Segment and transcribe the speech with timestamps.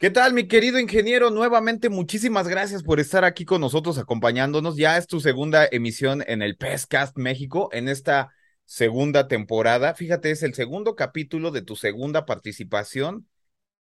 [0.00, 1.30] ¿Qué tal, mi querido ingeniero?
[1.30, 4.78] Nuevamente, muchísimas gracias por estar aquí con nosotros acompañándonos.
[4.78, 8.32] Ya es tu segunda emisión en el PESCast México, en esta
[8.64, 9.92] segunda temporada.
[9.92, 13.28] Fíjate, es el segundo capítulo de tu segunda participación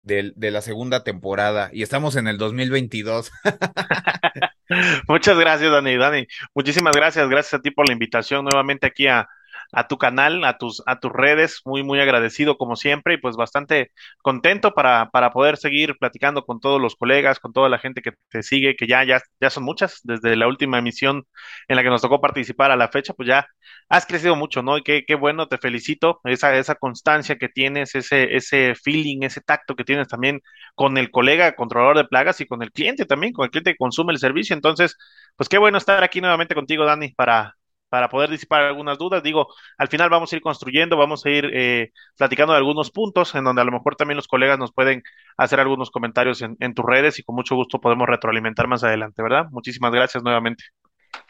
[0.00, 3.30] de, de la segunda temporada y estamos en el 2022.
[5.08, 5.98] Muchas gracias, Dani.
[5.98, 7.28] Dani, muchísimas gracias.
[7.28, 9.28] Gracias a ti por la invitación nuevamente aquí a,
[9.72, 11.60] a tu canal, a tus, a tus redes.
[11.64, 13.92] Muy, muy agradecido como siempre y pues bastante
[14.22, 18.12] contento para, para poder seguir platicando con todos los colegas, con toda la gente que
[18.30, 20.00] te sigue, que ya, ya, ya son muchas.
[20.04, 21.24] Desde la última emisión
[21.68, 23.46] en la que nos tocó participar a la fecha, pues ya
[23.88, 24.78] has crecido mucho, ¿no?
[24.78, 26.20] Y qué, qué bueno, te felicito.
[26.24, 30.40] Esa, esa constancia que tienes, ese, ese feeling, ese tacto que tienes también
[30.74, 33.78] con el colega controlador de plagas y con el cliente también, con el cliente que
[33.78, 34.54] consume el servicio.
[34.54, 34.96] Entonces,
[35.36, 37.55] pues qué bueno estar aquí nuevamente contigo, Dani, para,
[37.88, 39.22] para poder disipar algunas dudas.
[39.22, 39.48] Digo,
[39.78, 43.44] al final vamos a ir construyendo, vamos a ir eh, platicando de algunos puntos en
[43.44, 45.02] donde a lo mejor también los colegas nos pueden
[45.36, 49.46] hacer algunos comentarios en, tus redes y con mucho gusto podemos retroalimentar más adelante, ¿verdad?
[49.50, 50.64] Muchísimas gracias nuevamente.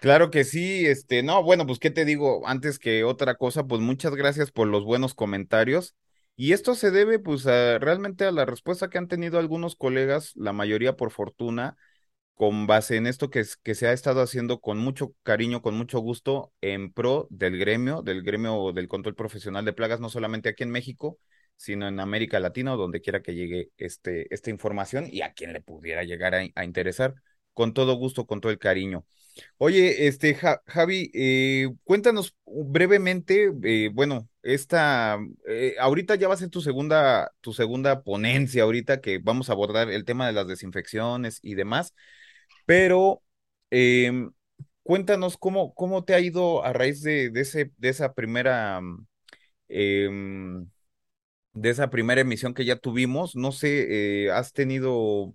[0.00, 3.80] Claro que sí, este, no, bueno, pues qué te digo, antes que otra cosa, pues
[3.80, 5.94] muchas gracias por los buenos comentarios.
[6.38, 10.52] Y esto se debe, pues, realmente a la respuesta que han tenido algunos colegas, la
[10.52, 11.78] mayoría por fortuna,
[12.36, 16.52] con base en esto que, se ha estado haciendo con mucho cariño, con mucho gusto,
[16.60, 20.70] en pro del gremio, del gremio del control profesional de plagas, no solamente aquí en
[20.70, 21.18] México,
[21.56, 25.54] sino en América Latina o donde quiera que llegue este, esta información y a quien
[25.54, 27.14] le pudiera llegar a, interesar,
[27.54, 29.06] con todo gusto, con todo el cariño.
[29.56, 36.50] Oye, este Javi, eh, cuéntanos brevemente, eh, bueno, esta, eh, ahorita ya va a ser
[36.50, 41.38] tu segunda, tu segunda ponencia, ahorita que vamos a abordar el tema de las desinfecciones
[41.42, 41.94] y demás,
[42.66, 43.22] pero
[43.70, 44.32] em,
[44.84, 48.80] cuéntanos cómo, cómo te ha ido a raíz de, de ese, de esa primera,
[49.68, 50.68] em,
[51.54, 53.36] de esa primera emisión que ya tuvimos.
[53.36, 55.34] No sé, ¿has tenido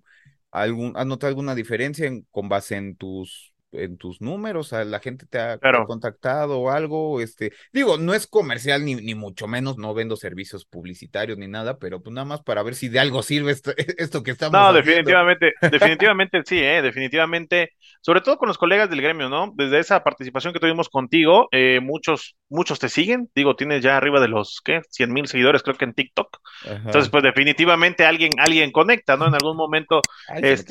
[0.50, 5.00] algún, has notado alguna diferencia en, con base en tus en tus números, a la
[5.00, 5.86] gente te ha, Claro.
[5.86, 10.64] contactado o algo, este, digo, no es comercial ni, ni mucho menos, no vendo servicios
[10.64, 14.22] publicitarios ni nada, pero pues nada más para ver si de algo sirve esto, esto
[14.22, 15.18] que estamos No, haciendo.
[15.24, 17.70] definitivamente, definitivamente sí, eh, definitivamente,
[18.02, 19.50] sobre todo con los colegas del gremio, ¿no?
[19.54, 24.20] Desde esa participación que tuvimos contigo, eh, muchos, muchos te siguen, digo, tienes ya arriba
[24.20, 24.80] de los, ¿qué?
[24.90, 26.38] cien mil seguidores creo que en TikTok.
[26.84, 29.26] Entonces, pues definitivamente alguien, alguien conecta, ¿no?
[29.26, 30.64] En algún momento, Ay, me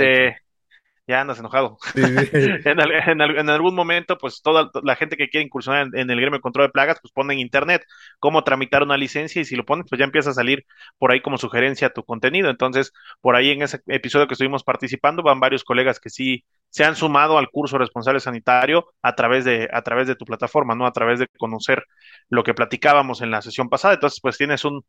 [1.08, 1.78] ya andas enojado.
[1.94, 2.62] Sí, sí.
[2.66, 6.20] En, en en algún momento, pues toda la gente que quiere incursionar en, en el
[6.22, 7.84] gremio de control de plagas, pues pone en internet
[8.20, 10.66] cómo tramitar una licencia y si lo pones, pues ya empieza a salir
[10.98, 12.50] por ahí como sugerencia tu contenido.
[12.50, 16.86] Entonces, por ahí en ese episodio que estuvimos participando, van varios colegas que sí se
[16.86, 20.86] han sumado al curso responsable sanitario a través de, a través de tu plataforma, ¿no?
[20.86, 21.84] A través de conocer
[22.30, 23.96] lo que platicábamos en la sesión pasada.
[23.96, 24.86] Entonces, pues tienes un,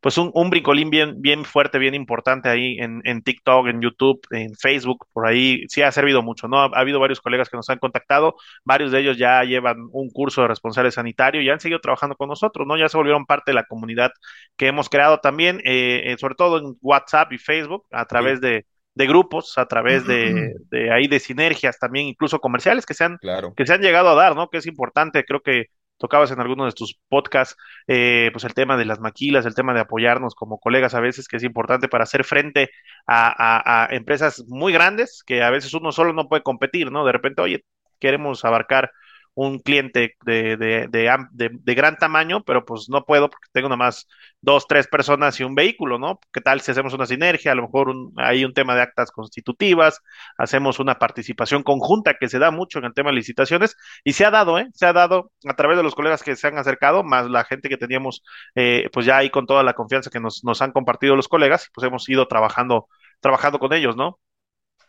[0.00, 4.20] pues un, un brincolín bien, bien fuerte, bien importante ahí en, en TikTok, en YouTube,
[4.30, 6.58] en Facebook, por ahí sí ha servido mucho, ¿no?
[6.60, 10.10] Ha, ha habido varios colegas que nos han contactado, varios de ellos ya llevan un
[10.10, 12.76] curso de responsable sanitario y han seguido trabajando con nosotros, ¿no?
[12.76, 14.10] Ya se volvieron parte de la comunidad
[14.56, 18.40] que hemos creado también, eh, eh, sobre todo en WhatsApp y Facebook, a Sí, través
[18.40, 23.04] de, de grupos, a través de, de ahí de sinergias también, incluso comerciales que se
[23.04, 23.56] han, claro.
[23.56, 24.48] que se han llegado a dar, ¿no?
[24.48, 25.66] Que es importante, creo que
[26.04, 27.56] tocabas en alguno de tus podcasts
[27.86, 31.28] eh, pues el tema de las maquilas, el tema de apoyarnos como colegas a veces,
[31.28, 32.68] que es importante para hacer frente
[33.06, 37.06] a, a empresas muy grandes que a veces uno solo no puede competir, ¿no?
[37.06, 37.64] De repente, oye,
[37.98, 38.90] queremos abarcar
[39.34, 44.06] un cliente de, de, de, de gran tamaño, pero pues no puedo porque tengo nomás
[44.40, 46.20] dos, tres personas y un vehículo, ¿no?
[46.32, 47.52] ¿Qué tal si hacemos una sinergia?
[47.52, 50.00] A lo mejor un- hay un tema de actas constitutivas,
[50.38, 54.24] hacemos una participación conjunta que se da mucho en el tema de licitaciones y se
[54.24, 54.68] ha dado, ¿eh?
[54.74, 57.68] Se ha dado a través de los colegas que se han acercado, más la gente
[57.68, 58.22] que teníamos,
[58.54, 61.70] eh, pues ya ahí con toda la confianza que nos, nos han compartido los colegas,
[61.74, 62.88] pues hemos ido trabajando,
[63.20, 64.18] trabajando con ellos, ¿no?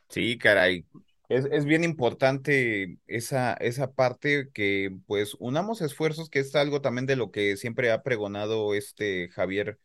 [0.09, 0.85] Sí, caray.
[1.29, 7.05] Es, es bien importante esa, esa parte que pues unamos esfuerzos, que es algo también
[7.05, 9.79] de lo que siempre ha pregonado este Javier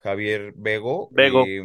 [0.00, 1.62] Javier Bego, Vego, eh,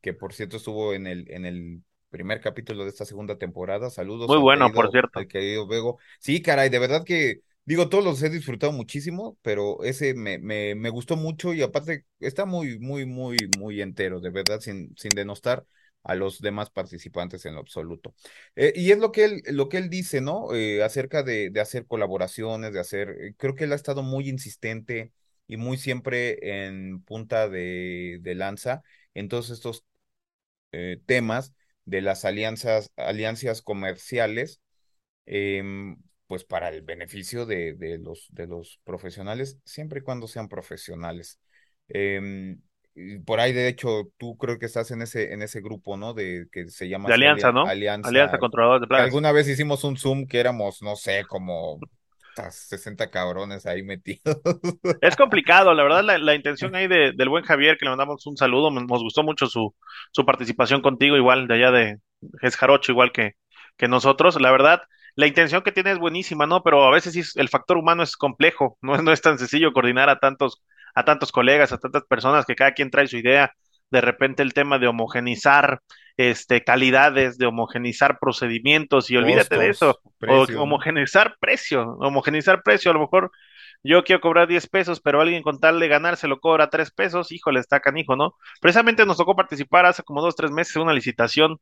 [0.00, 3.90] que por cierto estuvo en el, en el primer capítulo de esta segunda temporada.
[3.90, 5.18] Saludos muy bueno, por querido, cierto.
[5.18, 5.98] al querido Bego.
[6.20, 10.74] Sí, caray, de verdad que, digo, todos los he disfrutado muchísimo, pero ese me, me,
[10.74, 15.10] me gustó mucho y aparte está muy, muy, muy, muy entero, de verdad, sin, sin
[15.10, 15.66] denostar
[16.06, 18.14] a los demás participantes en lo absoluto.
[18.54, 20.54] Eh, y es lo que él, lo que él dice, ¿no?
[20.54, 25.12] Eh, acerca de, hacer colaboraciones, de hacer, eh, creo que él ha estado muy insistente
[25.48, 28.82] y muy siempre en punta de, lanza
[29.14, 29.84] en todos estos
[31.06, 31.54] temas
[31.84, 34.60] de las alianzas, alianzas comerciales,
[35.26, 40.48] em, pues para el beneficio de, de los, de los profesionales, siempre y cuando sean
[40.48, 41.40] profesionales.
[41.88, 42.60] Em,
[43.24, 46.14] por ahí, de hecho, tú creo que estás en ese, en ese grupo, ¿no?
[46.14, 47.62] De que se llama De alianza, Alia- ¿no?
[48.02, 48.38] Alianza Alianza.
[48.38, 49.04] Controladores de Plagas.
[49.04, 51.84] alguna vez hicimos un Zoom que éramos, no sé, como
[52.34, 54.38] puta, 60 cabrones ahí metidos.
[55.00, 58.26] Es complicado, la verdad, la, la intención ahí de- del buen Javier, que le mandamos
[58.26, 59.74] un saludo, nos gustó mucho su,
[60.10, 61.98] su participación contigo, igual de allá de
[62.58, 63.32] Jarocho, igual que,
[63.76, 64.40] que nosotros.
[64.40, 64.82] La verdad,
[65.14, 66.62] la intención que tiene es buenísima, ¿no?
[66.62, 69.38] Pero a veces sí es- el factor humano es complejo, no, es- no es tan
[69.38, 70.62] sencillo coordinar a tantos,
[70.96, 73.52] a tantos colegas, a tantas personas que cada quien trae su idea.
[73.90, 75.80] De repente el tema de homogenizar
[76.16, 82.94] este, calidades, de homogenizar procedimientos, y olvídate de eso, o homogenizar precio, homogenizar precio, a
[82.94, 83.30] lo mejor
[83.84, 86.90] yo quiero cobrar 10 pesos, pero alguien con tal de ganar se lo cobra 3
[86.90, 88.34] pesos, híjole, está canijo, ¿no?
[88.60, 91.58] Precisamente nos tocó participar hace como dos, tres meses en una licitación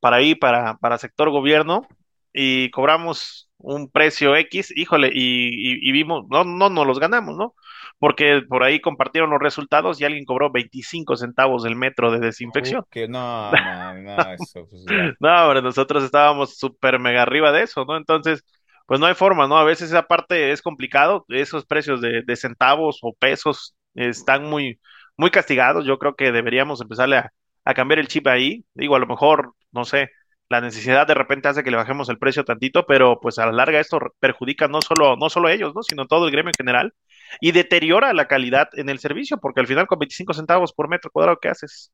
[0.00, 1.86] para ahí, para, para sector gobierno,
[2.32, 7.36] y cobramos un precio X, híjole, y, y, y vimos, no, no nos los ganamos,
[7.36, 7.54] ¿no?
[7.98, 12.84] Porque por ahí compartieron los resultados y alguien cobró 25 centavos el metro de desinfección.
[12.90, 14.84] que no, no, eso, pues.
[15.18, 17.96] No, hombre, nosotros estábamos súper mega arriba de eso, ¿no?
[17.96, 18.44] Entonces,
[18.86, 19.56] pues no hay forma, ¿no?
[19.56, 24.78] A veces esa parte es complicado, esos precios de, de centavos o pesos están muy,
[25.16, 25.84] muy castigados.
[25.86, 27.32] Yo creo que deberíamos empezarle a,
[27.64, 28.64] a cambiar el chip ahí.
[28.74, 30.10] Digo, a lo mejor, no sé,
[30.48, 33.52] la necesidad de repente hace que le bajemos el precio tantito, pero pues a la
[33.52, 35.82] larga esto perjudica no solo, no solo a ellos, ¿no?
[35.82, 36.94] Sino todo el gremio en general
[37.40, 41.10] y deteriora la calidad en el servicio, porque al final con 25 centavos por metro
[41.10, 41.92] cuadrado, ¿qué haces?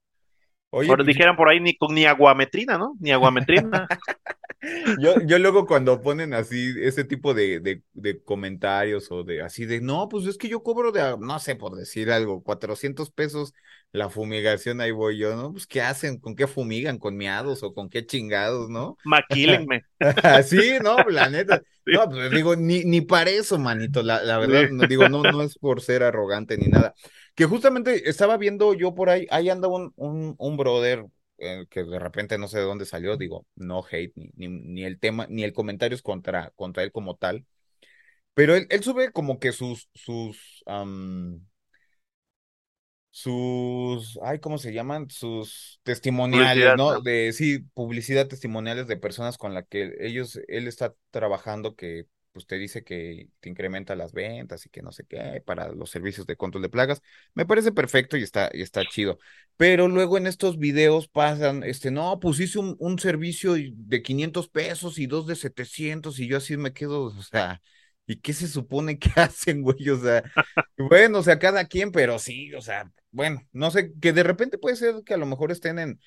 [0.71, 2.95] Oye, Ahora pues dijeran por ahí ni, con- ni aguametrina, ¿no?
[3.01, 3.89] Ni aguametrina.
[4.95, 9.67] Yo, yo luego cuando ponen así ese tipo de, de, de comentarios o de así
[9.67, 13.55] de, no, pues es que yo cobro de, no sé, por decir algo, 400 pesos
[13.93, 15.53] la fumigación, ahí voy yo, ¿no?
[15.53, 16.19] Pues ¿qué hacen?
[16.19, 16.99] ¿Con qué fumigan?
[16.99, 18.97] ¿Con miados o con qué chingados, no?
[19.05, 19.85] Maquílenme.
[20.23, 21.63] Así, no, la neta.
[21.85, 24.75] Sí, No, pues digo, ni, ni para eso, manito, la, la verdad, sí.
[24.75, 26.95] no digo, no, no es por ser arrogante ni nada.
[27.35, 31.05] Que justamente estaba viendo yo por ahí, ahí anda un, un, un brother
[31.39, 34.85] eh, que de repente no sé de dónde salió, digo, no hate, ni, ni, ni
[34.85, 37.47] el tema, ni el comentario es contra, contra él como tal,
[38.35, 40.63] pero él, él sube como que sus, sus,
[43.15, 45.11] sus, ay, ¿cómo se llaman?
[45.11, 47.03] Sus testimoniales, ¿no?
[47.03, 52.47] De, sí, publicidad testimoniales de personas con las que ellos, él está trabajando que, pues
[52.47, 56.27] te dice que te incrementa las ventas y que no sé qué, para los servicios
[56.27, 57.03] de control de plagas.
[57.35, 59.19] Me parece perfecto y está, y está chido.
[59.59, 64.49] Pero luego en estos videos pasan, este, no, pues hice un, un servicio de 500
[64.49, 67.61] pesos y dos de 700 y yo así me quedo, o sea,
[68.07, 69.89] ¿y qué se supone que hacen, güey?
[69.91, 70.23] O sea,
[70.79, 74.59] bueno, o sea, cada quien, pero sí, o sea, bueno, no sé, que de repente
[74.59, 76.01] puede ser que a lo mejor estén en,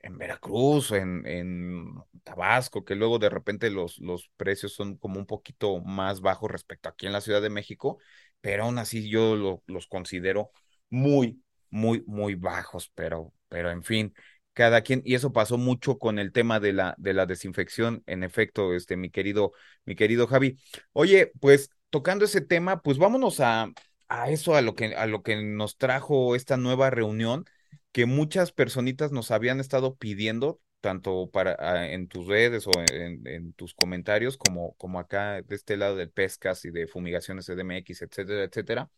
[0.00, 1.86] en Veracruz, en, en
[2.24, 6.88] Tabasco, que luego de repente los, los precios son como un poquito más bajos respecto
[6.88, 7.98] aquí en la Ciudad de México,
[8.40, 10.50] pero aún así yo lo- los considero
[10.90, 14.14] muy, muy, muy bajos, pero, pero en fin,
[14.56, 18.22] cada quien, y eso pasó mucho con el tema de la, de la desinfección, en
[18.22, 19.52] efecto, este, mi querido,
[19.84, 20.58] mi querido Javi.
[20.94, 23.70] Oye, pues tocando ese tema, pues vámonos a,
[24.08, 27.44] a eso, a lo que, a lo que nos trajo esta nueva reunión
[27.92, 33.52] que muchas personitas nos habían estado pidiendo, tanto para ah, en tus redes o en,
[33.52, 38.44] tus comentarios, como, como acá de este lado de pescas y de fumigaciones CDMX, etcétera,
[38.44, 38.90] etcétera,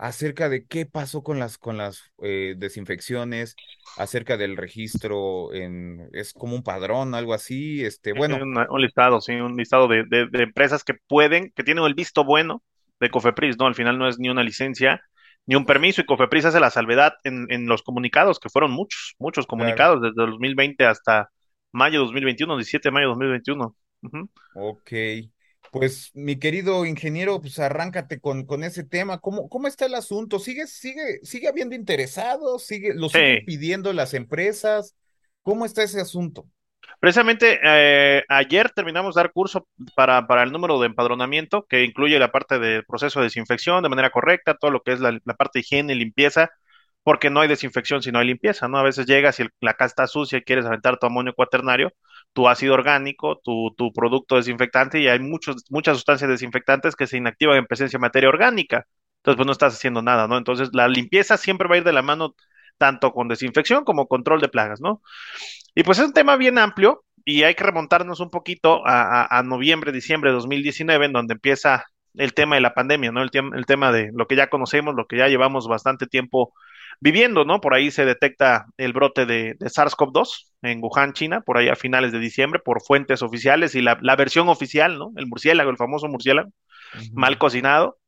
[0.00, 3.54] acerca de qué pasó con las, con las eh, desinfecciones,
[3.98, 9.20] acerca del registro en, es como un padrón, algo así, este, bueno, Un, un listado,
[9.20, 12.62] sí, un listado de, de, de empresas que pueden, que tienen el visto bueno
[12.98, 13.66] de Cofepris, ¿no?
[13.66, 15.02] Al final no es ni una licencia
[15.46, 19.16] ni un permiso y Cofepris hace la salvedad en, en los comunicados, que fueron muchos,
[19.18, 19.48] muchos claro.
[19.48, 21.28] comunicados desde 2020 hasta
[21.72, 23.76] mayo de 2021, 17 de mayo de 2021.
[24.02, 24.30] Ujú.
[24.54, 24.92] Ok,
[25.70, 29.20] pues mi querido ingeniero, pues arráncate con, con ese tema.
[29.20, 30.38] ¿Cómo, cómo está el asunto?
[30.38, 32.64] ¿Sigue, sigue, sigue habiendo interesados?
[32.66, 34.96] ¿Sigue, lo siguen Sí, pidiendo las empresas?
[35.42, 36.48] ¿Cómo está ese asunto?
[36.98, 42.18] Precisamente eh, ayer terminamos de dar curso para, para el número de empadronamiento, que incluye
[42.18, 45.34] la parte de proceso de desinfección de manera correcta, todo lo que es la, la
[45.34, 46.50] parte de higiene y limpieza,
[47.02, 48.78] porque no hay desinfección si no hay limpieza, ¿no?
[48.78, 51.92] A veces llegas y el- la casa está sucia y quieres aventar tu amonio cuaternario,
[52.32, 57.16] tu ácido orgánico, tu, tu producto desinfectante, y hay muchos, muchas sustancias desinfectantes que se
[57.18, 58.86] inactivan en presencia de materia orgánica.
[59.18, 60.38] Entonces, pues no estás haciendo nada, ¿no?
[60.38, 62.34] Entonces, la limpieza siempre va a ir de la mano
[62.78, 65.02] tanto con desinfección como control de plagas, ¿no?
[65.74, 69.92] Y pues es un tema bien amplio y hay que remontarnos un poquito a, noviembre,
[69.92, 71.84] diciembre de 2019, en donde empieza
[72.14, 73.22] el tema de la pandemia, ¿no?
[73.22, 76.54] El, el tema de lo que ya conocemos, lo que ya llevamos bastante tiempo
[77.00, 77.60] viviendo, ¿no?
[77.60, 81.76] Por ahí se detecta el brote de, de SARS-CoV-2 en Wuhan, China, por ahí a
[81.76, 85.12] finales de diciembre, por fuentes oficiales y la, la versión oficial, ¿no?
[85.16, 86.50] El murciélago, el famoso murciélago,
[87.12, 87.98] mal cocinado.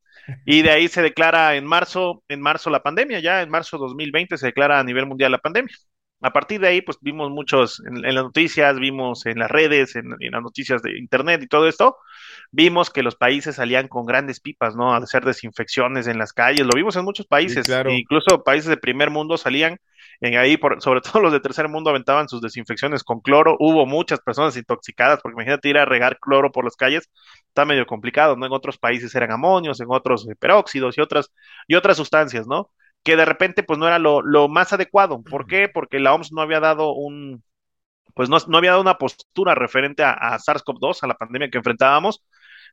[0.45, 4.37] Y de ahí se declara en marzo, en marzo la pandemia, ya en marzo 2020
[4.37, 5.75] se declara a nivel mundial la pandemia.
[6.21, 9.97] A partir de ahí, pues vimos muchos en, en las noticias, vimos en las redes,
[9.97, 11.97] en, en, las noticias de internet y todo esto,
[12.53, 14.93] vimos que los países salían con grandes pipas, ¿no?
[14.93, 17.91] A hacer desinfecciones en las calles, lo vimos en muchos países, Sí, claro.
[17.91, 19.79] incluso países de primer mundo salían
[20.21, 23.87] en ahí, por, sobre todo los de tercer mundo aventaban sus desinfecciones con cloro, hubo
[23.87, 27.09] muchas personas intoxicadas, porque imagínate ir a regar cloro por las calles,
[27.47, 28.45] está medio complicado, ¿no?
[28.45, 31.31] En otros países eran amonios, en otros eh, peróxidos y otras,
[31.67, 32.69] y otras sustancias, ¿no?
[33.03, 35.21] que de repente pues no era lo, lo, más adecuado.
[35.23, 35.67] ¿Por qué?
[35.67, 37.43] Porque la OMS no había dado un,
[38.13, 41.57] pues no, no había dado una postura referente a, a SARS-CoV-2, a la pandemia que
[41.57, 42.23] enfrentábamos,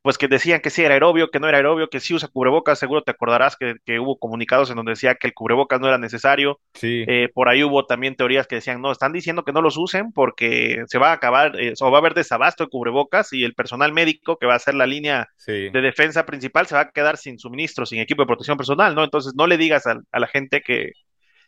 [0.02, 2.78] pues que decían que sí era aerobio, que no era aerobio, que sí usa cubrebocas,
[2.78, 5.98] seguro te acordarás que, que hubo comunicados en donde decía que el cubrebocas no era
[5.98, 7.04] necesario, Sí.
[7.06, 10.12] eh, por ahí hubo también teorías que decían, no, están diciendo que no los usen
[10.12, 13.54] porque se va a acabar, eh, o va a haber desabasto de cubrebocas y el
[13.54, 15.68] personal médico que va a ser la línea Sí.
[15.70, 19.04] de defensa principal se va a quedar sin suministro, sin equipo de protección personal, ¿no?
[19.04, 20.92] Entonces no le digas a, a la gente que,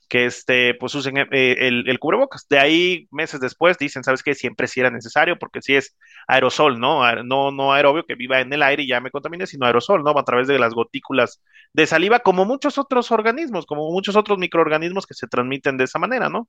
[0.09, 2.47] que este, pues usen eh, el, el, cubrebocas.
[2.49, 4.35] De ahí, meses después, dicen, ¿sabes qué?
[4.35, 7.01] Siempre sí era necesario, porque sí es aerosol, ¿no?
[7.25, 10.11] No, no aerobio que viva en el aire y ya me contamine, sino aerosol, ¿no?
[10.11, 11.43] A través de las gotículas
[11.73, 15.99] de saliva, como muchos otros organismos, como muchos otros microorganismos que se transmiten de esa
[15.99, 16.49] manera, ¿no?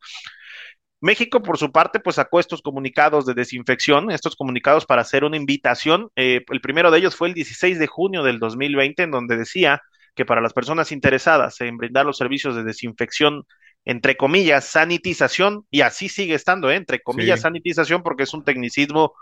[1.04, 5.36] México, por su parte, pues sacó estos comunicados de desinfección, estos comunicados para hacer una
[5.36, 6.10] invitación.
[6.16, 9.82] Eh, el primero de ellos fue el 16 de junio del 2020, en donde decía
[10.16, 13.46] que para las personas interesadas en brindar los servicios de desinfección,
[13.86, 16.76] entre comillas, sanitización, y así sigue estando, ¿eh?
[16.76, 17.44] entre comillas, sí.
[17.44, 19.14] sanitización, porque es un tecnicismo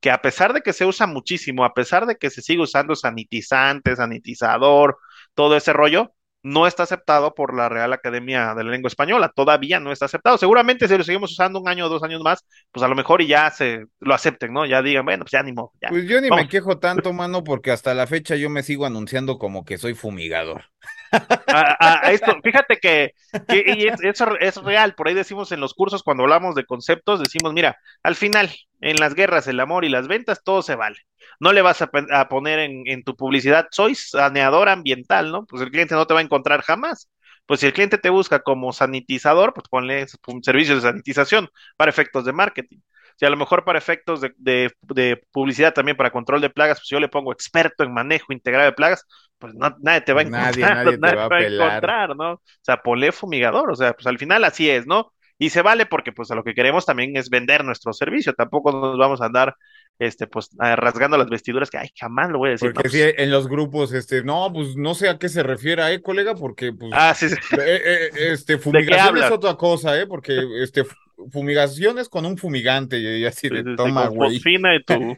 [0.00, 2.94] que a pesar de que se usa muchísimo, a pesar de que se sigue usando
[2.94, 4.98] sanitizante, sanitizador,
[5.34, 9.80] todo ese rollo, no está aceptado por la Real Academia de la Lengua Española, todavía
[9.80, 10.38] no está aceptado.
[10.38, 13.22] Seguramente si lo seguimos usando un año o dos años más, pues a lo mejor
[13.22, 14.66] y ya se lo acepten, ¿no?
[14.66, 15.44] Ya digan, bueno, pues ya.
[15.80, 15.88] Ya.
[15.88, 16.44] Pues yo ni Vamos.
[16.44, 19.94] me quejo tanto, mano, porque hasta la fecha yo me sigo anunciando como que soy
[19.94, 20.64] fumigador.
[21.12, 23.14] A, esto, fíjate que,
[23.48, 26.66] que y es, eso es real, por ahí decimos en los cursos cuando hablamos de
[26.66, 28.50] conceptos, decimos, mira, al final,
[28.80, 30.98] en las guerras, el amor y las ventas, todo se vale.
[31.40, 35.46] No le vas a, poner en, tu publicidad, soy saneador ambiental, ¿no?
[35.46, 37.08] Pues el cliente no te va a encontrar jamás.
[37.46, 41.90] Pues si el cliente te busca como sanitizador, pues ponle un servicio de sanitización para
[41.90, 42.80] efectos de marketing.
[43.16, 46.88] Si a lo mejor para efectos de, de, publicidad también para control de plagas, pues
[46.88, 49.06] yo le pongo experto en manejo integrado de plagas,
[49.38, 51.42] pues no, nadie te va a encontrar, nadie, nadie, nadie te va a, va a
[51.42, 52.32] encontrar, ¿no?
[52.32, 55.12] O sea, ponle fumigador, o sea, pues al final así es, ¿no?
[55.38, 58.72] Y se vale porque pues a lo que queremos también es vender nuestro servicio, tampoco
[58.72, 59.54] nos vamos a andar
[59.98, 62.72] este, pues rasgando las vestiduras que, ay, jamás lo voy a decir.
[62.72, 65.92] Porque no, sí, en los grupos, este, no, pues no sé a qué se refiere,
[65.92, 66.34] ¿eh, colega?
[66.34, 67.36] Porque, pues, ah, sí, sí.
[67.58, 70.06] Eh, eh, este, fumigación es otra cosa, ¿eh?
[70.06, 70.84] Porque, este,
[71.30, 74.36] fumigaciones con un fumigante y así de toma, güey.
[74.36, 75.16] y tu,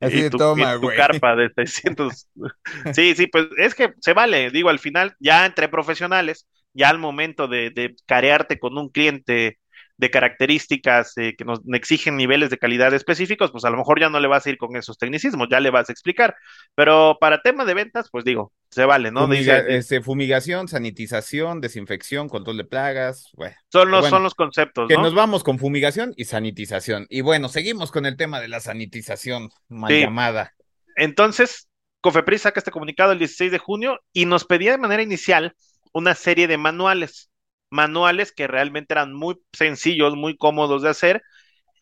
[0.00, 0.96] así y de tu, toma, y tu güey.
[0.96, 2.28] carpa de 600.
[2.92, 6.98] sí, sí, pues es que se vale, digo, al final, ya entre profesionales, ya al
[6.98, 9.58] momento de, de carearte con un cliente
[9.98, 14.10] de características eh, que nos exigen niveles de calidad específicos, pues a lo mejor ya
[14.10, 16.36] no le vas a ir con esos tecnicismos, ya le vas a explicar.
[16.74, 19.22] Pero para tema de ventas, pues digo, se vale, ¿no?
[19.22, 23.30] Fumiga, Dice, este, fumigación, sanitización, desinfección, control de plagas.
[23.34, 24.88] Bueno, son, los, bueno, son los conceptos.
[24.88, 25.02] Que ¿no?
[25.02, 27.06] nos vamos con fumigación y sanitización.
[27.08, 30.00] Y bueno, seguimos con el tema de la sanitización mal sí.
[30.00, 30.52] llamada.
[30.96, 31.68] Entonces,
[32.02, 35.54] Cofepris saca este comunicado el 16 de junio y nos pedía de manera inicial
[35.92, 37.30] una serie de manuales
[37.70, 41.22] manuales que realmente eran muy sencillos, muy cómodos de hacer,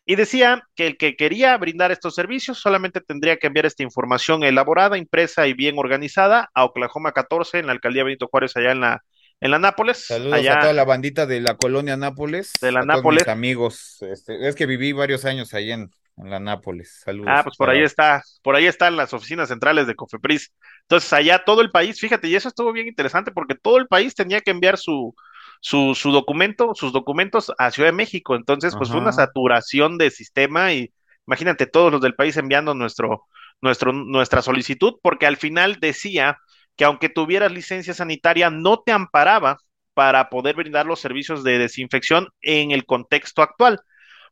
[0.05, 4.43] y decía que el que quería brindar estos servicios solamente tendría que enviar esta información
[4.43, 8.81] elaborada, impresa y bien organizada a Oklahoma 14 en la alcaldía Benito Juárez, allá en
[8.81, 9.03] la,
[9.41, 10.05] en la Nápoles.
[10.05, 12.53] Saludos allá, a toda la bandita de la colonia Nápoles.
[12.61, 13.23] De la a Nápoles.
[13.23, 13.97] Todos mis amigos.
[14.01, 17.01] Este, es que viví varios años ahí en, en la Nápoles.
[17.03, 17.31] Saludos.
[17.35, 20.53] Ah, pues por ahí está, por ahí están las oficinas centrales de Cofepris.
[20.83, 24.13] Entonces, allá todo el país, fíjate, y eso estuvo bien interesante porque todo el país
[24.13, 25.15] tenía que enviar su,
[25.59, 28.35] su, su, documento, sus documentos a Ciudad de México.
[28.35, 28.93] Entonces, pues Ajá.
[28.93, 30.93] fue una saturación de sistema y
[31.27, 33.25] imagínate todos los del país enviando nuestro,
[33.61, 36.37] nuestro, nuestra solicitud, porque al final decía
[36.75, 39.57] que aunque tuvieras licencia sanitaria, no te amparaba
[39.93, 43.79] para poder brindar los servicios de desinfección en el contexto actual.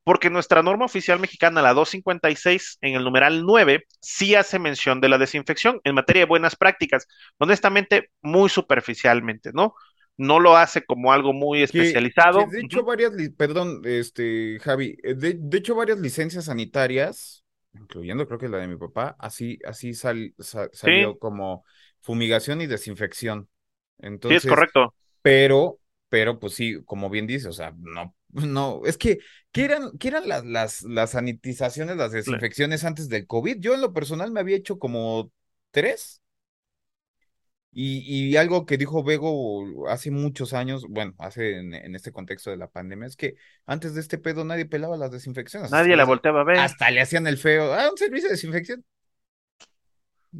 [0.03, 5.07] Porque nuestra norma oficial mexicana, la 256, en el numeral 9, sí hace mención de
[5.07, 9.75] la desinfección en materia de buenas prácticas, honestamente, muy superficialmente, ¿no?
[10.17, 12.39] No lo hace como algo muy especializado.
[12.39, 12.87] Que, que de hecho, uh -huh.
[12.87, 17.43] varias, perdón, este, Javi, eh, de, de, hecho, varias licencias sanitarias,
[17.73, 21.17] incluyendo creo que la de mi papá, así, así sal, sal, salió sí.
[21.19, 21.65] como
[22.01, 23.49] fumigación y desinfección.
[23.99, 24.93] Entonces, sí, es correcto.
[25.21, 25.79] Pero,
[26.09, 29.19] pero, pues sí, como bien dice, o sea, no, no, es que,
[29.51, 32.87] ¿qué eran, qué eran las, las, las sanitizaciones, las desinfecciones sí.
[32.87, 33.57] antes del COVID?
[33.59, 35.31] Yo en lo personal me había hecho como
[35.71, 36.22] tres.
[37.75, 42.51] Y, y algo que dijo Bego hace muchos años, bueno, hace en, en este contexto
[42.51, 45.71] de la pandemia, es que antes de este pedo nadie pelaba las desinfecciones.
[45.71, 46.59] Nadie la volteaba a ver.
[46.59, 47.73] Hasta le hacían el feo.
[47.73, 48.85] Ah, un servicio de desinfección.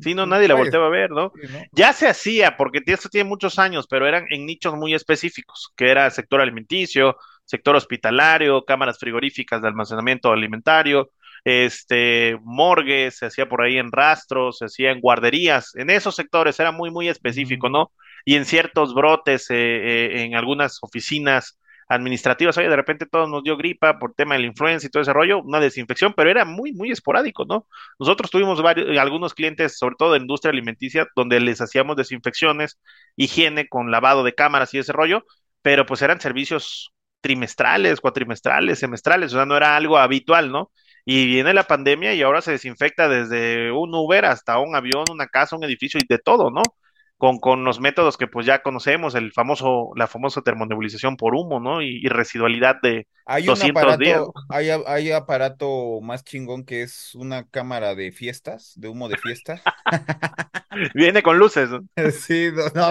[0.02, 1.32] Sí, no, nadie la volteaba a ver, ¿no?
[1.40, 1.60] sí, ¿no?
[1.72, 5.92] Ya se hacía, porque esto tiene muchos años, pero eran en nichos muy específicos, que
[5.92, 11.12] era sector alimenticio, sector hospitalario, cámaras frigoríficas de almacenamiento alimentario,
[11.44, 16.60] este, morgues, se hacía por ahí en rastros, se hacía en guarderías, en esos sectores
[16.60, 17.70] era muy, muy específico.
[17.70, 17.92] ¿no?
[18.26, 23.44] Y en ciertos brotes, eh, eh, en algunas oficinas administrativas, oye, de repente todos nos
[23.44, 26.46] dio gripa por tema de la influenza y todo ese rollo, una desinfección, pero era
[26.46, 27.68] muy, muy esporádico, ¿no?
[28.00, 32.80] Nosotros tuvimos varios, algunos clientes, sobre todo de industria alimenticia, donde les hacíamos desinfecciones,
[33.18, 35.26] higiene con lavado de cámaras y ese rollo,
[35.62, 40.72] pero pues eran servicios trimestrales, cuatrimestrales, semestrales, o sea, no era algo habitual, ¿no?
[41.06, 45.28] Y viene la pandemia y ahora se desinfecta desde un Uber hasta un avión, una
[45.28, 46.76] casa, un edificio y de todo, ¿no?
[47.24, 51.62] Con, con los métodos que pues ya conocemos, el famoso, la famosa termonebulización por humo,
[51.62, 51.82] ¿no?
[51.82, 54.34] Y, y residualidad de Hay un 200 días, ¿no?
[54.34, 59.18] aparato, hay, hay aparato más chingón que es una cámara de fiestas, de humo de
[59.18, 59.62] fiesta.
[60.96, 61.80] Viene con luces, ¿no?
[62.12, 62.90] Sí, no,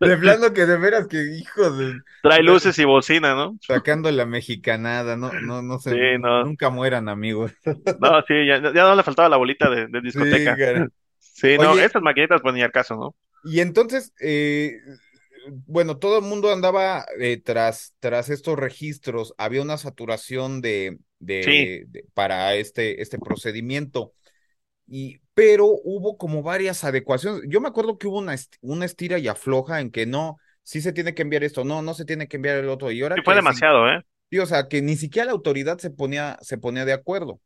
[0.00, 3.56] de plano que de veras que hijo de Trae luces y bocina, ¿no?
[3.66, 6.44] sacando la mexicanada, no, no, no Sí, sé, no.
[6.44, 7.52] nunca mueran amigos.
[8.00, 10.56] No, sí, ya, ya no le faltaba la bolita de, discoteca.
[11.18, 13.14] Sí, no, esas maquinitas pues ni al caso, ¿no?
[13.44, 14.78] Y entonces, eh,
[15.66, 20.98] bueno, todo el mundo andaba eh, tras, tras estos registros, había una saturación de,
[21.40, 24.14] Sí, de, para este, este procedimiento.
[24.86, 27.42] Y, pero hubo como varias adecuaciones.
[27.48, 30.80] Yo me acuerdo que hubo una, est- una estira y afloja en que no, sí
[30.82, 32.90] se tiene que enviar esto, no, no se tiene que enviar el otro.
[32.90, 34.02] Y ahora sí fue sí, demasiado, ¿eh?
[34.30, 37.40] sí, o sea, que ni siquiera la autoridad se ponía, se ponía de acuerdo.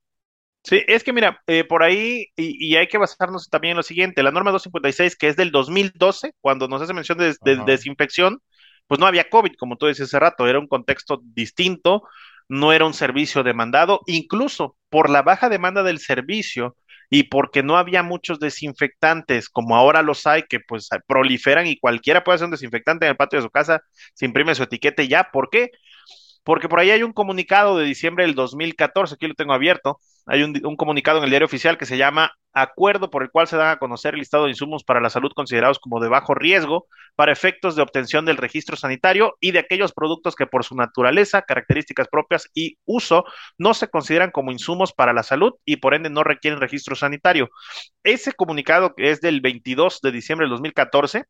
[0.66, 3.82] Sí, es que mira, eh, por ahí, y, y hay que basarnos también en lo
[3.84, 8.40] siguiente, la norma 256, que es del 2012, cuando nos hace mención de, de desinfección,
[8.88, 12.02] pues no había COVID, como tú decías hace rato, era un contexto distinto,
[12.48, 16.76] no era un servicio demandado, incluso por la baja demanda del servicio
[17.10, 22.24] y porque no había muchos desinfectantes, como ahora los hay, que pues proliferan y cualquiera
[22.24, 23.82] puede hacer un desinfectante en el patio de su casa,
[24.14, 25.70] se imprime su etiqueta y ya, ¿por qué?
[26.46, 30.44] Porque por ahí hay un comunicado de diciembre del 2014, aquí lo tengo abierto, hay
[30.44, 33.56] un, un, comunicado en el diario oficial que se llama Acuerdo por el cual se
[33.56, 36.86] dan a conocer el listado de insumos para la salud considerados como de bajo riesgo
[37.16, 41.42] para efectos de obtención del registro sanitario y de aquellos productos que por su naturaleza,
[41.42, 43.24] características propias y uso
[43.58, 47.50] no se consideran como insumos para la salud y por ende no requieren registro sanitario.
[48.04, 51.24] Ese comunicado que es del 22 de diciembre del 2014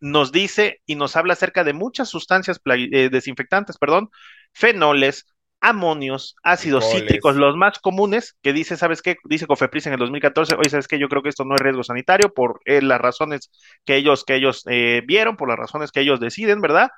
[0.00, 4.10] nos dice y nos habla acerca de muchas sustancias eh, desinfectantes, perdón,
[4.52, 5.26] fenoles,
[5.60, 9.16] amonios, ácidos cítricos, los más comunes, que dice, ¿sabes qué?
[9.24, 10.98] Dice Cofepris en el 2014, oye, ¿sabes qué?
[10.98, 13.50] Yo creo que esto no es riesgo sanitario por eh, las razones
[13.84, 16.90] que ellos, que ellos eh, vieron, por las razones que ellos deciden, ¿verdad?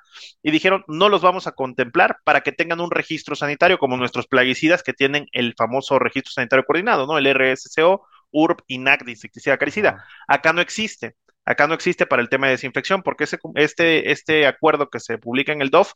[0.43, 4.27] Y dijeron, no los vamos a contemplar para que tengan un registro sanitario como nuestros
[4.27, 7.17] plaguicidas que tienen el famoso registro sanitario coordinado, ¿no?
[7.17, 10.05] El RSCO, URB, INAC, de insecticida acaricida.
[10.27, 11.15] Acá no existe.
[11.45, 15.17] Acá no existe para el tema de desinfección porque ese, este, este acuerdo que se
[15.17, 15.93] publica en el DOF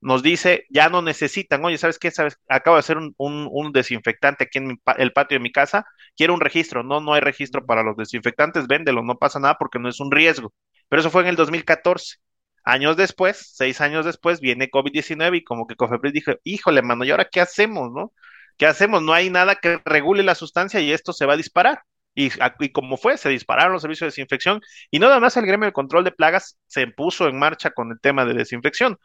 [0.00, 2.10] nos dice ya no necesitan, oye, ¿sabes qué?
[2.10, 2.38] ¿Sabes?
[2.48, 5.86] Acabo de hacer un, un, un desinfectante aquí en mi, el patio de mi casa,
[6.16, 9.78] quiero un registro, no, no hay registro para los desinfectantes, véndelo, no pasa nada porque
[9.78, 10.52] no es un riesgo.
[10.88, 12.16] Pero eso fue en el 2014.
[12.64, 17.10] Años después, seis años después, viene COVID-19 y como que Cofepris dijo, híjole, mano, ¿y
[17.10, 18.12] ahora qué hacemos, no?
[18.56, 19.02] ¿Qué hacemos?
[19.02, 21.82] No hay nada que regule la sustancia y esto se va a disparar.
[22.16, 25.66] Y, y, como fue, se dispararon los servicios de desinfección y nada más el gremio
[25.66, 28.98] de control de plagas se puso en marcha con el tema de desinfección,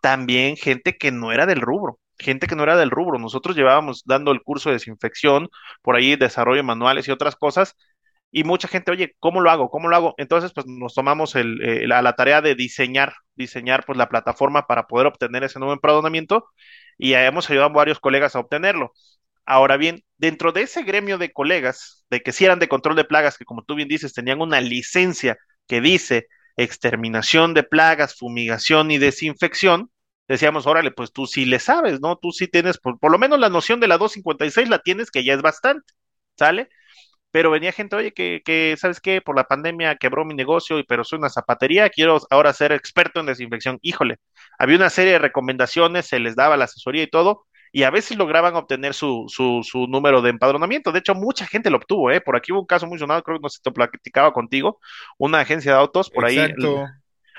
[0.00, 3.18] también gente que no era del rubro, gente que no era del rubro.
[3.18, 5.48] Nosotros llevábamos dando el curso de desinfección,
[5.82, 7.74] por ahí desarrollo de manuales y otras cosas,
[8.30, 9.70] y mucha gente, oye, ¿cómo lo hago?
[9.70, 10.14] ¿Cómo lo hago?
[10.18, 14.86] Entonces, pues nos tomamos el, la, la, tarea de diseñar, diseñar pues la plataforma para
[14.86, 16.46] poder obtener ese nuevo empadronamiento
[16.98, 18.92] y hemos ayudado a varios colegas a obtenerlo.
[19.50, 23.04] Ahora bien, dentro de ese gremio de colegas, de que si eran de control de
[23.04, 28.90] plagas, que como tú bien dices, tenían una licencia que dice exterminación de plagas, fumigación
[28.90, 29.90] y desinfección,
[30.28, 32.16] decíamos, órale, pues tú sí le sabes, ¿no?
[32.16, 35.24] Tú sí tienes, por, por lo menos la noción de la 256 la tienes, que
[35.24, 35.94] ya es bastante,
[36.36, 36.68] ¿sale?
[37.30, 39.20] Pero venía gente, oye, que, que, ¿sabes qué?
[39.20, 43.26] Por la pandemia quebró mi negocio, pero soy una zapatería, quiero ahora ser experto en
[43.26, 43.78] desinfección.
[43.82, 44.16] Híjole,
[44.58, 48.16] había una serie de recomendaciones, se les daba la asesoría y todo, y a veces
[48.16, 50.92] lograban obtener su, su, su, número de empadronamiento.
[50.92, 52.20] De hecho, mucha gente lo obtuvo, ¿eh?
[52.20, 54.80] Por aquí hubo un caso muy sonado, creo que no se te platicaba contigo,
[55.18, 56.80] una agencia de autos, por Exacto.
[56.80, 56.86] ahí,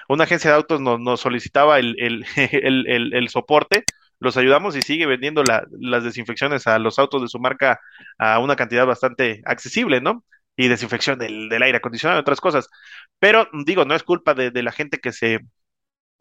[0.08, 3.84] una agencia de autos nos, nos solicitaba el, el, el, el, el soporte,
[4.20, 7.80] los ayudamos y sigue vendiendo la, las desinfecciones a los autos de su marca
[8.18, 10.24] a una cantidad bastante accesible, ¿no?
[10.60, 12.68] y desinfección del, del aire acondicionado y otras cosas.
[13.18, 15.40] Pero digo, no es culpa de, de la gente que se,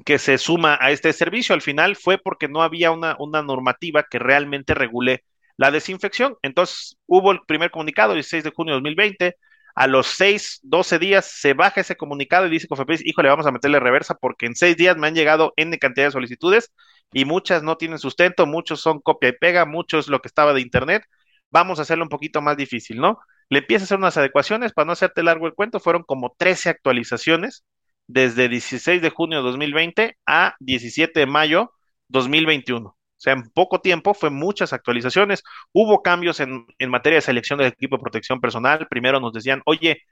[0.04, 1.54] que se suma a este servicio.
[1.54, 5.24] Al final fue porque no había una, una normativa que realmente regule
[5.56, 6.36] la desinfección.
[6.42, 9.36] Entonces hubo el primer comunicado, el 16 de junio de 2020.
[9.74, 13.52] A los 6, 12 días se baja ese comunicado y dice Cofepris, híjole, vamos a
[13.52, 16.72] meterle reversa porque en 6 días me han llegado N cantidad de solicitudes
[17.12, 20.62] y muchas no tienen sustento, muchos son copia y pega, muchos lo que estaba de
[20.62, 21.04] internet.
[21.50, 23.20] Vamos a hacerlo un poquito más difícil, ¿no?
[23.50, 26.70] Le empieza a hacer unas adecuaciones, para no hacerte largo el cuento, fueron como 13
[26.70, 27.64] actualizaciones
[28.08, 31.72] desde 16 de junio de 2020 a 17 de mayo
[32.08, 32.90] 2021.
[32.90, 35.44] O sea, en poco tiempo fue muchas actualizaciones.
[35.72, 38.88] Hubo cambios en, en materia de selección del equipo de protección personal.
[38.88, 40.02] Primero nos decían, oye,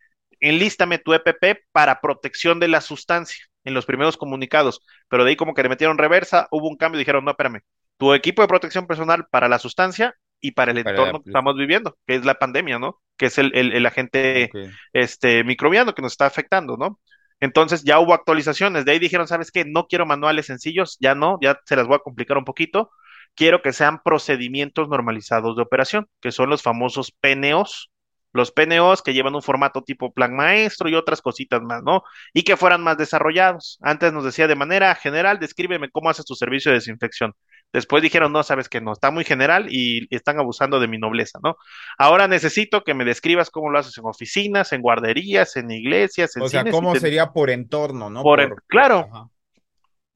[0.40, 5.36] enlístame tu EPP para protección de la sustancia en los primeros comunicados, pero de ahí
[5.36, 7.62] como que le metieron reversa, hubo un cambio dijeron, no, espérame,
[7.98, 11.24] tu equipo de protección personal para la sustancia y para el Para entorno la- que
[11.28, 13.00] estamos viviendo, que es la pandemia, ¿no?
[13.16, 14.56] Que es el, el, el agente
[14.92, 17.00] este, microbiano que nos está afectando, ¿no?
[17.40, 19.64] Entonces ya hubo actualizaciones, de ahí dijeron, ¿sabes qué?
[19.64, 22.90] No quiero manuales sencillos, ya no, ya se las voy a complicar un poquito,
[23.34, 27.90] quiero que sean procedimientos normalizados de operación, que son los famosos PNOs,
[28.32, 32.02] los PNOs que llevan un formato tipo plan maestro y otras cositas más, ¿no?
[32.34, 33.78] Y que fueran más desarrollados.
[33.82, 37.32] Antes nos decía de manera general, descríbeme cómo haces tu servicio de desinfección.
[37.72, 41.38] Después dijeron, no, sabes que no, está muy general y están abusando de mi nobleza,
[41.42, 41.56] ¿no?
[41.98, 46.42] Ahora necesito que me describas cómo lo haces en oficinas, en guarderías, en iglesias, en
[46.42, 46.74] O sea, cines.
[46.74, 48.22] ¿cómo te- sería por entorno, no?
[48.22, 49.08] Por claro.
[49.12, 49.28] Ajá,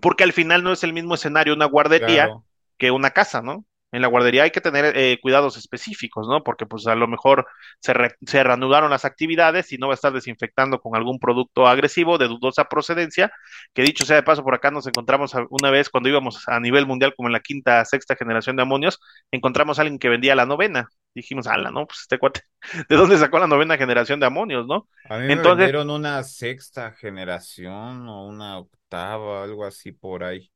[0.00, 2.44] Porque al final no es el mismo escenario una guardería claro.
[2.78, 3.66] que una casa, ¿no?
[3.92, 6.42] En la guardería hay que tener eh, cuidados específicos, ¿no?
[6.44, 7.46] Porque pues a lo mejor
[7.80, 11.66] se, re- se reanudaron las actividades y no va a estar desinfectando con algún producto
[11.66, 13.32] agresivo de dudosa procedencia,
[13.74, 16.86] que dicho sea de paso, por acá nos encontramos una vez cuando íbamos a nivel
[16.86, 18.98] mundial como en la quinta, sexta generación de amonios,
[19.30, 20.88] encontramos a alguien que vendía la novena.
[21.14, 21.86] Dijimos, ala, ¿no?
[21.86, 22.42] Pues este cuate,
[22.88, 24.88] ¿de dónde sacó la novena generación de amonios, no?
[25.04, 30.50] A mí me Entonces, vendieron una sexta generación o una octava, algo así por ahí.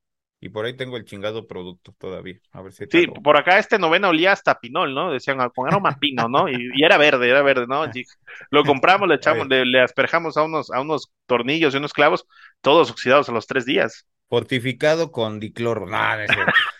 [0.44, 2.38] Y por ahí tengo el chingado producto todavía.
[2.52, 5.10] A ver si Sí, por acá este novena olía hasta pinol, ¿no?
[5.10, 6.50] Decían ah, con aroma pino, ¿no?
[6.50, 7.86] Y, y era verde, era verde, ¿no?
[7.86, 8.04] Y
[8.50, 12.26] lo compramos, le echamos, le, le asperjamos a unos, a unos tornillos y unos clavos,
[12.60, 14.06] todos oxidados a los tres días.
[14.28, 15.86] fortificado con dicloro.
[15.86, 16.30] No, no es.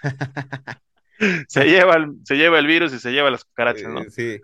[1.48, 4.02] Se lleva el, se lleva el virus y se lleva las cucarachas, ¿no?
[4.02, 4.40] Eh, sí.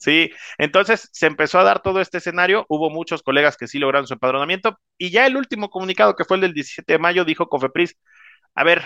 [0.00, 4.06] Sí, entonces se empezó a dar todo este escenario, hubo muchos colegas que sí lograron
[4.06, 7.48] su empadronamiento y ya el último comunicado que fue el del 17 de mayo dijo
[7.48, 7.96] Cofepris,
[8.54, 8.84] a ver,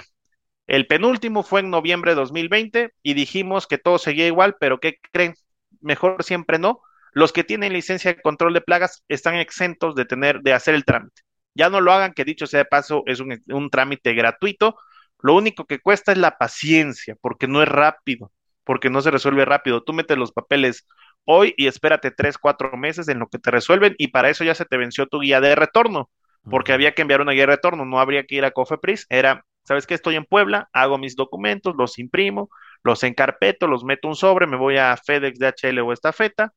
[0.66, 4.98] el penúltimo fue en noviembre de 2020 y dijimos que todo seguía igual, pero ¿qué
[5.12, 5.34] creen?
[5.80, 6.80] Mejor siempre no.
[7.12, 10.84] Los que tienen licencia de control de plagas están exentos de tener, de hacer el
[10.84, 11.22] trámite.
[11.54, 14.76] Ya no lo hagan, que dicho sea de paso, es un, un trámite gratuito.
[15.22, 18.32] Lo único que cuesta es la paciencia, porque no es rápido,
[18.64, 19.82] porque no se resuelve rápido.
[19.82, 20.86] Tú metes los papeles
[21.24, 24.54] hoy y espérate tres, cuatro meses en lo que te resuelven y para eso ya
[24.54, 26.10] se te venció tu guía de retorno,
[26.50, 29.44] porque había que enviar una guía de retorno, no habría que ir a Cofepris, era
[29.66, 29.94] ¿sabes qué?
[29.94, 32.48] Estoy en Puebla, hago mis documentos, los imprimo,
[32.82, 36.52] los encarpeto, los meto un sobre, me voy a FedEx, DHL o Estafeta,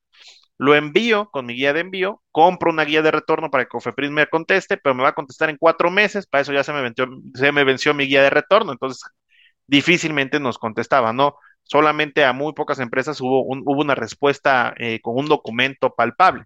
[0.58, 4.12] lo envío con mi guía de envío, compro una guía de retorno para que Cofepris
[4.12, 6.82] me conteste, pero me va a contestar en cuatro meses, para eso ya se me
[7.64, 9.02] venció, mi guía de retorno, entonces
[9.68, 11.36] difícilmente nos contestaba, ¿no?
[11.64, 16.46] Solamente a muy pocas empresas hubo una respuesta eh, con un documento palpable.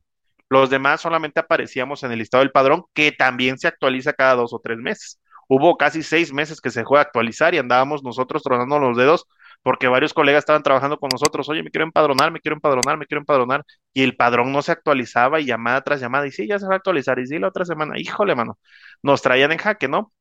[0.49, 4.54] Los demás solamente aparecíamos en el listado del padrón, que también se actualiza cada dos
[4.54, 5.19] o tres meses.
[5.47, 9.27] Hubo casi seis meses que se dejó de actualizar y andábamos nosotros tronando los dedos
[9.63, 13.06] porque varios colegas estaban trabajando con nosotros, oye, me quiero empadronar, me quiero empadronar, me
[13.06, 16.60] quiero empadronar, y el padrón no se actualizaba y llamada tras llamada, y sí, ya
[16.60, 18.60] se va a actualizar, y sí, la otra semana, híjole, mano,
[19.01, 20.13] nos traían en jaque, ¿no?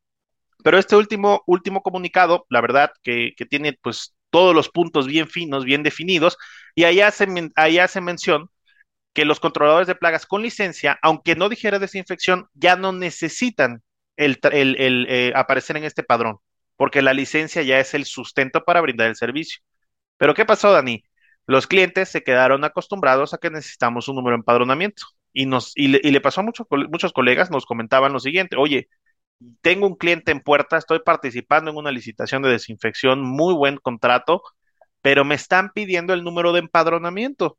[0.64, 5.28] Pero este último, último comunicado, la verdad, que, que tiene pues todos los puntos bien
[5.28, 6.38] finos, bien definidos,
[6.74, 8.48] y ahí hace, ahí hace mención
[9.12, 13.82] que los controladores de plagas con licencia, aunque no dijera desinfección, ya no necesitan
[14.16, 16.38] el, el, el eh, aparecer en este padrón,
[16.77, 19.62] porque la licencia ya es el sustento para brindar el servicio.
[20.18, 21.05] Pero ¿qué pasó, Dani?
[21.46, 25.05] Los clientes se quedaron acostumbrados a que necesitamos un número de empadronamiento.
[25.33, 28.57] Y, nos, y, le, y le pasó a muchos, muchos colegas, nos comentaban lo siguiente,
[28.57, 28.88] oye,
[29.61, 34.42] tengo un cliente en puerta, estoy participando en una licitación de desinfección, muy buen contrato,
[35.03, 37.59] pero me están pidiendo el número de empadronamiento.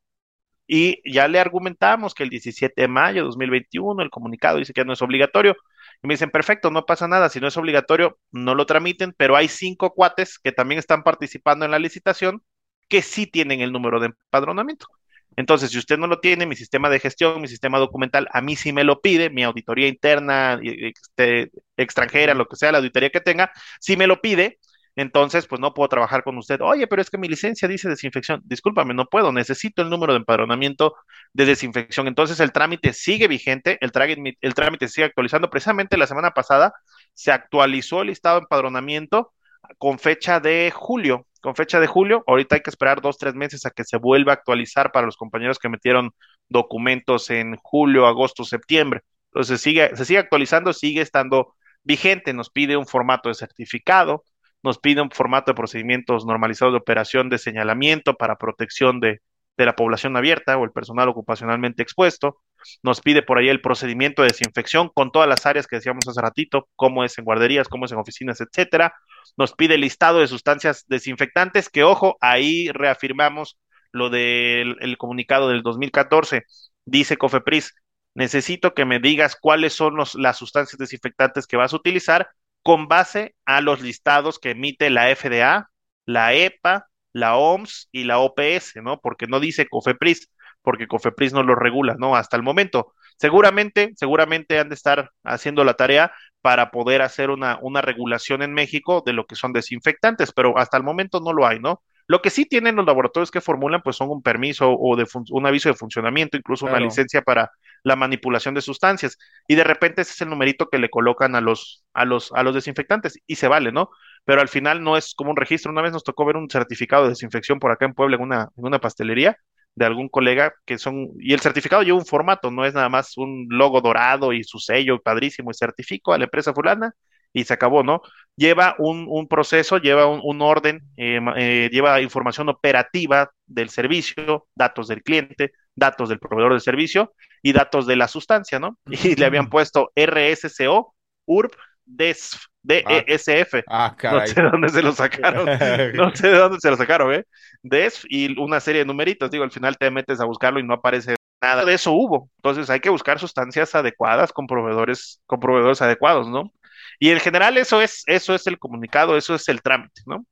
[0.68, 4.86] Y ya le argumentamos que el 17 de mayo de 2021 el comunicado dice que
[4.86, 5.56] no es obligatorio.
[6.04, 9.36] Y me dicen, perfecto, no pasa nada, si no es obligatorio, no lo tramiten, pero
[9.38, 12.44] hay cinco cuates que también están participando en la licitación
[12.90, 14.88] que sí tienen el número de empadronamiento.
[15.36, 18.56] Entonces, si usted no lo tiene, mi sistema de gestión, mi sistema documental, a mí
[18.56, 23.22] sí me lo pide, mi auditoría interna, este, extranjera, lo que sea, la auditoría que
[23.22, 24.60] tenga, sí me lo pide,
[24.96, 26.62] entonces pues no puedo trabajar con usted.
[26.62, 28.42] Oye, pero es que mi licencia dice desinfección.
[28.46, 30.96] Discúlpame, no puedo, necesito el número de empadronamiento
[31.34, 32.08] de desinfección.
[32.08, 35.50] Entonces el trámite sigue vigente, el trámite, el trámite sigue actualizando.
[35.50, 36.74] Precisamente la semana pasada
[37.14, 39.34] se actualizó el listado de empadronamiento
[39.78, 42.24] con fecha de julio, con fecha de julio.
[42.28, 45.18] Ahorita hay que esperar dos, tres meses a que se vuelva a actualizar para los
[45.18, 46.12] compañeros que metieron
[46.50, 49.02] documentos en julio, agosto, septiembre.
[49.28, 52.34] Entonces sigue, se sigue actualizando, sigue estando vigente.
[52.34, 54.24] Nos pide un formato de certificado,
[54.64, 59.22] nos pide un formato de procedimientos normalizados de operación de señalamiento para protección de,
[59.58, 62.38] de la población abierta o el personal ocupacionalmente expuesto.
[62.82, 66.22] Nos pide por ahí el procedimiento de desinfección con todas las áreas que decíamos hace
[66.22, 68.96] ratito, cómo es en guarderías, cómo es en oficinas, etcétera.
[69.38, 73.60] Nos pide el listado de sustancias desinfectantes, que ojo, ahí reafirmamos
[73.92, 76.46] lo del el comunicado del 2014.
[76.86, 77.76] Dice Cofepris,
[78.16, 82.30] necesito que me digas cuáles son los, las sustancias desinfectantes que vas a utilizar
[82.64, 85.70] con base a los listados que emite la FDA,
[86.06, 89.00] la EPA, la OMS y la OPS, ¿no?
[89.00, 90.30] Porque no dice COFEPRIS,
[90.62, 92.16] porque COFEPRIS no lo regula, ¿no?
[92.16, 92.94] Hasta el momento.
[93.18, 98.54] Seguramente, seguramente han de estar haciendo la tarea para poder hacer una, una regulación en
[98.54, 101.84] México de lo que son desinfectantes, pero hasta el momento no lo hay, ¿no?
[102.08, 105.46] Lo que sí tienen los laboratorios que formulan, pues son un permiso o de un
[105.46, 107.52] aviso de funcionamiento, incluso una licencia para
[107.84, 109.18] la manipulación de sustancias.
[109.48, 112.44] Y de repente ese es el numerito que le colocan a los, a los, a
[112.44, 113.90] los desinfectantes y se vale, ¿no?
[114.26, 115.72] Pero al final no es como un registro.
[115.72, 118.50] Una vez nos tocó ver un certificado de desinfección por acá en Puebla, en una,
[118.58, 119.38] en una pastelería
[119.76, 123.18] de algún colega que son, y el certificado lleva un formato, no es nada más
[123.18, 126.94] un logo dorado y su sello padrísimo y certifico a la empresa fulana
[127.34, 128.02] y se acabó, ¿no?
[128.36, 134.48] Lleva un, un proceso, lleva un, un orden, eh, eh, lleva información operativa del servicio,
[134.56, 138.78] datos del cliente, datos del proveedor del servicio y datos de la sustancia, ¿no?
[138.86, 141.54] Y le habían puesto RSCO, URP,
[141.86, 143.64] DESF, DESF.
[143.68, 144.22] Ah, caray.
[144.22, 145.46] No sé de dónde se lo sacaron.
[145.96, 147.26] no sé de dónde se lo sacaron, ¿eh?
[147.62, 149.30] DESF y una serie de numeritos.
[149.30, 152.30] Digo, al final te metes a buscarlo y no aparece nada de eso hubo.
[152.38, 156.54] Entonces hay que buscar sustancias adecuadas con proveedores, con proveedores adecuados, ¿no?
[157.00, 160.26] Y en general eso es, eso es el comunicado, eso es el trámite, ¿no?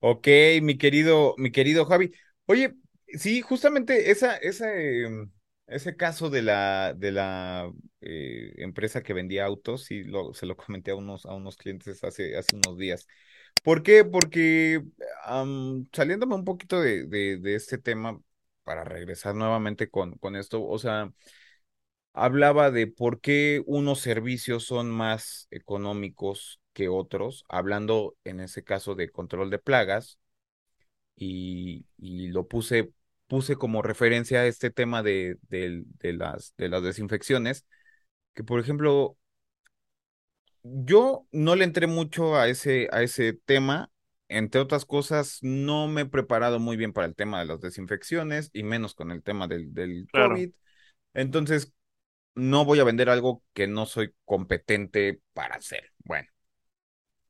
[0.00, 0.28] Ok,
[0.62, 2.12] mi querido, mi querido Javi.
[2.46, 2.74] Oye,
[3.06, 4.10] sí, justamente
[5.04, 5.30] em,
[5.66, 10.56] ese caso de la, de la eh, empresa que vendía autos, sí, lo, se lo
[10.56, 13.06] comenté a unos, a unos clientes hace, hace unos días.
[13.62, 14.04] ¿Por qué?
[14.04, 14.82] Porque
[15.92, 18.20] saliéndome un poquito de, de, de, este tema,
[18.64, 21.12] para regresar nuevamente con, con esto, o sea,
[22.12, 28.94] hablaba de por qué unos servicios son más económicos que otros, hablando en ese caso
[28.94, 30.18] de control de plagas,
[31.16, 32.92] y, y lo puse,
[33.26, 37.66] puse como referencia a este tema de, de, de, las, de las desinfecciones,
[38.34, 39.16] que por ejemplo,
[40.62, 43.90] yo no le entré mucho a ese, a ese tema,
[44.28, 48.50] entre otras cosas, no me he preparado muy bien para el tema de las desinfecciones
[48.52, 50.50] y menos con el tema del, del COVID.
[51.14, 51.72] Entonces,
[52.34, 55.92] no voy a vender algo que no soy competente para hacer.
[56.04, 56.28] Bueno,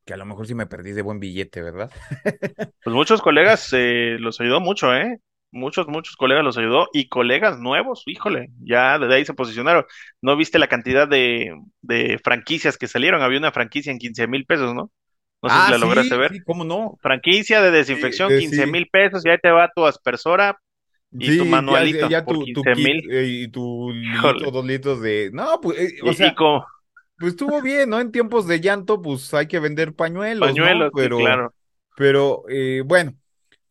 [0.07, 1.91] que a lo mejor sí me perdí de buen billete, ¿verdad?
[2.83, 5.19] pues muchos colegas eh, los ayudó mucho, ¿eh?
[5.51, 9.85] Muchos, muchos colegas los ayudó y colegas nuevos, híjole, ya de ahí se posicionaron.
[10.23, 13.23] ¿No viste la cantidad de, de franquicias que salieron?
[13.23, 14.91] Había una franquicia en 15 mil pesos, ¿no?
[15.43, 16.33] No sé si ah, la lograste ver.
[16.33, 16.97] Sí, ¿Cómo no?
[17.01, 20.59] Franquicia de desinfección, 15 mil pesos, y ahí te va tu aspersora,
[21.13, 22.45] y tu manualito ya, tu,
[22.77, 23.11] mil.
[23.11, 25.31] Eh, y tu litro, dos litros de.
[25.33, 26.35] No, pues, eh, o sea,
[27.19, 28.01] pues estuvo bien, ¿no?
[28.01, 30.49] En tiempos de llanto, pues hay que vender pañuelos.
[30.49, 31.55] Pañuelos, pero, claro.
[31.97, 33.15] Pero, eh, bueno,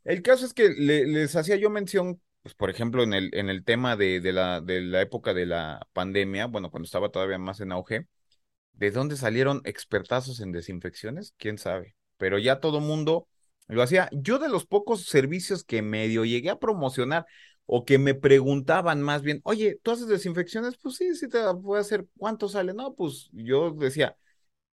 [0.04, 3.64] el caso es que les hacía yo mención, pues, por ejemplo, en el, en el
[3.64, 7.60] tema de, de, la, de la época de la pandemia, bueno, cuando estaba todavía más
[7.60, 8.08] en auge,
[8.74, 11.34] ¿de dónde salieron expertazos en desinfecciones?
[11.38, 11.96] ¿Quién sabe?
[12.18, 13.28] Pero ya todo mundo
[13.68, 14.10] lo hacía.
[14.12, 17.26] Yo de los pocos servicios que medio llegué a promocionar
[17.66, 20.78] o que me preguntaban más bien, oye, ¿tú haces desinfecciones?
[20.78, 22.06] Pues sí, sí te voy a hacer.
[22.18, 22.74] ¿Cuánto sale?
[22.74, 24.16] No, pues yo decía,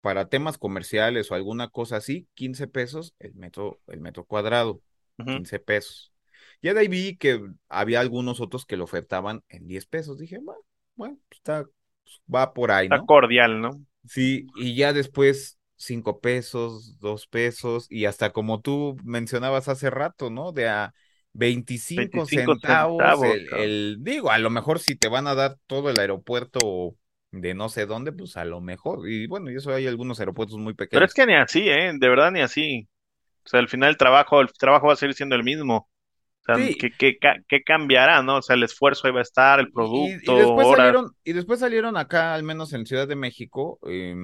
[0.00, 4.80] para temas comerciales o alguna cosa así, 15 pesos el metro, el metro cuadrado,
[5.24, 6.12] 15 pesos.
[6.60, 10.18] Ya de ahí vi que había algunos otros que lo ofertaban en 10 pesos.
[10.18, 10.60] Dije, bueno,
[10.94, 12.96] bueno, pues está, pues va por ahí, ¿no?
[12.96, 13.70] Está cordial, ¿no?
[14.06, 20.30] Sí, y ya después cinco pesos, dos pesos, y hasta como tú mencionabas hace rato,
[20.30, 20.52] ¿no?
[20.52, 20.94] De a
[21.34, 23.02] 25, centavos,
[23.56, 26.94] el, digo, a lo mejor si te van a dar todo el aeropuerto
[27.30, 30.58] de no sé dónde, pues a lo mejor, y bueno, y eso hay algunos aeropuertos
[30.58, 31.00] muy pequeños.
[31.00, 31.92] Pero es que ni así, ¿eh?
[31.94, 32.88] De verdad ni así.
[33.44, 35.88] O sea, al final el trabajo, el trabajo va a seguir siendo el mismo.
[36.46, 36.56] O sea,
[36.98, 38.38] ¿qué, cambiará, no?
[38.38, 40.34] O sea, el esfuerzo ahí va a estar, el producto.
[40.34, 44.14] Y, después, salieron, y después salieron acá, al menos en Ciudad de México, eh,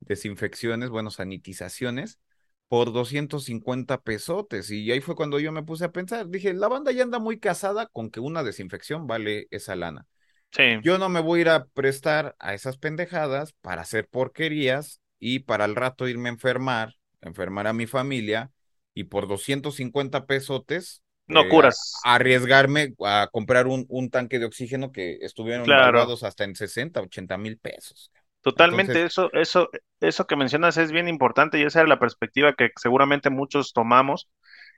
[0.00, 2.20] desinfecciones, bueno, sanitizaciones,
[2.68, 4.70] por 250 pesotes.
[4.70, 7.38] Y ahí fue cuando yo me puse a pensar, dije, la banda ya anda muy
[7.38, 10.06] casada con que una desinfección vale esa lana.
[10.50, 10.78] Sí.
[10.82, 15.40] Yo no me voy a ir a prestar a esas pendejadas para hacer porquerías y
[15.40, 18.50] para el rato irme a enfermar, enfermar a mi familia
[18.94, 21.94] y por 250 pesotes no eh, curas.
[22.04, 26.02] arriesgarme a comprar un, un, tanque de oxígeno que estuvieron claro.
[26.22, 28.10] hasta en 60, 80 mil pesos.
[28.42, 29.68] Totalmente, Entonces, eso, eso,
[30.00, 34.30] eso que mencionas es bien importante y esa era la perspectiva que seguramente muchos tomamos,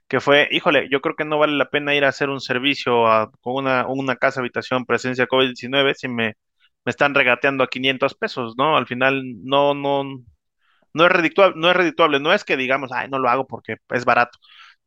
[0.07, 3.07] que fue, híjole, yo creo que no vale la pena ir a hacer un servicio
[3.07, 6.35] a, con una, una casa habitación presencia COVID-19 si me,
[6.85, 8.77] me están regateando a 500 pesos, ¿no?
[8.77, 10.03] Al final no, no,
[10.93, 13.77] no es redituable, no es redituable, no es que digamos, ay, no lo hago porque
[13.89, 14.37] es barato,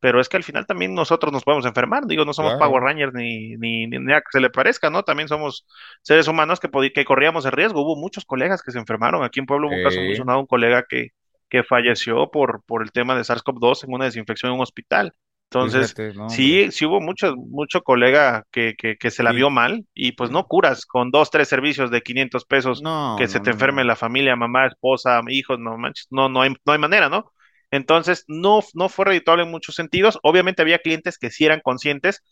[0.05, 2.71] pero es que al final también nosotros nos podemos enfermar, digo, no somos Claro.
[2.71, 5.03] Power Rangers ni, ni, ni nada que se le parezca, ¿no?
[5.03, 5.67] También somos
[6.03, 7.81] seres humanos que, que corríamos el riesgo.
[7.81, 9.25] Hubo muchos colegas que se enfermaron.
[9.25, 11.13] Aquí en Pueblo hubo un caso muy sonado, un colega que,
[11.49, 15.15] que falleció por, por el tema de SARS-CoV-2 en una desinfección en un hospital.
[15.49, 19.49] Entonces, fíjate, no, sí, sí hubo mucho, mucho colega que, que, que se la vio
[19.49, 23.41] mal y pues no curas con dos, tres servicios de 500 pesos no, que se
[23.41, 27.09] te enferme la familia, mamá, esposa, hijos, no manches, no, no hay, no hay manera,
[27.09, 27.33] ¿no?
[27.75, 30.19] Entonces, no, no fue redituable en muchos sentidos.
[30.23, 32.23] Obviamente había clientes que sí eran conscientes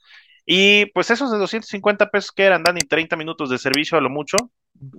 [0.47, 4.11] y pues esos de 250 pesos que eran, Dani, 30 minutos de servicio a lo
[4.11, 4.51] mucho,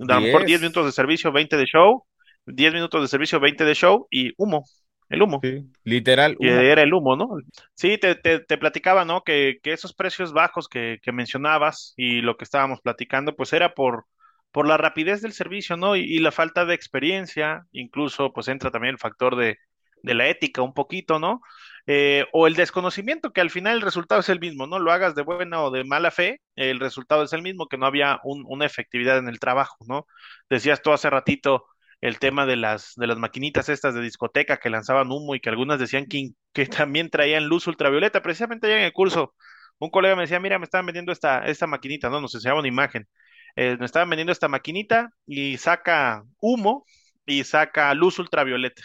[0.10, 2.06] a lo mejor 10 minutos de servicio, 20 de show,
[2.46, 4.66] 10 minutos de servicio, 20 de show y humo,
[5.10, 5.42] el humo.
[5.42, 7.30] sí, literal, Y era el humo, ¿no?
[7.74, 9.24] Sí, te, te, te platicaba, ¿no?
[9.24, 13.74] Que, que esos precios bajos que, que mencionabas y lo que estábamos platicando, pues era
[13.74, 14.06] por,
[14.52, 15.96] por la rapidez del servicio, ¿no?
[15.96, 19.58] Y, y la falta de experiencia, incluso pues entra también el factor de,
[20.04, 21.42] de la ética un poquito, ¿no?
[21.88, 24.80] Eh, o el desconocimiento, que al final el resultado es el mismo, ¿no?
[24.80, 27.86] Lo hagas de buena o de mala fe, el resultado es el mismo, que no
[27.86, 30.06] había un- una efectividad en el trabajo, ¿no?
[30.50, 31.66] Decías tú hace ratito
[32.02, 35.50] el tema de las, de las maquinitas estas de discoteca que lanzaban humo y que
[35.50, 38.22] algunas decían que, que también traían luz ultravioleta.
[38.22, 39.34] Precisamente allá en el curso,
[39.80, 42.22] un colega me decía, mira, me estaban vendiendo esta, esta maquinita, ¿no?
[42.22, 43.08] Nos enseñaba una imagen.
[43.56, 46.86] Eh, me estaban vendiendo esta maquinita y saca humo
[47.26, 48.84] y saca luz ultravioleta.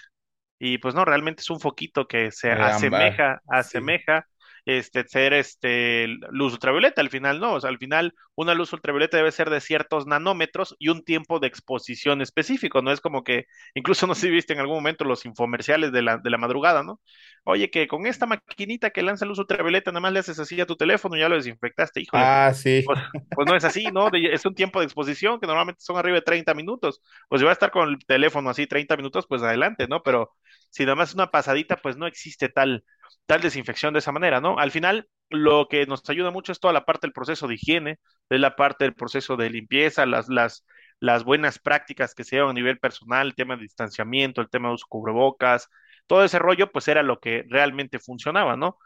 [0.58, 4.26] Y pues no, realmente es un foquito que se asemeja, asemeja
[4.68, 7.00] este, ser este, luz ultravioleta.
[7.00, 10.76] Al final no, o sea, al final una luz ultravioleta debe ser de ciertos nanómetros
[10.78, 14.52] y un tiempo de exposición específico, no es como que, incluso no sé si viste
[14.52, 17.00] en algún momento los infomerciales de la, de la madrugada, ¿no?
[17.44, 20.66] Oye, que con esta maquinita que lanza luz ultravioleta, nada más le haces así a
[20.66, 22.84] tu teléfono y ya lo desinfectaste, pues, Ah, sí.
[22.84, 22.98] pues,
[23.34, 24.10] pues no es así, ¿no?
[24.10, 27.00] De- es un tiempo de exposición que normalmente son arriba de 30 minutos.
[27.28, 30.02] Pues si va a estar con el teléfono así 30 minutos, pues adelante, ¿no?
[30.02, 30.32] Pero
[30.70, 32.84] si nada más es una pasadita, pues no existe tal,
[33.26, 34.58] tal desinfección de esa manera, ¿no?
[34.58, 37.98] Al final, lo que nos ayuda mucho es toda la parte del proceso de higiene,
[38.30, 40.64] es la parte del proceso de limpieza, las, las,
[41.00, 44.68] las buenas prácticas que se llevan a nivel personal, el tema de distanciamiento, el tema
[44.68, 45.68] de de cubrebocas,
[46.06, 48.78] todo ese rollo, pues era lo que realmente funcionaba, ¿no?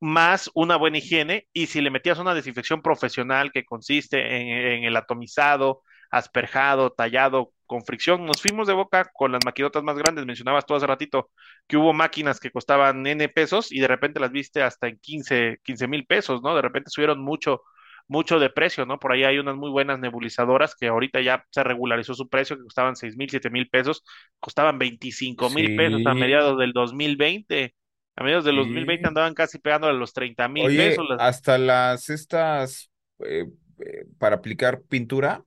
[0.00, 4.84] Más una buena higiene y si le metías una desinfección profesional que consiste en, en
[4.84, 10.26] el atomizado, asperjado, tallado con fricción, nos fuimos de boca con las maquinotas más grandes,
[10.26, 11.30] mencionabas tú hace ratito
[11.68, 15.60] que hubo máquinas que costaban N pesos y de repente las viste hasta en 15
[15.86, 16.56] mil pesos, ¿no?
[16.56, 17.62] De repente subieron mucho,
[18.08, 18.98] mucho de precio, ¿no?
[18.98, 22.64] Por ahí hay unas muy buenas nebulizadoras que ahorita ya se regularizó su precio, que
[22.64, 24.02] costaban 6 mil, 7 mil pesos,
[24.40, 27.74] costaban 25 mil pesos a mediados del 2020.
[28.16, 29.06] A mediados del 2020 sí.
[29.06, 31.06] andaban casi pegando a los 30 mil pesos.
[31.08, 31.20] Las...
[31.20, 33.46] hasta las estas eh,
[33.78, 35.44] eh, para aplicar pintura,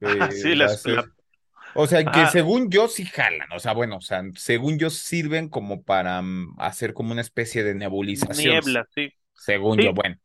[0.02, 0.82] Ah, eh, sí, las,
[1.74, 4.90] o sea, que ah, según yo sí jalan, o sea, bueno, o sea, según yo
[4.90, 9.12] sirven como para mm, hacer como una especie de nebulización, niebla, sí.
[9.34, 10.16] según yo, bueno.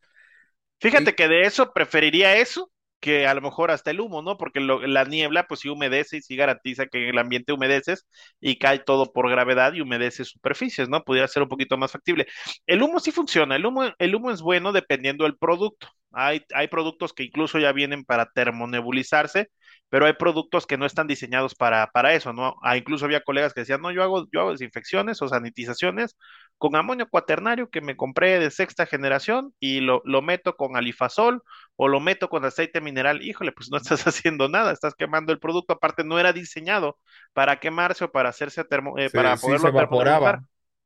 [0.92, 4.38] Y, Fíjate que de eso preferiría eso que a lo mejor hasta el humo, ¿no?
[4.38, 8.06] Porque lo- la niebla, pues sí humedece y sí garantiza que el ambiente humedeces
[8.40, 11.04] y cae todo por gravedad y humedece superficies, ¿no?
[11.04, 12.28] Pudiera ser un poquito más factible.
[12.66, 15.88] El humo sí funciona, el humo, el humo es bueno dependiendo del producto.
[16.12, 19.50] Hay, hay productos que incluso ya vienen para termonebulizarse,
[19.96, 22.58] pero hay productos que no están diseñados para, para eso, ¿no?
[22.62, 26.18] Ah, incluso había colegas que decían, no, yo hago, yo hago desinfecciones o sanitizaciones
[26.58, 31.42] con amonio cuaternario que me compré de sexta generación y lo, lo meto con alifazol
[31.78, 35.40] o lo meto con aceite mineral, híjole, pues no estás haciendo nada, estás quemando el
[35.40, 36.98] producto, aparte no era diseñado
[37.32, 40.42] para quemarse o para hacerse termo, eh, se, para sí se poderlo evaporaba.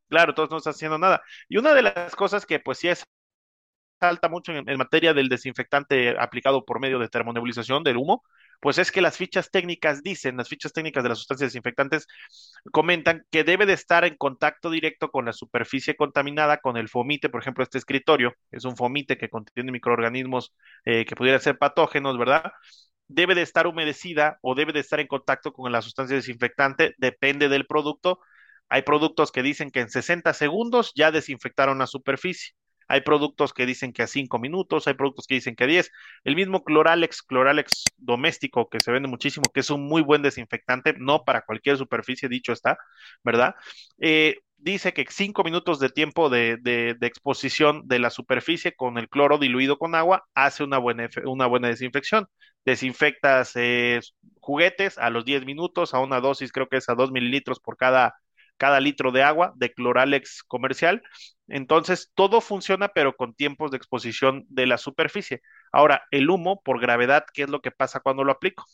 [0.10, 1.24] Claro, entonces no estás haciendo nada.
[1.47, 3.03] Y una de las cosas que pues sí es
[3.99, 8.24] alta mucho en, en materia del desinfectante aplicado por medio de termonebulización del humo,
[8.60, 12.07] pues es que las fichas técnicas dicen, las fichas técnicas de las sustancias desinfectantes
[12.72, 17.30] comentan que debe de estar en contacto directo con la superficie contaminada, con el fomite,
[17.30, 20.53] por ejemplo, este escritorio es un fomite que contiene microorganismos
[20.86, 22.51] eh, que pudieran ser patógenos, ¿verdad?
[23.07, 27.49] Debe de estar humedecida o debe de estar en contacto con la sustancia desinfectante, depende
[27.49, 28.20] del producto,
[28.70, 32.53] Hay productos que dicen que en 60 segundos ya desinfectaron la superficie.
[32.89, 35.91] Hay productos que dicen que a 5 minutos, hay productos que dicen que a 10.
[36.23, 40.93] El mismo Cloralex, Cloralex doméstico, que se vende muchísimo, que es un muy buen desinfectante,
[40.97, 42.77] no para cualquier superficie, dicho está,
[43.23, 43.55] ¿verdad?
[43.99, 48.97] Eh, dice que 5 minutos de tiempo de, de, de, exposición de la superficie con
[48.97, 52.27] el cloro diluido con agua hace una buena, una buena desinfección.
[52.65, 53.99] Desinfectas eh,
[54.41, 57.77] juguetes a los 10 minutos, a una dosis, creo que es a 2 mililitros por
[57.77, 58.15] cada
[58.57, 61.01] cada litro de agua de Cloralex comercial.
[61.50, 65.41] Entonces, todo funciona, pero con tiempos de exposición de la superficie.
[65.72, 68.66] Ahora, el humo, por gravedad, ¿qué es lo que pasa cuando lo aplico?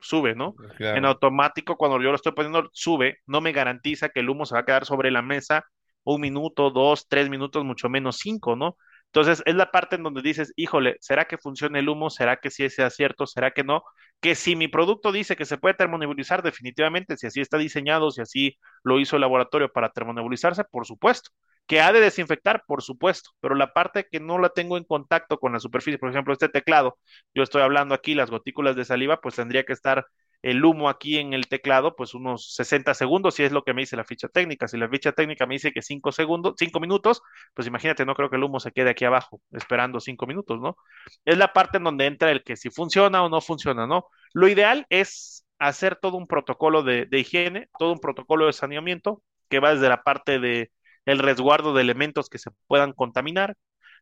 [0.00, 0.54] Sube, ¿no?
[0.76, 0.98] Claro.
[0.98, 4.54] En automático, cuando yo lo estoy poniendo, sube, no me garantiza que el humo se
[4.54, 5.64] va a quedar sobre la mesa
[6.04, 8.76] un minuto, dos, tres minutos, mucho menos cinco, ¿no?
[9.06, 12.10] Entonces, es la parte en donde dices, híjole, ¿será que funciona el humo?
[12.10, 13.26] ¿Será que sí sea cierto?
[13.26, 13.82] ¿Será que no?
[14.20, 18.20] Que si mi producto dice que se puede termonebulizar, definitivamente, si así está diseñado, si
[18.20, 21.30] así lo hizo el laboratorio para termonebulizarse, por supuesto.
[21.66, 25.38] Que ha de desinfectar, por supuesto, pero la parte que no la tengo en contacto
[25.38, 26.98] con la superficie, por ejemplo, este teclado,
[27.34, 30.06] yo estoy hablando aquí, las gotículas de saliva, pues tendría que estar
[30.44, 33.80] el humo aquí en el teclado, pues unos 60 segundos, si es lo que me
[33.80, 34.68] dice la ficha técnica.
[34.68, 37.22] Si la ficha técnica me dice que 5 segundos, 5 minutos,
[37.54, 40.76] pues imagínate, no creo que el humo se quede aquí abajo esperando 5 minutos, ¿no?
[41.24, 44.06] Es la parte en donde entra el que si funciona o no funciona, ¿no?
[44.34, 49.60] Lo ideal es hacer todo un protocolo de higiene, todo un protocolo de saneamiento que
[49.60, 50.70] va desde la parte de
[51.06, 53.56] el resguardo de elementos que se puedan contaminar,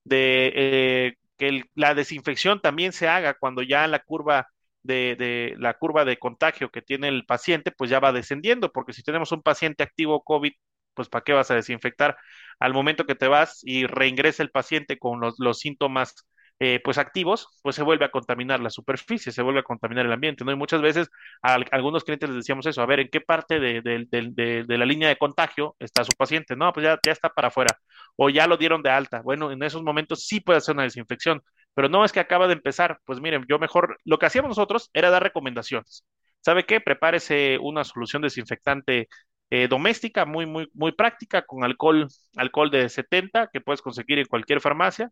[0.05, 4.49] de eh, que la desinfección también se haga cuando ya la curva
[4.83, 8.93] de, de, la curva de contagio que tiene el paciente, pues ya va descendiendo, porque
[8.93, 10.53] si tenemos un paciente activo COVID,
[10.95, 12.17] pues ¿para qué vas a desinfectar?
[12.59, 16.15] Al momento que te vas y reingresa el paciente con los síntomas
[16.61, 20.13] eh, pues activos, pues se vuelve a contaminar la superficie, se vuelve a contaminar el
[20.13, 20.53] ambiente, ¿no?
[20.53, 21.09] Y muchas veces
[21.43, 25.09] a, algunos clientes les decíamos eso, a ver, ¿en qué parte de, de, la línea
[25.09, 26.55] de contagio está su paciente?
[26.57, 27.79] No, pues ya, ya está para afuera,
[28.17, 29.23] o ya lo dieron de alta.
[29.23, 31.43] Bueno, en esos momentos sí puede hacer una desinfección,
[31.75, 34.91] pero no es que acaba de empezar, pues miren, yo mejor, lo que hacíamos nosotros
[34.93, 36.05] era dar recomendaciones.
[36.41, 36.81] ¿Sabe qué?
[36.81, 39.09] Prepárese una solución desinfectante
[39.51, 44.27] eh, doméstica, muy, muy, muy práctica, con alcohol, alcohol de 70 que puedes conseguir en
[44.27, 45.11] cualquier farmacia,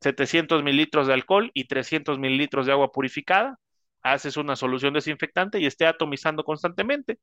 [0.00, 3.58] 700 mililitros de alcohol y 300 mililitros de agua purificada.
[4.02, 7.18] Haces una solución desinfectante y esté atomizando constantemente.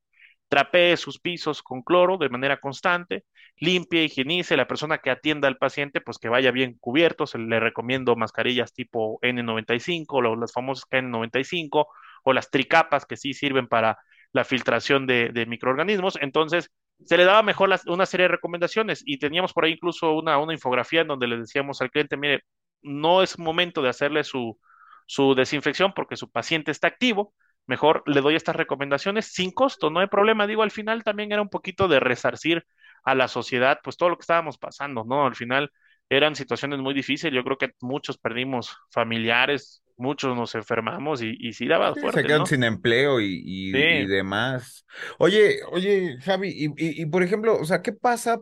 [0.48, 3.24] Trapee sus pisos con cloro de manera constante,
[3.56, 4.56] limpie, higienice.
[4.56, 7.26] La persona que atienda al paciente, pues que vaya bien cubierto.
[7.26, 11.86] Se le recomiendo mascarillas tipo N95 o las famosas N95
[12.24, 13.98] o las tricapas que sí sirven para
[14.32, 16.18] la filtración de microorganismos.
[16.20, 16.70] Entonces,
[17.04, 20.38] se le daba mejor las, una serie de recomendaciones y teníamos por ahí incluso una,
[20.38, 22.42] una infografía en donde le decíamos al cliente, mire,
[22.82, 24.58] no es momento de hacerle su,
[25.06, 27.34] su desinfección porque su paciente está activo,
[27.66, 30.46] mejor le doy estas recomendaciones sin costo, no hay problema.
[30.46, 32.64] Digo, al final también era un poquito de resarcir
[33.04, 35.26] a la sociedad, pues todo lo que estábamos pasando, ¿no?
[35.26, 35.70] Al final
[36.10, 41.52] eran situaciones muy difíciles, yo creo que muchos perdimos familiares, muchos nos enfermamos y, y
[41.52, 42.46] sí daba Sí, fuerte, se quedan ¿no?
[42.46, 44.84] sin empleo y, y, demás.
[45.18, 48.40] Oye, oye, Javi, y, y, por ejemplo, o sea, ¿qué pasa?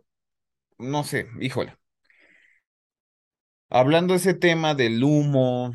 [0.79, 1.77] No sé, híjole,
[3.71, 5.73] hablando de ese tema del humo,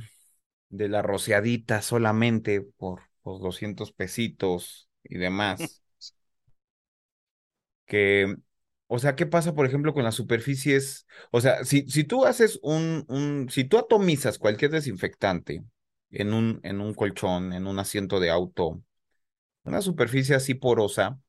[0.69, 5.83] de la rociadita solamente por, por 200 pesitos y demás,
[7.85, 8.35] que,
[8.91, 11.07] o sea, ¿qué pasa, por ejemplo, con las superficies?
[11.31, 15.63] O sea, si, si tú haces un, un, si tú atomizas cualquier desinfectante
[16.11, 18.81] en un, en un colchón, en un asiento de auto,
[19.63, 21.19] una superficie así porosa,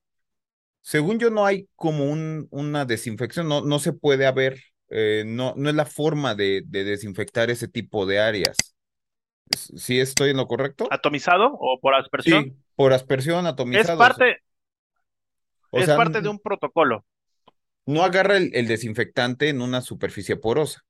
[0.82, 4.60] según yo no hay como un, una desinfección, no, no se puede haber,
[4.90, 8.56] eh, no, no es la forma de, de desinfectar ese tipo de áreas.
[9.50, 10.96] ¿Sí estoy en lo correcto?
[10.96, 13.92] atomizado o por aspersión, Sí, por aspersión, es atomizados.
[13.92, 14.42] parte,
[15.70, 17.04] O es parte de un protocolo.
[17.86, 20.84] No agarra el, el desinfectante en una superficie porosa.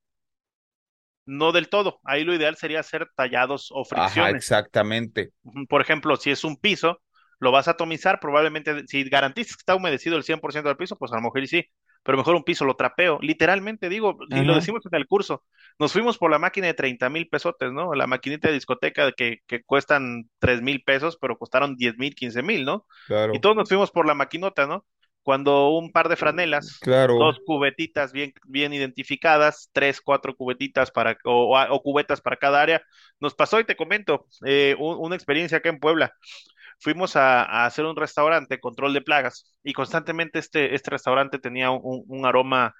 [1.24, 2.00] No del todo.
[2.04, 4.58] Ahí lo ideal sería hacer tallados o Ajá, fricciones.
[4.70, 5.32] exactamente.
[5.44, 7.02] Ujú, Por ejemplo, si es un piso,
[7.40, 11.12] lo vas a atomizar, probablemente si garantizas que está humedecido el 100% del piso, pues
[11.12, 11.66] a lo mejor y sí,
[12.04, 13.18] pero mejor un piso lo trapeo.
[13.22, 15.44] Literalmente digo, y lo Ajá, decimos en el curso,
[15.78, 17.94] nos fuimos por la máquina de 30 mil pesotes, ¿no?
[17.94, 22.42] La maquinita de discoteca que, que cuestan 3 mil pesos, pero costaron 10 mil, 15
[22.42, 22.86] mil, ¿no?
[23.30, 24.86] Y claro, todos nos fuimos por la maquinota, ¿no?
[25.22, 27.16] Cuando un par de franelas, claro.
[27.18, 32.82] dos cubetitas bien, bien identificadas, tres, cuatro cubetitas para, o, o cubetas para cada área,
[33.20, 36.12] nos pasó y te comento, eh, un- una experiencia acá en Puebla.
[36.80, 41.70] Fuimos a, a hacer un restaurante, control de plagas, y constantemente este, este restaurante tenía
[41.70, 42.74] un, un aroma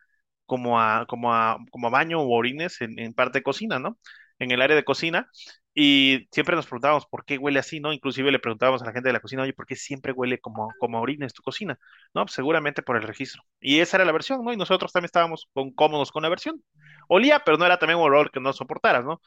[0.47, 3.99] como a, como a, como a baño o orines en, en parte de cocina, ¿no?
[4.38, 5.28] En el área de cocina.
[5.74, 7.92] Y siempre nos preguntábamos por qué huele así, ¿no?
[7.92, 10.68] Inclusive le preguntábamos a la gente de la cocina, oye, ¿por qué siempre huele como,
[10.78, 11.78] como a orines tu cocina?
[12.14, 13.42] No, pues seguramente por el registro.
[13.60, 14.52] Y esa era la versión, ¿no?
[14.52, 16.62] Y nosotros también estábamos con, cómodos con la versión.
[17.08, 19.20] Olía, pero no era también un olor que no soportaras, ¿no?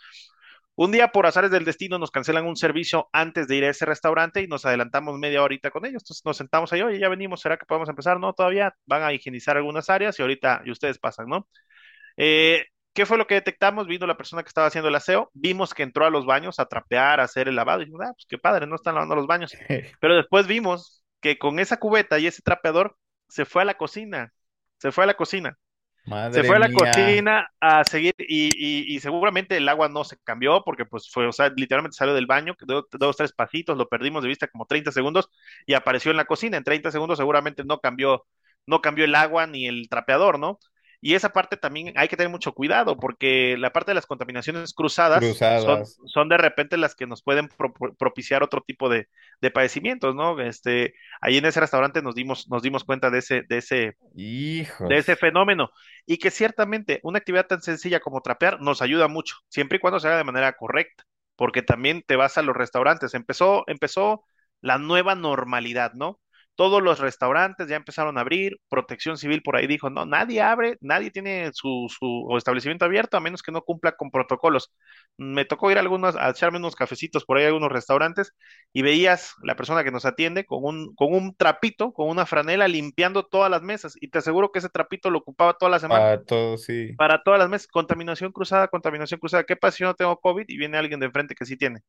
[0.75, 3.85] Un día, por azares del destino, nos cancelan un servicio antes de ir a ese
[3.85, 6.03] restaurante y nos adelantamos media horita con ellos.
[6.03, 8.19] Entonces nos sentamos ahí, oye, ya venimos, ¿será que podemos empezar?
[8.19, 11.47] No, todavía van a higienizar algunas áreas y ahorita y ustedes pasan, ¿no?
[12.17, 12.65] Eh,
[12.95, 13.87] ¿Qué fue lo que detectamos?
[13.87, 16.67] Vino la persona que estaba haciendo el aseo, vimos que entró a los baños a
[16.67, 19.27] trapear, a hacer el lavado, y dijimos, ah, pues qué padre, no están lavando los
[19.27, 19.53] baños.
[20.01, 22.97] Pero después vimos que con esa cubeta y ese trapeador
[23.29, 24.33] se fue a la cocina,
[24.79, 25.57] se fue a la cocina.
[26.29, 30.03] Se Madre fue a la cocina a seguir y, y- y seguramente el agua no
[30.03, 33.77] se cambió porque pues fue, o sea, literalmente salió del baño, dio dos, tres pasitos,
[33.77, 35.29] lo perdimos de vista como 30 segundos
[35.65, 36.57] y apareció en la cocina.
[36.57, 38.25] En 30 segundos seguramente no cambió,
[38.67, 40.59] no cambió el agua ni el trapeador, ¿no?
[41.05, 44.73] Y esa parte también hay que tener mucho cuidado porque la parte de las contaminaciones
[44.73, 45.99] cruzadas son, Cruzadas.
[46.07, 49.07] son de repente las que nos pueden pro- propiciar otro tipo de,
[49.41, 50.39] de padecimientos, ¿no?
[50.41, 53.97] Este, ahí en ese restaurante nos dimos, nos dimos cuenta de ese, de ese,
[54.87, 55.69] de ese fenómeno
[56.05, 59.99] y que ciertamente una actividad tan sencilla como trapear nos ayuda mucho, siempre y cuando
[59.99, 61.03] se haga de manera correcta,
[61.35, 63.13] porque también te vas a los restaurantes.
[63.13, 64.23] Empezó, empezó
[64.61, 66.19] la nueva normalidad, ¿no?
[66.55, 70.77] Todos los restaurantes ya empezaron a abrir, Protección Civil por ahí dijo, no, nadie abre,
[70.81, 74.71] nadie tiene su, su establecimiento abierto a menos que no cumpla con protocolos.
[75.17, 78.33] Me tocó ir a algunos, a echarme unos cafecitos por ahí a algunos restaurantes
[78.73, 82.67] y veías la persona que nos atiende con un, con un trapito, con una franela
[82.67, 86.09] limpiando todas las mesas y te aseguro que ese trapito lo ocupaba toda la semana
[86.09, 86.97] Para todo, sí.
[86.97, 87.67] para todas las mesas.
[87.67, 89.43] Contaminación cruzada, contaminación cruzada.
[89.45, 91.81] ¿Qué pasa si yo no tengo COVID y viene alguien de enfrente que sí tiene?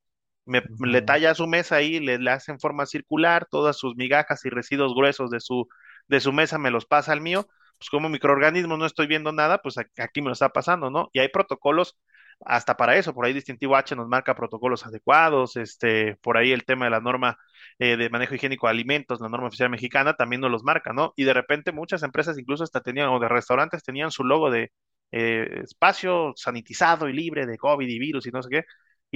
[0.47, 4.44] Me, le talla su mesa ahí, le, le hace en forma circular, todas sus migajas
[4.44, 5.68] y residuos gruesos de su,
[6.09, 7.47] de su mesa me los pasa al mío.
[7.78, 11.11] Pues como microorganismo no estoy viendo nada, pues aquí aquí me lo está pasando, ¿no?
[11.12, 11.99] Y hay protocolos
[12.44, 16.64] hasta para eso, por ahí Distintivo H nos marca protocolos adecuados, este, por ahí el
[16.64, 17.38] tema de la norma
[17.78, 21.12] eh, de manejo higiénico de alimentos, la norma oficial mexicana, también nos los marca, ¿no?
[21.16, 24.72] Y de repente muchas empresas incluso hasta tenían, o de restaurantes tenían su logo de
[25.12, 28.64] eh, espacio sanitizado y libre de COVID y virus y no sé qué,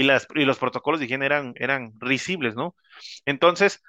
[0.01, 2.75] y, las, y los protocolos de higiene eran, eran risibles, ¿no?
[3.27, 3.83] Entonces,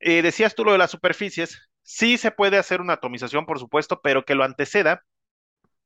[0.00, 4.00] eh, decías tú lo de las superficies, sí se puede hacer una atomización, por supuesto,
[4.02, 5.02] pero que lo anteceda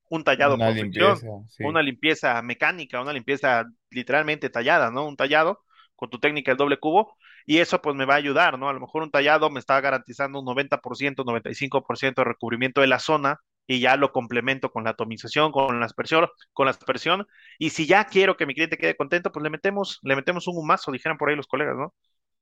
[0.09, 1.65] un tallado Una sección, limpieza, sí.
[1.65, 5.07] una limpieza mecánica, una limpieza literalmente tallada, ¿no?
[5.07, 5.63] Un tallado
[5.97, 8.69] con tu técnica del doble cubo y eso pues me va a ayudar, ¿no?
[8.69, 12.99] A lo mejor un tallado me está garantizando un 90%, 95% de recubrimiento de la
[12.99, 17.27] zona y ya lo complemento con la atomización, con la aspersión, con la aspersión
[17.59, 20.59] y si ya quiero que mi cliente quede contento, pues le metemos, le metemos un
[20.59, 21.95] humazo, dijeran por ahí los colegas, ¿no?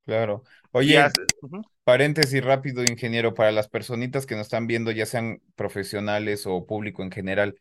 [0.04, 0.42] Claro.
[0.72, 1.22] Oye, hace,
[1.82, 7.02] paréntesis rápido, ingeniero, para las personitas que nos están viendo, ya sean profesionales o público
[7.02, 7.58] en general,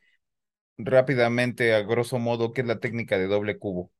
[0.77, 3.91] rápidamente, a grosso modo, ¿qué es la técnica de doble cubo?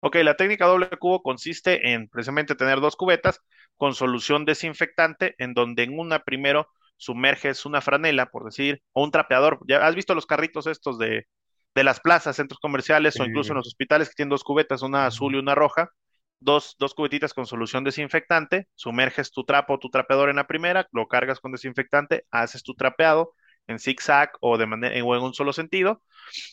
[0.00, 3.42] Ok, la técnica doble cubo consiste en precisamente tener dos cubetas
[3.76, 6.68] con solución desinfectante, en donde en una primero
[7.00, 9.58] sumerges una franela, por decir, o un trapeador.
[9.66, 11.26] ¿Ya has visto los carritos estos de,
[11.74, 15.06] de las plazas, centros comerciales o incluso en los hospitales que tienen dos cubetas, una
[15.06, 15.90] azul y una roja?
[16.38, 20.88] Dos, dos cubetitas con solución desinfectante, sumerges tu trapo o tu trapeador en la primera,
[20.92, 23.34] lo cargas con desinfectante, haces tu trapeado
[23.70, 26.02] en zigzag o de manera o en un solo sentido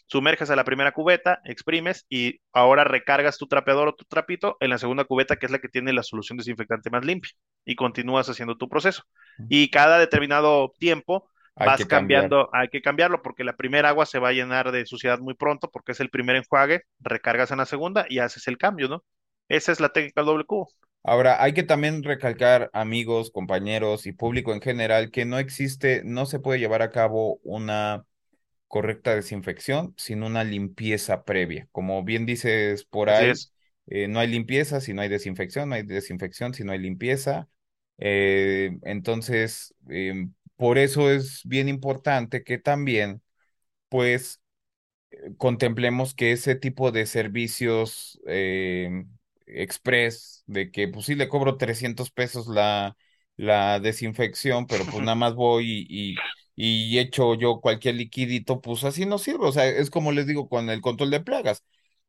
[0.07, 4.69] sumerges a la primera cubeta, exprimes y ahora recargas tu trapeador o tu trapito en
[4.69, 7.31] la segunda cubeta, que es la que tiene la solución desinfectante más limpia,
[7.65, 9.03] y continúas haciendo tu proceso.
[9.47, 12.29] Y cada determinado tiempo Hay vas cambiar.
[12.29, 15.33] cambiando, hay que cambiarlo porque la primera agua se va a llenar de suciedad muy
[15.35, 19.03] pronto porque es el primer enjuague, recargas en la segunda y haces el cambio, ¿no?
[19.49, 20.69] Esa es la técnica del doble cubo.
[21.07, 26.25] Ahora, hay que también recalcar, amigos, compañeros y público en general, que no existe, no
[26.25, 28.05] se puede llevar a cabo una
[28.67, 31.69] correcta desinfección sin una limpieza previa.
[31.71, 33.41] Como bien dices por ahí,
[33.87, 37.49] eh, no hay limpieza si no hay desinfección, no hay desinfección si no hay limpieza.
[37.99, 43.21] Eh, entonces, em, por eso es bien importante que también,
[43.89, 44.41] pues,
[45.37, 49.05] contemplemos que ese tipo de servicios eh,
[49.47, 52.97] express, de que pues sí le cobro 300 pesos la,
[53.37, 56.21] la desinfección, pero pues nada más voy y,
[56.55, 59.47] y, y echo yo cualquier liquidito, pues así no sirve.
[59.47, 61.63] O sea, es como les digo con el control de plagas.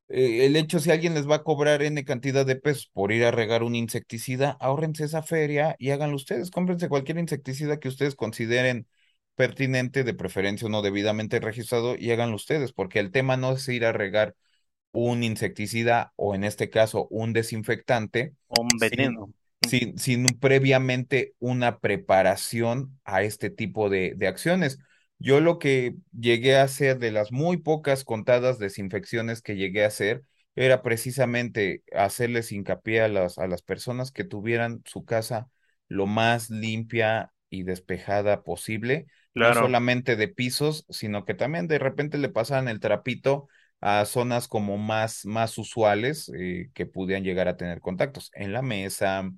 [0.09, 3.25] Eh, el hecho, si alguien les va a cobrar N cantidad de pesos por ir
[3.25, 6.51] a regar un insecticida, ahórrense esa feria y háganlo ustedes.
[6.51, 8.87] Cómprense cualquier insecticida que ustedes consideren
[9.35, 13.69] pertinente, de preferencia o no debidamente registrado, y háganlo ustedes, porque el tema no es
[13.69, 14.35] ir a regar
[14.93, 19.33] un insecticida o en este caso un desinfectante Un sin, veneno.
[19.63, 24.79] sin, sin previamente una preparación a este tipo de, de acciones.
[25.19, 29.89] Yo lo que llegué a hacer de las muy pocas contadas desinfecciones que llegué a
[29.89, 30.23] hacer
[30.55, 35.49] era precisamente hacerles hincapié a las, a las personas que tuvieran su casa
[35.89, 42.19] lo más limpia y despejada posible, no solamente de pisos, sino que también de repente
[42.19, 43.49] le pasaban el trapito
[43.81, 48.63] a zonas como más, más usuales eh, que pudieran llegar a tener contactos, en la
[48.63, 49.31] mesa,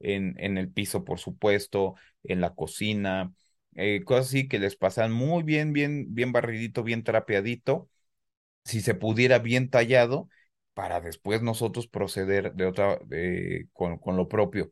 [0.00, 3.32] en, en el piso, por supuesto, en la cocina,
[3.76, 7.88] eh, cosas así que les pasan muy bien, bien, bien barridito, bien trapeadito,
[8.64, 10.28] si se pudiera bien tallado,
[10.74, 14.70] para después nosotros proceder de otra, de, con, con lo propio.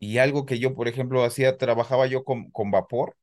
[0.00, 3.16] Y algo que yo, por ejemplo, hacía, trabajaba yo con, con vapor.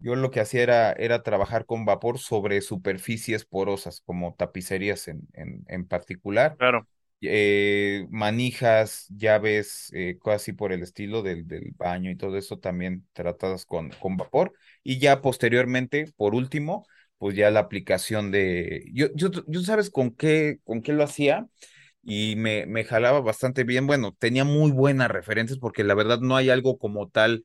[0.00, 5.28] Yo lo que hacía era, era trabajar con vapor sobre superficies porosas, como tapicerías en,
[5.34, 6.86] en, en particular, claro.
[7.20, 12.58] eh, manijas, llaves, eh, cosas así por el estilo del, del baño y todo eso
[12.58, 14.52] también tratadas con, con vapor.
[14.84, 16.86] Y ya posteriormente, por último,
[17.18, 18.84] pues ya la aplicación de...
[18.94, 21.48] Yo, yo, yo ¿sabes con qué, con qué lo hacía?
[22.02, 23.86] y me, me jalaba bastante bien.
[23.86, 27.44] Bueno, tenía muy buenas referencias porque la verdad no hay algo como tal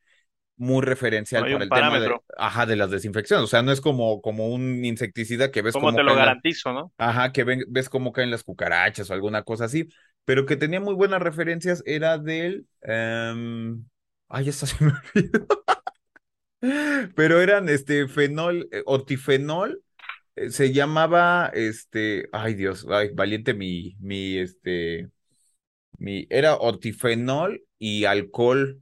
[0.57, 3.43] muy referencial para el tema de, ajá, de las desinfecciones.
[3.45, 6.71] O sea, no es como, como un insecticida que ves ¿Cómo cómo te lo garantizo,
[6.71, 6.93] no?
[6.97, 9.89] ajá, que ven- ves cómo caen las cucarachas o alguna cosa así,
[10.25, 13.85] pero que tenía muy buenas referencias era del, em,
[14.29, 15.47] ay, esa se me olvidó,
[17.15, 19.83] pero eran este fenol, eh, ortifenol,
[20.35, 25.09] eh, se llamaba, este, ay Dios, ay, valiente mi, mi, este,
[25.99, 28.81] mi, era ortifenol y alcohol.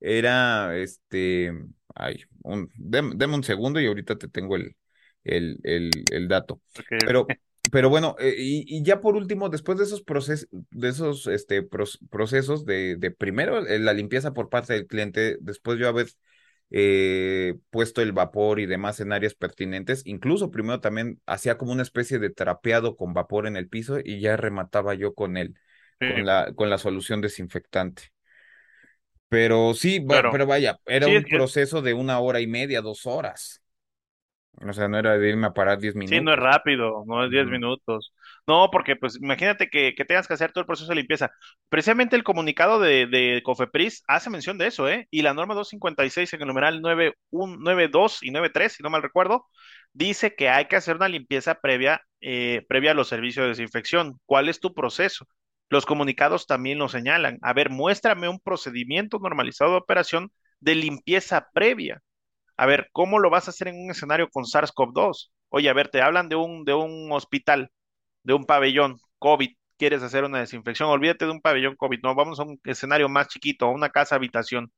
[0.00, 1.52] Era este.
[1.94, 4.76] Ay, un, dem- deme un segundo y ahorita te tengo el,
[5.24, 6.60] el, el, el dato.
[7.04, 7.34] Pero,
[7.70, 11.62] pero bueno, eh, y, y ya por último, después de esos procesos, de esos este,
[11.62, 16.08] pros- procesos de, de primero eh, la limpieza por parte del cliente, después yo haber
[16.70, 21.82] eh, puesto el vapor y demás en áreas pertinentes, incluso primero también hacía como una
[21.82, 25.36] especie de trapeado con vapor en el piso y ya remataba yo con
[26.00, 28.12] sí, con la, con la solución desinfectante.
[29.28, 30.30] Pero sí, claro.
[30.30, 33.62] pero vaya, era Sí, un proceso de una hora y media, dos horas.
[34.68, 36.38] O sea, no era de irme a parar diez Sí, no es minutos.
[36.38, 37.48] rápido, no es 10 Ujú.
[37.48, 38.12] minutos.
[38.46, 41.32] No, porque pues imagínate que, que tengas que hacer todo el proceso de limpieza.
[41.68, 45.08] Precisamente el comunicado de, de Cofepris hace mención de eso, ¿eh?
[45.10, 49.46] Y la norma 256 en el numeral 91 92 y 93, si no mal recuerdo,
[49.92, 54.20] dice que hay que hacer una limpieza previa, eh, previa a los servicios de desinfección.
[54.26, 55.26] ¿Cuál es tu proceso?
[55.68, 57.38] Los comunicados también lo señalan.
[57.42, 62.02] A ver, muéstrame un procedimiento normalizado de operación de limpieza previa.
[62.56, 65.30] A ver, ¿cómo lo vas a hacer en un escenario con SARS-CoV-2?
[65.50, 67.70] Oye, a ver, te hablan de un, de un hospital,
[68.24, 72.40] de un pabellón COVID, quieres hacer una desinfección, olvídate de un pabellón COVID, no, vamos
[72.40, 74.72] a un escenario más chiquito, a una casa habitación.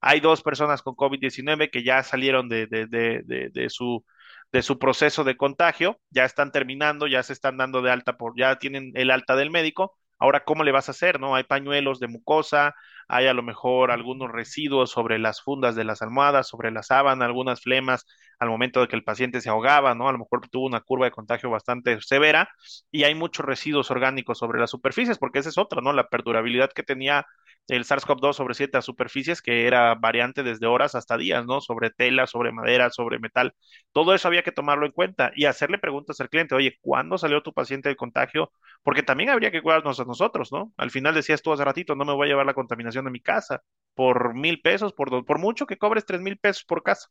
[0.00, 3.22] Hay dos personas con COVID-19 que ya salieron de, de, de,
[3.52, 4.04] de, su,
[4.52, 8.34] de su proceso de contagio, ya están terminando, ya se están dando de alta por,
[8.38, 9.97] ya tienen el alta del médico.
[10.18, 11.20] Ahora, ¿cómo le vas a hacer?
[11.20, 11.34] ¿No?
[11.34, 12.74] Hay pañuelos de mucosa,
[13.08, 17.24] hay a lo mejor algunos residuos sobre las fundas de las almohadas, sobre la sábana,
[17.24, 18.04] algunas flemas
[18.38, 20.08] al momento de que el paciente se ahogaba, ¿no?
[20.08, 22.48] A lo mejor tuvo una curva de contagio bastante severa
[22.90, 25.92] y hay muchos residuos orgánicos sobre las superficies, porque esa es otra, ¿no?
[25.92, 27.26] La perdurabilidad que tenía
[27.68, 31.60] el SARS-CoV-2 sobre ciertas superficies, que era variante desde horas hasta días, ¿no?
[31.60, 33.54] Sobre tela, sobre madera, sobre metal.
[33.92, 37.42] Todo eso había que tomarlo en cuenta y hacerle preguntas al cliente, oye, ¿cuándo salió
[37.42, 38.52] tu paciente del contagio?
[38.82, 40.72] Porque también habría que cuidarnos a nosotros, ¿no?
[40.76, 43.20] Al final decías tú hace ratito, no me voy a llevar la contaminación de mi
[43.20, 43.62] casa
[43.94, 47.08] por mil pesos, por, do- por mucho que cobres tres mil pesos por casa.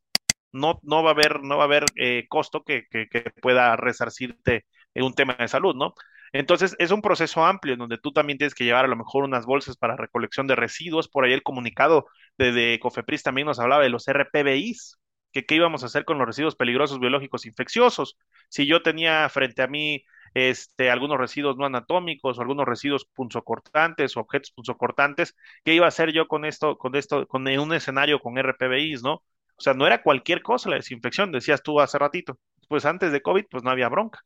[0.51, 3.75] No, no va a haber, no va a haber eh, costo que, que, que pueda
[3.75, 5.93] resarcirte en un tema de salud, ¿no?
[6.33, 9.23] Entonces, es un proceso amplio en donde tú también tienes que llevar a lo mejor
[9.23, 11.07] unas bolsas para recolección de residuos.
[11.07, 12.07] Por ahí el comunicado
[12.37, 14.99] de, de Cofepris también nos hablaba de los RPBIs,
[15.31, 18.17] que qué íbamos a hacer con los residuos peligrosos biológicos infecciosos.
[18.49, 20.03] Si yo tenía frente a mí
[20.33, 25.89] este, algunos residuos no anatómicos o algunos residuos punzocortantes o objetos punzocortantes, ¿qué iba a
[25.89, 29.13] hacer yo con esto, con esto, con un escenario con RPBIs, ¿no?
[29.55, 32.37] O sea, no era cualquier cosa la desinfección, decías tú hace ratito.
[32.67, 34.19] Pues antes de COVID, pues no había bronca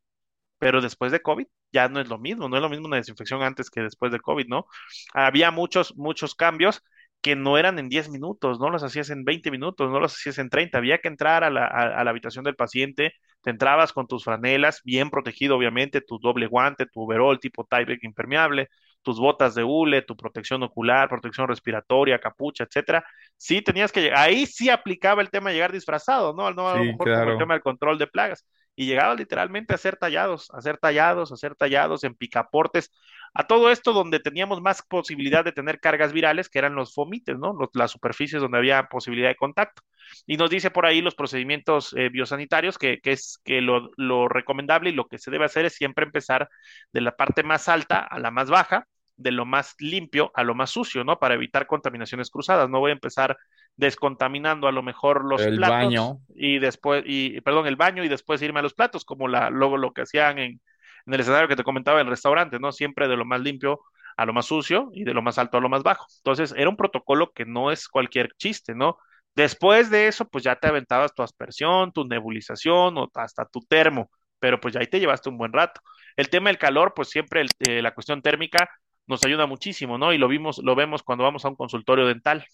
[0.62, 3.44] pero después de COVID ya no es lo mismo, no es lo mismo una desinfección
[3.44, 4.68] antes que después de COVID, ¿no?
[5.14, 6.84] Había muchos, muchos cambios
[7.22, 10.38] que no eran en 10 minutos, no los hacías en 20 minutos, no los hacías
[10.40, 13.94] en 30, había que entrar a la, a, a la habitación del paciente, te entrabas
[13.94, 18.70] con tus franelas, bien protegido obviamente, tu doble guante, tu overall tipo Tyvek impermeable,
[19.04, 23.04] tus botas de hule, tu protección ocular, protección respiratoria, capucha, etcétera.
[23.38, 26.52] Sí tenías que llegar, ahí sí aplicaba el tema de llegar disfrazado, ¿no?
[26.54, 28.46] No a lo mejor como el tema del control de plagas
[28.76, 32.92] y llegaba literalmente a ser tallados, a ser tallados, a ser tallados en picaportes,
[33.34, 37.38] a todo esto donde teníamos más posibilidad de tener cargas virales, que eran los fomites,
[37.38, 37.58] ¿no?
[37.74, 39.82] Las superficies donde había posibilidad de contacto.
[40.26, 44.28] Y nos dice por ahí los procedimientos eh, biosanitarios, que, que, es que lo, lo
[44.28, 46.50] recomendable y lo que se debe hacer es siempre empezar
[46.92, 48.86] de la parte más alta a la más baja,
[49.22, 51.20] de lo más limpio a lo más sucio, ¿no?
[51.20, 52.70] Para evitar contaminaciones cruzadas.
[52.70, 53.38] No voy a empezar
[53.76, 56.20] descontaminando a lo mejor los El platos baño.
[56.30, 59.78] y después, y perdón, el baño y después irme a los platos, como la, luego
[59.78, 60.62] lo que hacían en,
[61.06, 62.72] en el escenario que te comentaba en el restaurante, ¿no?
[62.72, 63.82] Siempre de lo más limpio
[64.18, 66.06] a lo más sucio y de lo más alto a lo más bajo.
[66.18, 68.98] Entonces, era un protocolo que no es cualquier chiste, ¿no?
[69.36, 74.12] Después de eso, pues ya te aventabas tu aspersión, tu nebulización o hasta tu termo,
[74.40, 75.80] pero pues ya ahí te llevaste un buen rato.
[76.18, 78.70] El tema del calor, pues siempre el, eh, la cuestión térmica
[79.08, 80.14] nos ayuda muchísimo, ¿no?
[80.14, 82.46] Y lo vimos, lo vemos cuando vamos a un consultorio dental.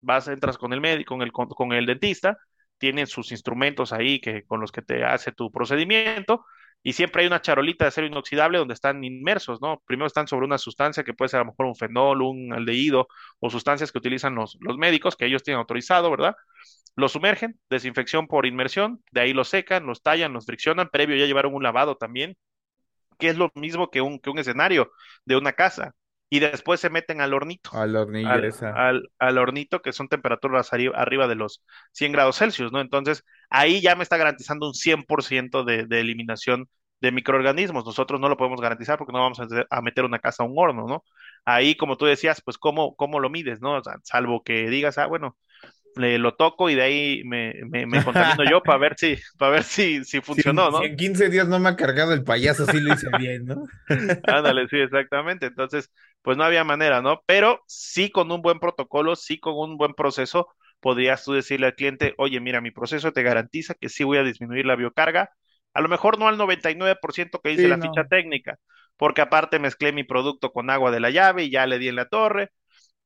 [0.00, 2.38] Vas, entras con el médico, con el, con, con el dentista,
[2.78, 6.44] tienen sus instrumentos ahí que, con los que te hace tu procedimiento,
[6.82, 9.82] y siempre hay una charolita de acero inoxidable donde están inmersos, ¿no?
[9.86, 13.08] Primero están sobre una sustancia que puede ser a lo mejor un fenol, un aldehído
[13.40, 16.36] o sustancias que utilizan los, los médicos que ellos tienen autorizado, ¿verdad?
[16.94, 21.26] Los sumergen, desinfección por inmersión, de ahí los secan, los tallan, los friccionan, previo ya
[21.26, 22.36] llevaron un lavado también,
[23.18, 24.90] que es lo mismo que un, que un escenario
[25.24, 25.94] de una casa.
[26.28, 27.70] Y después se meten al hornito,
[28.22, 28.82] al, esa.
[28.88, 31.62] al, al hornito, que son temperaturas arri- arriba de los
[31.92, 32.80] 100 grados Celsius, ¿no?
[32.80, 36.68] Entonces, ahí ya me está garantizando un 100% de, de eliminación
[37.00, 37.84] de microorganismos.
[37.84, 39.38] Nosotros no lo podemos garantizar porque no vamos
[39.70, 41.04] a, meter una casa a un horno, ¿no?
[41.44, 43.76] Ahí, como tú decías, pues, ¿cómo, cómo lo mides, ¿no?
[43.78, 45.36] O sea, salvo que digas, ah, bueno,
[45.96, 49.52] le, lo toco y de ahí me, me, me contamino yo para ver si, para
[49.52, 50.84] ver si, si funcionó, si ¿no?
[50.84, 53.66] en 15 días no me ha cargado el payaso, sí lo hice bien, ¿no?
[54.26, 55.46] Ándale, sí, exactamente.
[55.46, 55.90] Entonces,
[56.22, 57.22] pues no había manera, ¿no?
[57.26, 60.48] Pero sí con un buen protocolo, sí con un buen proceso,
[60.80, 64.22] podrías tú decirle al cliente, oye, mira, mi proceso te garantiza que sí voy a
[64.24, 65.30] disminuir la biocarga.
[65.74, 68.58] A lo mejor no al 99% que dice Sí, la ficha técnica,
[68.96, 71.96] porque aparte mezclé mi producto con agua de la llave y ya le di en
[71.96, 72.50] la torre,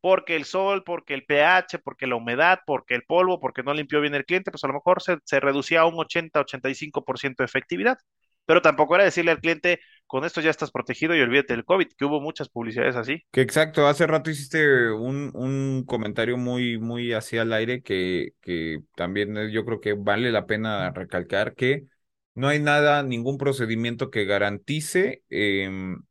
[0.00, 4.00] porque el sol, porque el pH, porque la humedad, porque el polvo, porque no limpió
[4.00, 7.98] bien el cliente, pues a lo mejor se, se reducía a un 80-85% de efectividad.
[8.46, 11.88] Pero tampoco era decirle al cliente, con esto ya estás protegido y olvídate del COVID,
[11.96, 13.22] que hubo muchas publicidades así.
[13.32, 18.80] Que exacto, hace rato hiciste un, un comentario muy, muy así al aire que, que
[18.96, 21.86] también eh, yo creo que vale la pena recalcar que
[22.34, 26.02] no hay nada, ningún procedimiento que garantice em,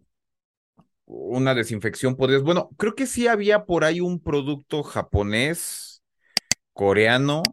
[1.09, 2.15] una desinfección.
[2.15, 6.03] Podrías, bueno, creo que sí había por ahí un producto japonés,
[6.73, 7.43] coreano,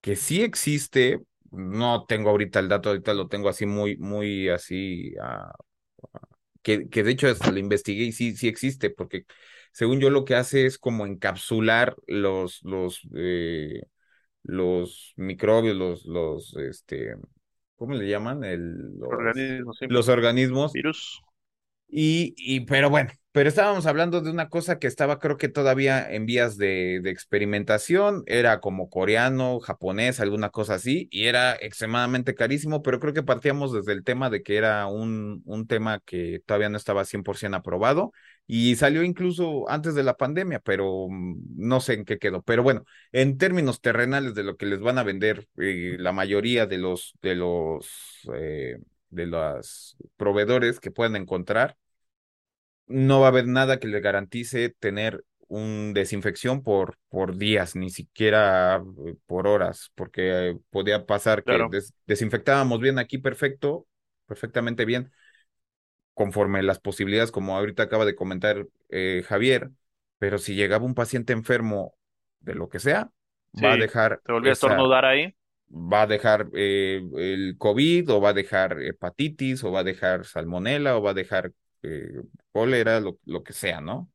[0.00, 1.20] que sí existe.
[1.50, 5.52] No tengo ahorita el dato, ahorita lo tengo así muy, muy así ah,
[6.62, 9.26] que, que de hecho hasta lo investigué y sí, sí existe, porque
[9.72, 13.82] según yo lo que hace es como encapsular los, los, eh,
[14.44, 17.16] los microbios, los, los, este,
[17.76, 18.44] ¿cómo le llaman?
[18.44, 21.20] El, los, Organismos, sí, los organismos virus.
[21.94, 26.24] Y, pero bueno, pero estábamos hablando de una cosa que estaba, creo que todavía en
[26.26, 32.82] vías de, de experimentación, era como coreano, japonés, alguna cosa así, y era extremadamente carísimo,
[32.82, 36.70] pero creo que partíamos desde el tema de que era un, un tema que todavía
[36.70, 38.12] no estaba 100% aprobado,
[38.46, 42.42] y salió incluso antes de la pandemia, pero mm, no sé en qué quedó.
[42.42, 46.66] Pero bueno, en términos terrenales de lo que les van a vender, eh, la mayoría
[46.66, 47.86] de los, de los,
[48.34, 48.78] eh,
[49.10, 51.76] de los proveedores que puedan encontrar
[52.86, 57.90] no va a haber nada que le garantice tener un desinfección por, por días, ni
[57.90, 63.86] siquiera eh, por horas, porque eh, podía pasar que Claro, des- desinfectábamos bien aquí perfecto,
[64.26, 65.12] perfectamente bien,
[66.14, 69.70] conforme las posibilidades, como ahorita acaba de comentar eh, Javier,
[70.18, 71.94] pero si llegaba un paciente enfermo
[72.40, 73.10] de lo que sea,
[73.54, 75.34] va a dejar te volví a estornudar ahí.
[75.70, 80.24] va a dejar eh, el COVID o va a dejar hepatitis o va a dejar
[80.26, 81.52] salmonela o va a dejar
[81.82, 82.22] eh,
[82.52, 84.10] cólera, lo, lo que sea, ¿no?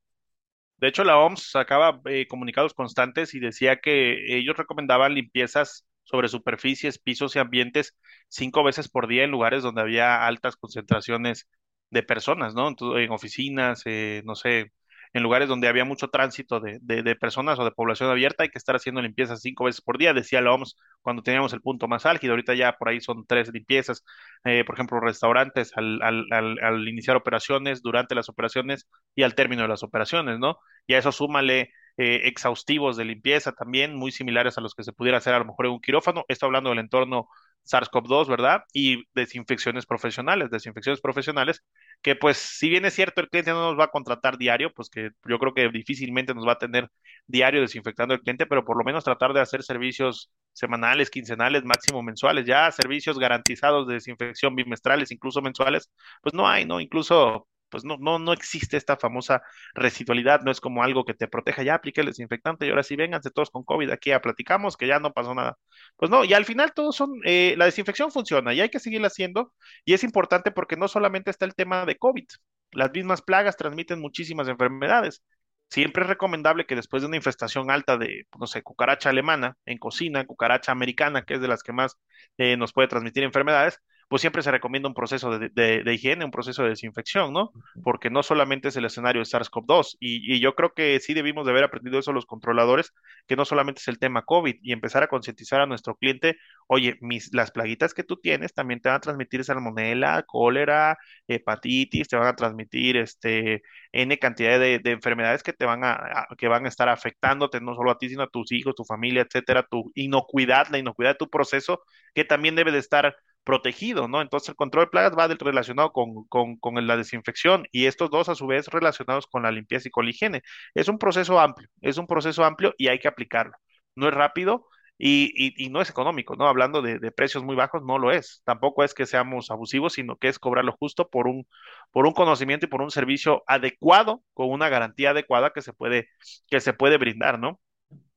[0.77, 6.27] De hecho, la OMS sacaba eh, comunicados constantes y decía que ellos recomendaban limpiezas sobre
[6.29, 7.95] superficies, pisos y ambientes
[8.29, 11.47] cinco veces por día en lugares donde había altas concentraciones
[11.89, 12.75] de personas, ¿no?
[12.99, 14.71] En oficinas, eh, no sé,
[15.13, 18.57] en lugares donde había mucho tránsito de, de, personas o de población abierta, hay que
[18.57, 22.05] estar haciendo limpiezas cinco veces por día, decía la OMS cuando teníamos el punto más
[22.05, 22.33] álgido.
[22.33, 24.03] Ahorita ya por ahí son tres limpiezas,
[24.43, 29.35] eh, por ejemplo, restaurantes al, al, al, al iniciar operaciones, durante las operaciones y al
[29.35, 30.57] término de las operaciones, ¿no?
[30.85, 34.93] Y a eso súmale eh, exhaustivos de limpieza también, muy similares a los que se
[34.93, 36.25] pudiera hacer a lo mejor en un quirófano.
[36.27, 37.27] Esto hablando del entorno
[37.65, 38.63] SARS-CoV-2, ¿verdad?
[38.73, 41.63] Y desinfecciones profesionales, desinfecciones profesionales,
[42.01, 44.89] que pues si bien es cierto el cliente no nos va a contratar diario, pues
[44.89, 46.89] que yo creo que difícilmente nos va a tener
[47.27, 52.01] diario desinfectando el cliente, pero por lo menos tratar de hacer servicios semanales, quincenales, máximo
[52.03, 55.91] mensuales, ya servicios garantizados de desinfección bimestrales, incluso mensuales,
[56.21, 56.79] pues no hay, ¿no?
[56.79, 59.41] Incluso pues no, no, no existe esta famosa
[59.73, 62.95] residualidad, no es como algo que te proteja, ya apliqué el desinfectante y ahora sí
[62.95, 65.57] vénganse todos con COVID aquí ya platicamos que ya no pasó nada.
[65.95, 69.07] Pues no, y al final todos son, eh, la desinfección funciona y hay que seguirla
[69.07, 69.53] haciendo
[69.85, 72.25] y es importante porque no solamente está el tema de COVID,
[72.71, 75.23] las mismas plagas transmiten muchísimas enfermedades.
[75.69, 79.77] Siempre es recomendable que después de una infestación alta de, no sé, cucaracha alemana en
[79.77, 81.97] cocina, cucaracha americana, que es de las que más
[82.37, 86.23] eh, nos puede transmitir enfermedades, pues siempre se recomienda un proceso de, de, de, higiene,
[86.23, 87.51] un proceso de desinfección, ¿no?
[87.83, 91.45] Porque no solamente es el escenario de SARS-CoV-2, y, y, yo creo que sí debimos
[91.45, 92.93] de haber aprendido eso los controladores,
[93.27, 96.37] que no solamente es el tema COVID, y empezar a concientizar a nuestro cliente,
[96.67, 100.97] oye, mis, las plaguitas que tú tienes también te van a transmitir salmonela, cólera,
[101.27, 105.91] hepatitis, te van a transmitir este N cantidad de, de enfermedades que te van a,
[105.93, 108.85] a, que van a estar afectándote, no solo a ti, sino a tus hijos, tu
[108.85, 111.81] familia, etcétera, tu inocuidad, la inocuidad de tu proceso,
[112.13, 113.15] que también debe de estar
[113.47, 114.21] protegido, ¿no?
[114.21, 118.27] Entonces el control de plagas va relacionado con, con, con, la desinfección y estos dos
[118.27, 120.41] a su vez relacionados con la limpieza y con higiene.
[120.75, 123.53] Es un proceso amplio, es un proceso amplio y hay que aplicarlo.
[123.95, 124.67] No es rápido
[124.97, 126.45] y, y, y no es económico, ¿no?
[126.49, 128.41] Hablando de, de, precios muy bajos, no lo es.
[128.43, 131.47] Tampoco es que seamos abusivos, sino que es cobrarlo justo por un,
[131.91, 136.09] por un conocimiento y por un servicio adecuado, con una garantía adecuada que se puede,
[136.49, 137.61] que se puede brindar, ¿no?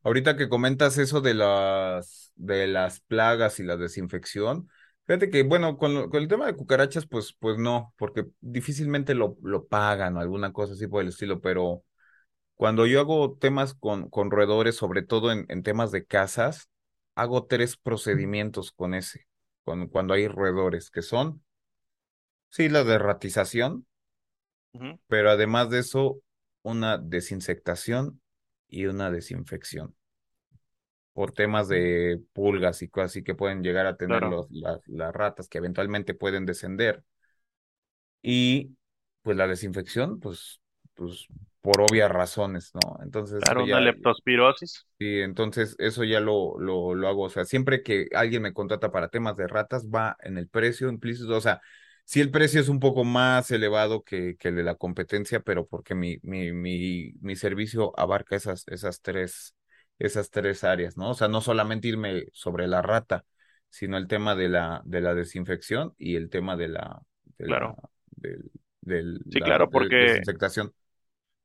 [0.03, 4.69] Ahorita que comentas eso de las, de las plagas y la desinfección,
[5.11, 9.15] Fíjate que, bueno, con, lo- con el tema de cucarachas, pues, pues no, porque difícilmente
[9.15, 11.85] lo, lo pagan o alguna cosa así por el estilo, pero
[12.57, 16.71] cuando yo hago temas con, con roedores, sobre todo en, en temas de casas,
[17.17, 19.27] hago tres procedimientos con ese,
[19.65, 21.43] con, cuando hay roedores, que son,
[22.51, 23.87] sí, la derratización,
[24.75, 24.99] Uh -huh.
[25.09, 26.23] pero además de eso,
[26.63, 28.21] una desinsectación
[28.69, 29.95] y una desinfección.
[31.13, 34.81] Por temas de pulgas y cosas así que pueden llegar a tener Claro, los, las,
[34.89, 37.05] las ratas que eventualmente pueden descender.
[38.23, 38.77] Y
[39.23, 40.61] pues la desinfección, pues,
[40.95, 41.29] pues
[41.61, 42.99] por obvias razones, ¿no?
[43.03, 44.87] Entonces claro, una ya, leptospirosis.
[44.99, 47.25] sí, entonces eso ya lo, lo, lo hago.
[47.25, 50.89] O sea, siempre que alguien me contrata para temas de ratas, va en el precio
[50.89, 51.37] implícito.
[51.37, 51.61] O sea,
[52.05, 55.67] sí el precio es un poco más elevado que, que el de la competencia, pero
[55.67, 59.55] porque mi, mi, mi, mi servicio abarca esas, esas tres,
[60.01, 61.11] esas tres áreas, ¿no?
[61.13, 63.27] O sea, no solamente irme sobre la rata,
[63.71, 67.03] sino el tema de la, de la desinfección y el tema de la,
[67.39, 67.77] de la, Claro,
[68.13, 70.75] del, del, sí, la claro, de- porque desinfectación.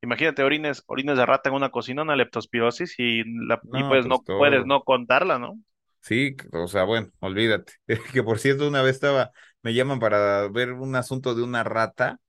[0.01, 4.05] imagínate orines, orines de rata en una cocina, una leptospirosis y, la, y pues pues
[4.07, 5.59] no puedes no contarla, ¿no?
[6.01, 7.73] Sí, o sea, bueno, olvídate.
[8.13, 9.31] Que por cierto, una vez estaba,
[9.63, 12.19] me llaman para ver un asunto de una rata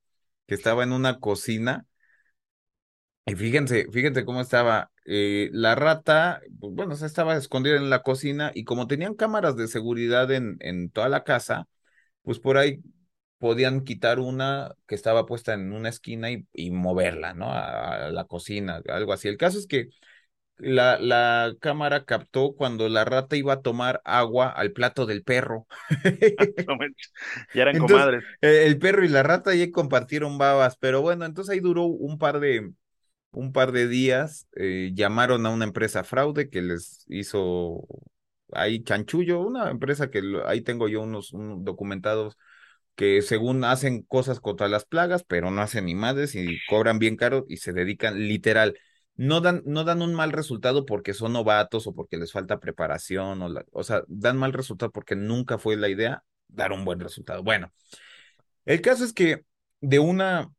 [0.47, 1.87] que estaba en una cocina
[3.25, 4.91] y fíjense, fíjense cómo estaba.
[5.07, 9.57] Eh, la rata, bueno, o sea, estaba escondida en la cocina y como tenían cámaras
[9.57, 11.67] de seguridad en, en toda la casa,
[12.23, 12.81] pues por ahí
[13.39, 17.47] podían quitar una que estaba puesta en una esquina y, y moverla, ¿no?
[17.51, 19.27] A, a la cocina, algo así.
[19.29, 19.89] El caso es que
[20.57, 25.67] la, la cámara captó cuando la rata iba a tomar agua al plato del perro.
[27.53, 28.25] Ya eran Entonces, comadres.
[28.41, 32.17] eh, el perro y la rata ya compartieron babas, pero bueno, entonces ahí duró un
[32.17, 32.71] par de,
[33.31, 34.47] un par de días.
[34.55, 37.87] eh, llamaron a una empresa fraude que les hizo
[38.53, 42.37] ahí chanchullo, una empresa que ahí tengo yo unos, documentados
[42.95, 47.15] que según hacen cosas contra las plagas, pero no hacen ni madres y cobran bien
[47.15, 48.77] caro y se dedican literal.
[49.15, 53.41] No dan, no dan un mal resultado porque son novatos o porque les falta preparación,
[53.41, 56.99] o, la- o sea, dan mal resultado porque nunca fue la idea dar un buen
[56.99, 57.43] resultado.
[57.43, 57.71] Bueno,
[58.65, 59.45] el caso es que
[59.81, 60.51] de una,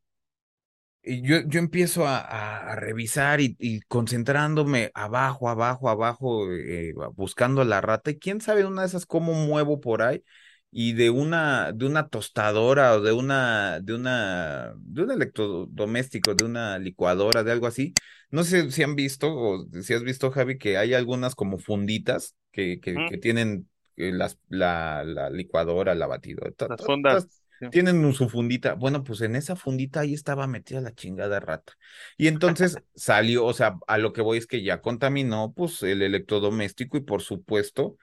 [1.22, 7.64] yo, yo empiezo a, a- a revisar y, y concentrándome abajo, abajo, abajo, eh, buscando
[7.64, 8.10] la rata.
[8.10, 10.22] Y quién sabe una de esas cómo muevo por ahí.
[10.70, 16.44] Y de una, de una tostadora o de una, de una, de un electrodoméstico, de
[16.44, 17.96] una licuadora, de algo así.
[18.30, 22.34] No sé si han visto o si has visto, Javi, que hay algunas como funditas
[22.52, 26.52] que, que, Ujú, que tienen eh, las, la, la licuadora, la batidora.
[26.66, 27.26] Las fundas.
[27.60, 27.66] Sí.
[27.70, 28.74] tienen su fundita.
[28.74, 31.74] Bueno, pues en esa fundita ahí estaba metida la chingada rata.
[32.16, 36.02] Y entonces salió, o sea, a lo que voy es que ya contaminó pues el
[36.02, 37.96] electrodoméstico y por supuesto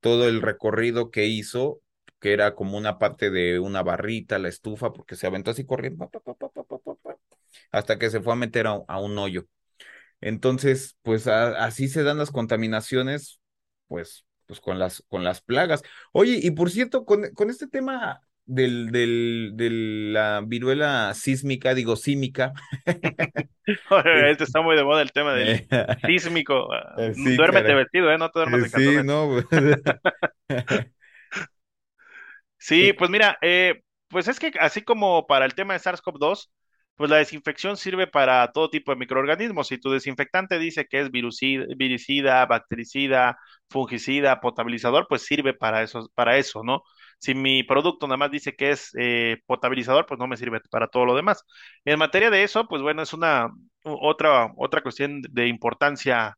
[0.00, 1.82] todo el recorrido que hizo,
[2.20, 6.10] que era como una parte de una barrita, la estufa, porque se aventó así corriendo,
[7.72, 9.46] hasta que se fue a meter a, a un hoyo.
[10.20, 13.40] Entonces, pues a- así se dan las contaminaciones,
[13.88, 15.82] pues, pues con las, con las plagas.
[16.12, 21.96] Oye, y por cierto, con, con este tema del, del, de la viruela sísmica, digo
[21.96, 22.52] símica,
[24.30, 25.70] Este está muy de moda el tema del eh,
[26.06, 26.72] sísmico.
[26.72, 27.74] ah, eh, sí, Duérmete cara.
[27.74, 28.18] vestido, ¿eh?
[28.18, 29.42] No te duermas Eh, en Sí, no.
[32.58, 36.50] Sí, Y- pues mira, eh, pues es que así como para el tema de SARS-CoV-2,
[36.96, 39.68] pues la desinfección sirve para todo tipo de microorganismos.
[39.68, 43.38] Si tu desinfectante dice que es virucida, viricida, bactericida,
[43.70, 46.82] fungicida, potabilizador, pues sirve para eso, para eso, ¿no?
[47.18, 50.88] Si mi producto nada más dice que es eh, potabilizador, pues no me sirve para
[50.88, 51.44] todo lo demás.
[51.84, 53.50] En materia de eso, pues bueno, es una
[53.82, 56.36] otra, otra cuestión de importancia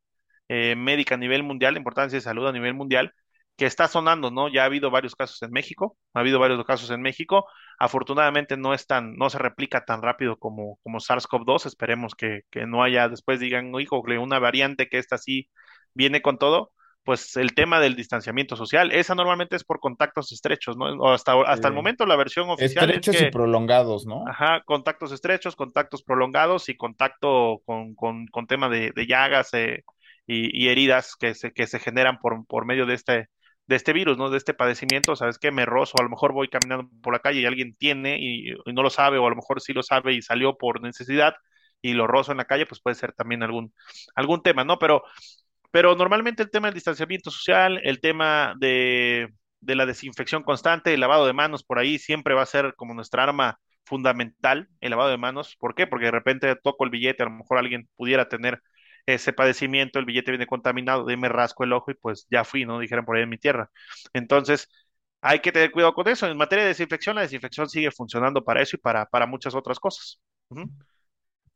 [0.49, 3.15] eh, médica a nivel mundial, importancia de salud a nivel mundial,
[3.57, 4.49] que está sonando, ¿no?
[4.49, 7.47] Ya ha habido varios casos en México, ha habido varios casos en México.
[7.79, 11.67] Afortunadamente no es tan, no se replica tan rápido como, como SARS-CoV-2.
[11.67, 15.51] Esperemos que, que, no haya, después digan, hijo, una variante que esta sí
[15.95, 16.73] viene con todo.
[17.03, 21.11] Pues el tema del distanciamiento social, esa normalmente es por contactos estrechos, ¿no?
[21.11, 24.25] Hasta, hasta el momento la versión oficial estrechos es que, y prolongados, ¿no?
[24.29, 29.83] Ajá, contactos estrechos, contactos prolongados y contacto con, con, con tema de, de llagas eh,
[30.27, 33.29] y, y, heridas que se, que se generan por, por medio de este,
[33.67, 34.29] de este virus, ¿no?
[34.29, 35.51] De este padecimiento, ¿sabes qué?
[35.53, 38.73] Me rozo, a lo mejor voy caminando por la calle y alguien tiene y, y,
[38.73, 41.35] no lo sabe, o a lo mejor sí lo sabe y salió por necesidad
[41.83, 43.73] y lo rozo en la calle, pues puede ser también algún,
[44.15, 44.79] algún tema, ¿no?
[44.79, 45.03] Pero,
[45.71, 49.29] pero normalmente el tema del distanciamiento social, el tema de,
[49.61, 52.95] de la desinfección constante, el lavado de manos por ahí siempre va a ser como
[52.95, 55.57] nuestra arma fundamental, el lavado de manos.
[55.59, 55.87] ¿Por qué?
[55.87, 58.61] Porque de repente toco el billete, a lo mejor alguien pudiera tener
[59.07, 62.65] ese padecimiento, el billete viene contaminado, de me rasco el ojo y pues ya fui,
[62.65, 62.79] ¿no?
[62.79, 63.71] Dijeron por ahí en mi tierra.
[64.13, 64.69] Entonces,
[65.21, 66.27] hay que tener cuidado con eso.
[66.27, 69.79] En materia de desinfección, la desinfección sigue funcionando para eso y para, para muchas otras
[69.81, 70.21] cosas.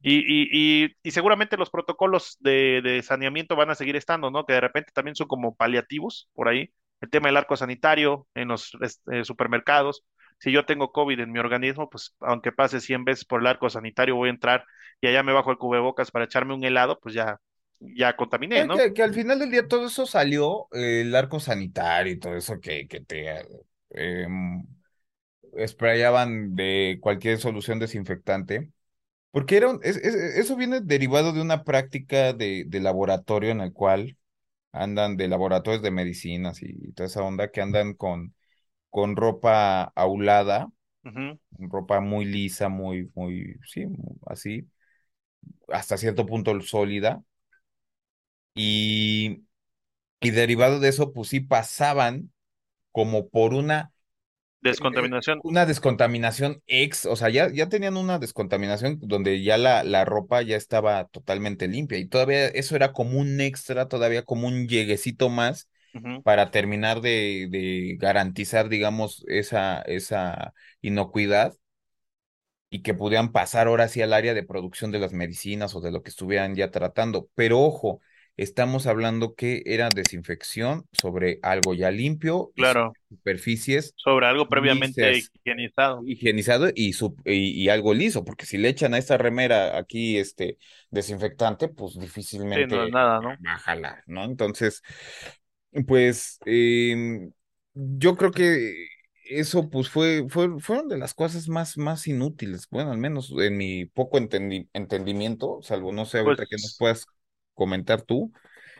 [0.07, 0.49] Y, y,
[0.85, 4.45] y, y, seguramente los protocolos de, de, saneamiento van a seguir estando, ¿no?
[4.45, 6.71] Que de repente también son como paliativos por ahí.
[7.01, 8.77] El tema del arco sanitario en los
[9.11, 10.05] eh, supermercados.
[10.39, 13.71] Si yo tengo COVID en mi organismo, pues aunque pase 100 veces por el arco
[13.71, 14.67] sanitario, voy a entrar
[15.01, 17.41] y allá me bajo el cubrebocas para echarme un helado, pues ya,
[17.81, 18.77] ya contaminé, ¿no?
[18.77, 22.37] Que, que, al final del día todo eso salió, eh, el arco sanitario y todo
[22.37, 23.27] eso que, que te
[23.91, 24.27] eh,
[25.67, 28.71] sprayaban de cualquier solución desinfectante,
[29.35, 33.61] porque era un, es, es, eso viene derivado de una práctica de, de, laboratorio en
[33.63, 34.17] el cual
[34.71, 38.33] andan de laboratorios de medicinas y toda esa onda que andan con,
[38.91, 40.69] con ropa aulada,
[41.03, 41.41] uh -huh.
[41.59, 43.87] ropa muy lisa, muy, muy, sí,
[44.25, 44.69] así,
[45.67, 47.21] hasta cierto punto sólida.
[48.55, 49.43] Y,
[50.21, 52.33] y derivado de eso, pues sí pasaban
[52.93, 53.94] como por una
[54.71, 55.41] descontaminación.
[55.45, 60.43] Una descontaminación ex, o sea, ya, ya tenían una descontaminación donde ya la, la ropa
[60.43, 65.29] ya estaba totalmente limpia y todavía eso era como un extra, todavía como un lleguecito
[65.29, 66.23] más uh -huh.
[66.23, 71.55] para terminar de, de, garantizar, digamos, esa, esa inocuidad
[72.71, 75.93] y que pudieran pasar ahora sí al área de producción de las medicinas o de
[75.93, 77.29] lo que estuvieran ya tratando.
[77.35, 78.01] Pero ojo,
[78.37, 82.93] estamos hablando que era desinfección sobre algo ya limpio, claro.
[83.09, 83.93] Superficies.
[83.97, 86.03] Sobre algo previamente higienizado.
[86.05, 90.19] Higienizado y, sub, y, y, algo liso, porque si le echan a esta remera aquí
[90.19, 90.59] este
[90.91, 93.29] desinfectante, pues difícilmente sí, no es nada, ¿no?
[93.29, 94.25] va a jalar, ¿no?
[94.25, 94.83] Entonces,
[95.87, 97.29] pues eh,
[97.75, 98.89] yo creo que
[99.27, 103.57] eso pues fue, fue, fueron de las cosas más, más inútiles, bueno, al menos en
[103.57, 107.07] mi poco entendi entendimiento, salvo no sé ahorita pues, que nos puedas
[107.55, 108.33] comentar tú.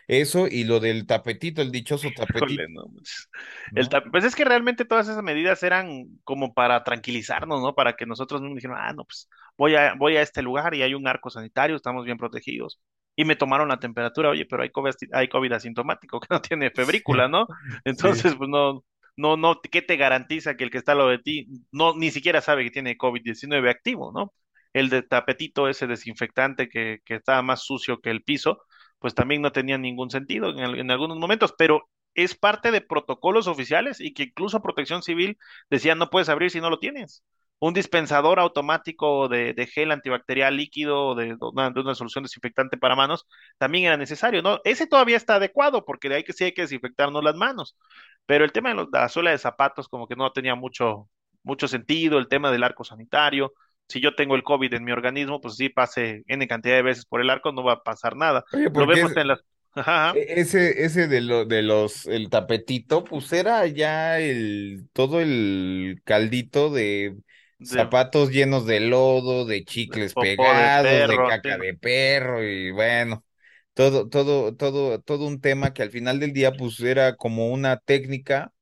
[0.07, 2.53] Eso y lo del tapetito, el dichoso tapetito.
[2.53, 3.31] Híjole, no, pues,
[3.75, 7.75] el tap pues es que realmente todas esas medidas eran como para tranquilizarnos, ¿no?
[7.75, 10.83] Para que nosotros mismos dijéramos, ah, no, pues voy a, voy a este lugar y
[10.83, 12.81] hay un arco sanitario, estamos bien protegidos.
[13.17, 16.71] Y me tomaron la temperatura, oye, pero hay COVID, hay COVID asintomático que no tiene
[16.71, 17.47] febrícula, ¿no?
[17.85, 18.37] Entonces, sí.
[18.37, 18.85] pues no,
[19.17, 22.41] no, no, ¿qué te garantiza que el que está lado de ti no, ni siquiera
[22.41, 24.35] sabe que tiene COVID-19 activo, ¿no?
[24.75, 28.59] El de tapetito, ese desinfectante que, que estaba más sucio que el piso,
[29.05, 34.01] pues también no tenía ningún sentido en, algunos momentos, pero es parte de protocolos oficiales
[34.01, 35.37] y que incluso Protección Civil
[35.69, 37.23] decía no puedes abrir si no lo tienes.
[37.59, 43.27] Un dispensador automático de, gel antibacterial líquido de, de, una, de, solución desinfectante para manos
[43.59, 44.61] también era necesario, ¿no?
[44.65, 47.77] Ese todavía está adecuado porque de ahí que sí hay que desinfectarnos las manos,
[48.25, 51.11] pero el tema de, los, la suela de zapatos como que no tenía mucho,
[51.43, 53.53] mucho sentido, el tema del arco sanitario,
[53.89, 57.05] si yo tengo el COVID en mi organismo, pues sí pase N cantidad de veces
[57.05, 58.45] por el arco, no va a pasar nada.
[58.53, 59.41] Oye, lo vemos es, en las...
[59.73, 60.13] Ajá.
[60.15, 66.71] Ese, ese de, lo, de los, el tapetito, pues era ya el, todo el caldito
[66.71, 67.17] de,
[67.59, 72.45] de zapatos llenos de lodo, de chicles de pegados, de, perro, de caca de perro
[72.45, 73.25] y bueno,
[73.75, 77.79] todo, todo, todo, todo un tema que al final del día pues era como una
[77.79, 78.53] técnica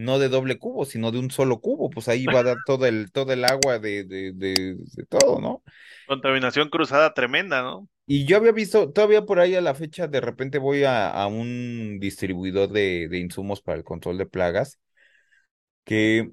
[0.00, 2.86] no de doble cubo, sino de un solo cubo, pues ahí va a dar todo
[2.86, 5.62] el, todo el agua de, de, de, de, todo, ¿no?
[6.06, 7.86] Contaminación cruzada tremenda, ¿no?
[8.06, 11.26] Y yo había visto, todavía por ahí a la fecha, de repente voy a, a
[11.26, 14.80] un distribuidor de, de insumos para el control de plagas,
[15.84, 16.30] que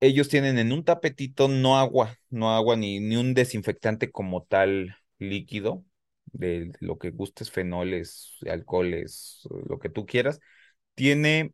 [0.00, 4.96] ellos tienen en un tapetito no agua, no agua ni, ni un desinfectante como tal
[5.18, 5.84] líquido,
[6.32, 10.40] de, de lo que gustes, fenoles, alcoholes, lo que tú quieras.
[10.94, 11.52] Tiene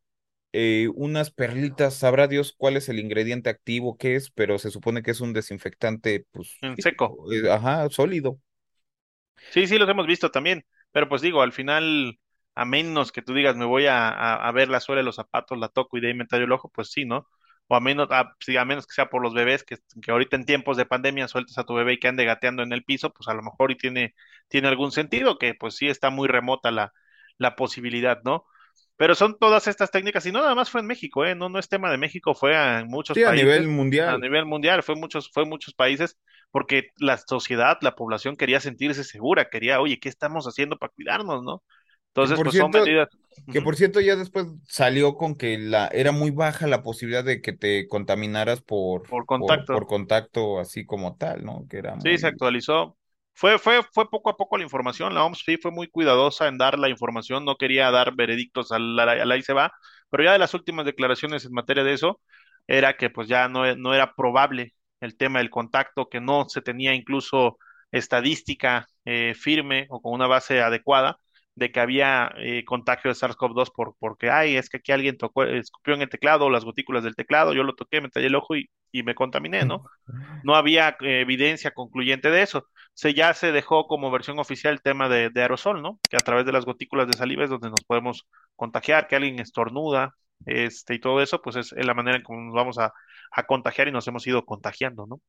[0.59, 5.03] eh, unas perlitas, sabrá Dios cuál es el ingrediente activo, qué es, pero se supone
[5.03, 7.21] que es un desinfectante, pues, en seco.
[7.33, 8.41] eh, ajá, sólido.
[9.51, 12.19] Sí, sí, los hemos visto también, pero pues digo, al final,
[12.55, 15.17] a menos que tú digas, me voy a, a, a ver la suela de los
[15.17, 17.27] zapatos, la toco y de ahí me tallo el ojo, pues sí, ¿no?
[17.67, 20.37] O a menos, a, sí, a menos que sea por los bebés, que, que ahorita
[20.37, 23.13] en tiempos de pandemia sueltas a tu bebé y que ande gateando en el piso,
[23.13, 24.15] pues a lo mejor y tiene,
[24.49, 26.93] tiene algún sentido, que pues sí está muy remota la,
[27.39, 28.45] la posibilidad, ¿no?
[28.99, 31.37] Pero son todas estas técnicas, y no nada más fue en México, ¿eh?
[31.37, 33.71] No, no es tema de México, fue a- en muchos Sí, a nivel países,
[34.05, 34.19] a mundial.
[34.19, 36.19] nivel mundial, fue muchos, fue muchos países,
[36.53, 41.43] porque la sociedad, la población quería sentirse segura, quería, oye, ¿qué estamos haciendo para cuidarnos,
[41.45, 41.65] no?
[42.11, 43.09] Entonces, por pues son medidas
[43.51, 47.41] que por cierto ya después salió con que la era muy baja la posibilidad de
[47.43, 49.89] que te contaminaras por, por por, por contacto.
[49.89, 51.67] contacto así como tal, ¿no?
[51.69, 52.97] Que era Sí, se actualizó.
[53.39, 55.15] Fue, fue, fue poco a poco la información.
[55.15, 58.99] La OMS sí fue muy cuidadosa en dar la información, no quería dar veredictos al,
[58.99, 59.73] al ahí se va,
[60.11, 62.21] pero ya de las últimas declaraciones en materia de eso,
[62.67, 66.63] era que pues ya no, no era probable el tema del contacto, que no se
[66.63, 67.59] tenía incluso
[67.93, 71.19] estadística eh, firme o con una base adecuada
[71.55, 75.45] de que había eh, contagio de SARS-CoV-2 por, porque, ay, es que aquí alguien tocó,
[75.45, 78.57] escupió en el teclado, las gotículas del teclado, yo lo toqué, me tallé el ojo
[78.57, 79.83] y, y me contaminé, ¿no?
[80.43, 82.67] no había eh, evidencia concluyente de eso.
[82.99, 86.01] Se ya se dejó como versión oficial el tema de, de aerosol, ¿no?
[86.11, 88.27] Que a través de las gotículas de saliva es donde nos podemos
[88.57, 92.55] contagiar, que alguien estornuda, este, y todo eso, pues es la manera en cómo nos
[92.55, 92.93] vamos a,
[93.31, 95.21] a contagiar y nos hemos ido contagiando, ¿no?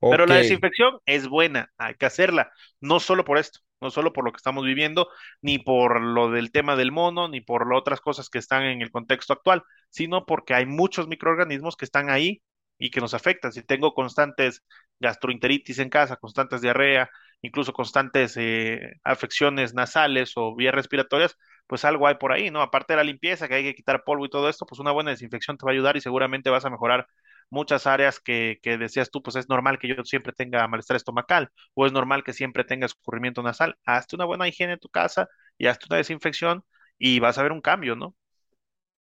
[0.00, 2.50] Pero la desinfección es buena, hay que hacerla,
[2.80, 5.08] no solo por esto, no solo por lo que estamos viviendo,
[5.42, 8.82] ni por lo del tema del mono, ni por lo otras cosas que están en
[8.82, 12.42] el contexto actual, sino porque hay muchos microorganismos que están ahí
[12.78, 13.52] y que nos afectan.
[13.52, 14.62] Si tengo constantes
[15.00, 17.10] gastroenteritis en casa, constantes diarrea,
[17.42, 22.62] incluso constantes eh, afecciones nasales o vías respiratorias, pues algo hay por ahí, ¿no?
[22.62, 25.10] Aparte de la limpieza, que hay que quitar polvo y todo esto, pues una buena
[25.10, 27.06] desinfección te va a ayudar y seguramente vas a mejorar
[27.50, 31.50] muchas áreas que, que decías tú, pues es normal que yo siempre tenga malestar estomacal
[31.74, 33.76] o es normal que siempre tenga escurrimiento nasal.
[33.84, 36.64] Hazte una buena higiene en tu casa y hazte una desinfección
[36.98, 38.14] y vas a ver un cambio, ¿no?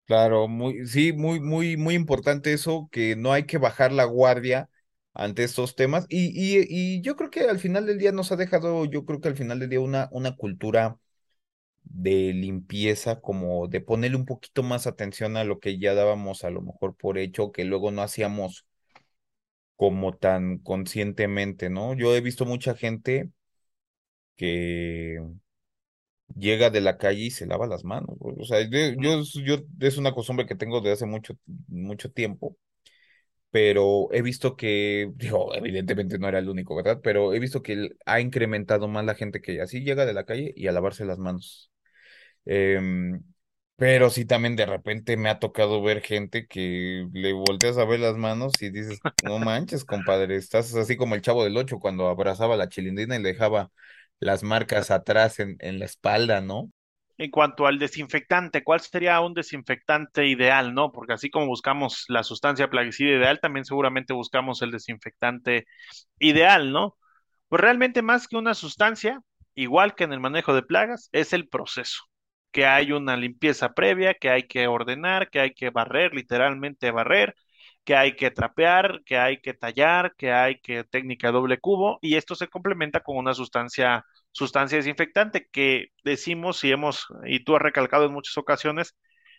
[0.06, 4.70] Claro, muy, sí, muy, muy, muy importante eso, que no hay que bajar la guardia
[5.14, 6.06] ante estos temas.
[6.10, 6.28] Y,
[6.60, 9.28] y, y yo creo que al final del día nos ha dejado, yo creo que
[9.30, 10.98] al final del día una, una cultura
[11.84, 16.50] de limpieza, como de ponerle un poquito más atención a lo que ya dábamos a
[16.52, 18.68] lo mejor por hecho, que luego no hacíamos
[19.78, 21.94] como tan conscientemente, ¿no?
[21.96, 23.32] Yo he visto mucha gente
[24.36, 25.20] que
[26.36, 28.18] llega de la calle y se lava las manos.
[28.20, 28.80] O sea, yo,
[29.80, 32.58] es una costumbre que tengo de hace mucho, mucho tiempo,
[33.52, 37.00] pero he visto que, digo, evidentemente no era el único, ¿verdad?
[37.04, 40.54] Pero he visto que ha incrementado más la gente que así llega de la calle
[40.56, 41.72] y a lavarse las manos.
[42.46, 43.24] Em,
[43.78, 48.00] pero sí también de repente me ha tocado ver gente que le volteas a ver
[48.00, 52.08] las manos y dices, no manches, compadre, estás así como el Chavo del Ocho cuando
[52.08, 53.72] abrazaba a la chilindrina y le dejaba
[54.20, 56.72] las marcas atrás en, en la espalda, ¿no?
[57.18, 60.92] En cuanto al desinfectante, ¿cuál sería un desinfectante ideal, no?
[60.92, 65.66] Porque así como buscamos la sustancia plaguicida ideal, también seguramente buscamos el desinfectante
[66.20, 66.98] ideal, ¿no?
[67.50, 69.22] Pues realmente más que una sustancia,
[69.56, 72.04] igual que en el manejo de plagas, es el proceso,
[72.52, 77.36] que hay una limpieza previa, que hay que ordenar, que hay que barrer, literalmente barrer,
[77.86, 82.16] que hay que trapear, que hay que tallar, que hay que técnica doble cubo, y
[82.18, 87.62] esto se complementa con una sustancia, sustancia desinfectante que decimos y hemos, y tú has
[87.62, 88.96] recalcado en muchas ocasiones,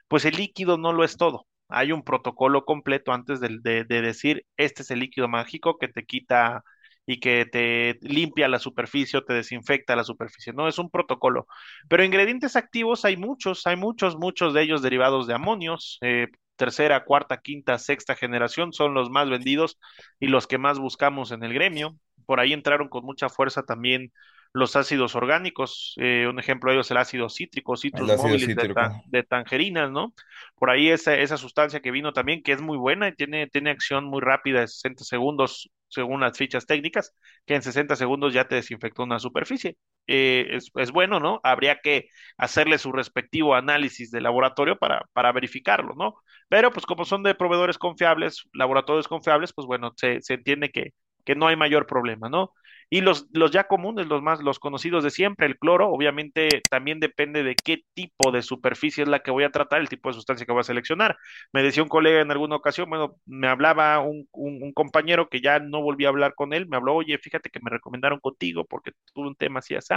[0.08, 1.46] pues el líquido no lo es todo.
[1.68, 5.88] Hay un protocolo completo antes de, de, de decir, este es el líquido mágico que
[5.88, 6.62] te quita
[7.06, 10.52] y que te limpia la superficie o te desinfecta la superficie.
[10.52, 11.46] No, es un protocolo.
[11.88, 15.98] Pero ingredientes activos hay muchos, hay muchos, muchos de ellos derivados de amonios.
[16.02, 19.78] eh, tercera, cuarta, quinta, sexta generación son los más vendidos
[20.20, 21.96] y los que más buscamos en el gremio.
[22.26, 24.12] Por ahí entraron con mucha fuerza también
[24.52, 25.94] los ácidos orgánicos.
[25.98, 28.74] eh, un ejemplo de ellos es el ácido cítrico, citrus ácido de, cítrico.
[28.74, 30.14] ta- de tangerinas, ¿no?
[30.56, 33.70] Por ahí esa, esa sustancia que vino también, que es muy buena y tiene, tiene
[33.70, 37.14] acción muy rápida de 60 segundos según las fichas técnicas,
[37.46, 39.76] que en 60 segundos ya te desinfectó una superficie.
[40.06, 41.40] Eh, es, es bueno, ¿no?
[41.42, 46.14] Habría que hacerle su respectivo análisis de laboratorio para, para verificarlo, ¿no?
[46.48, 50.92] Pero pues como son de proveedores confiables, laboratorios confiables, pues bueno, se, se entiende que,
[51.26, 52.54] que no hay mayor problema, ¿no?
[52.88, 57.00] Y los, los ya comunes, los más, los conocidos de siempre, el cloro, obviamente también
[57.00, 60.14] depende de qué tipo de superficie es la que voy a tratar, el tipo de
[60.14, 61.16] sustancia que voy a seleccionar.
[61.52, 65.58] Me decía un colega en alguna ocasión, bueno, me hablaba un, un, compañero que ya
[65.58, 68.92] no volví a hablar con él, me habló, oye, fíjate que me recomendaron contigo porque
[69.12, 69.94] tuve un tema así, así,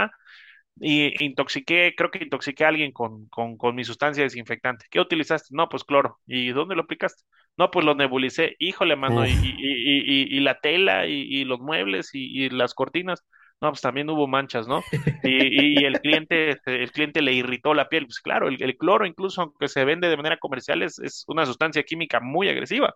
[0.80, 4.86] y intoxiqué, creo que intoxiqué a alguien con, con, con, mi sustancia desinfectante.
[4.90, 5.54] ¿Qué utilizaste?
[5.54, 6.18] No, pues cloro.
[6.26, 7.22] ¿Y dónde lo aplicaste?
[7.58, 8.56] No, pues lo nebulicé.
[8.58, 13.22] Híjole, mano, y, y, y, y, la tela y, los muebles y, las cortinas.
[13.60, 14.82] No, pues también hubo manchas, ¿no?
[15.22, 18.06] Y, el cliente, el cliente le irritó la piel.
[18.06, 21.44] Pues claro, el, el cloro, incluso aunque se vende de manera comercial, es, es, una
[21.44, 22.94] sustancia química muy agresiva.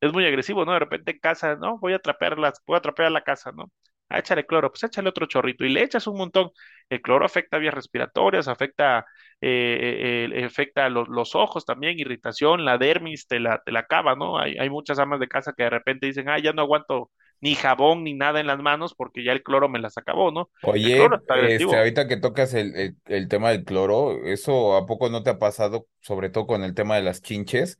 [0.00, 0.72] Es muy agresivo, ¿no?
[0.72, 1.78] De repente en casa, ¿no?
[1.78, 3.70] Voy a trapear las, voy a trapear la casa, ¿no?
[4.08, 6.50] Ah, échale cloro, pues échale otro chorrito y le echas un montón.
[6.88, 9.06] El cloro afecta vías respiratorias, afecta,
[9.40, 14.14] eh, eh, afecta los, los, ojos también, irritación, la dermis te la, te la acaba,
[14.14, 14.38] ¿no?
[14.38, 17.10] Hay, hay muchas amas de casa que de repente dicen, ah, ya no aguanto
[17.40, 20.50] ni jabón ni nada en las manos porque ya el cloro me las acabó, ¿no?
[20.62, 21.06] Oye,
[21.48, 25.30] este, ahorita que tocas el, el, el, tema del cloro, ¿eso a poco no te
[25.30, 27.78] ha pasado, sobre todo con el tema de las chinches,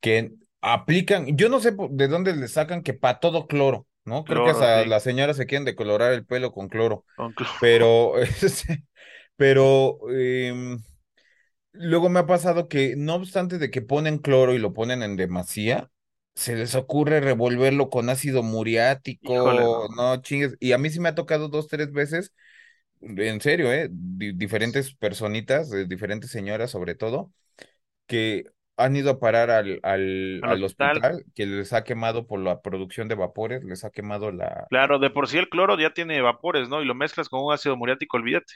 [0.00, 3.86] que aplican, yo no sé de dónde le sacan que para todo cloro?
[4.04, 4.24] ¿No?
[4.26, 7.04] Creo que hasta las señoras se quieren decolorar el pelo con cloro.
[7.16, 7.52] Con cloro.
[7.58, 8.84] Pero, este,
[9.36, 10.76] pero eh,
[11.72, 15.16] luego me ha pasado que no obstante de que ponen cloro y lo ponen en
[15.16, 15.90] demasía,
[16.34, 19.88] se les ocurre revolverlo con ácido muriático, Híjole, no.
[19.88, 20.20] no.
[20.22, 20.56] chingues.
[20.60, 22.32] Y a mí sí me ha tocado dos, tres veces,
[23.02, 23.88] en serio, ¿eh?
[23.92, 27.32] Di- diferentes personitas, diferentes señoras sobre todo,
[28.06, 28.44] que
[28.76, 32.40] han ido a parar al, al, Al al hospital, hospital, que les ha quemado por
[32.40, 34.68] la producción de vapores, les ha quemado la...
[34.68, 36.82] claro, de por sí el cloro ya tiene vapores, ¿no?
[36.82, 38.54] Y lo mezclas con un ácido muriático, olvídate.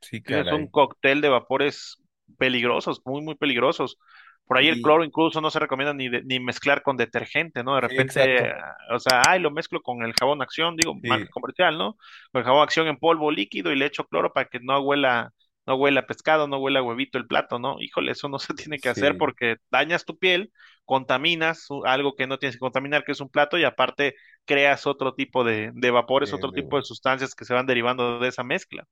[0.00, 0.68] Sí, Tienes un caray.
[0.68, 1.98] cóctel de vapores
[2.38, 3.98] peligrosos, muy, muy peligrosos.
[4.46, 7.76] Por ahí el cloro incluso no se recomienda ni, de- ni mezclar con detergente, ¿no?
[7.76, 8.54] De repente, exacto.
[8.94, 11.96] o sea, ay, lo mezclo con el jabón Acción, digo, marca Sí, comercial, ¿no?
[12.32, 15.32] Con el jabón Acción en polvo líquido y le echo cloro para que no huela,
[15.66, 17.80] no huela a pescado, no huela a huevito el plato, ¿no?
[17.80, 20.52] Híjole, eso no se tiene que hacer porque dañas tu piel,
[20.84, 24.14] contaminas algo que no tienes que contaminar, que es un plato, y aparte
[24.44, 28.28] creas otro tipo de, de vapores, otro tipo de sustancias que se van derivando de
[28.28, 28.84] esa mezcla.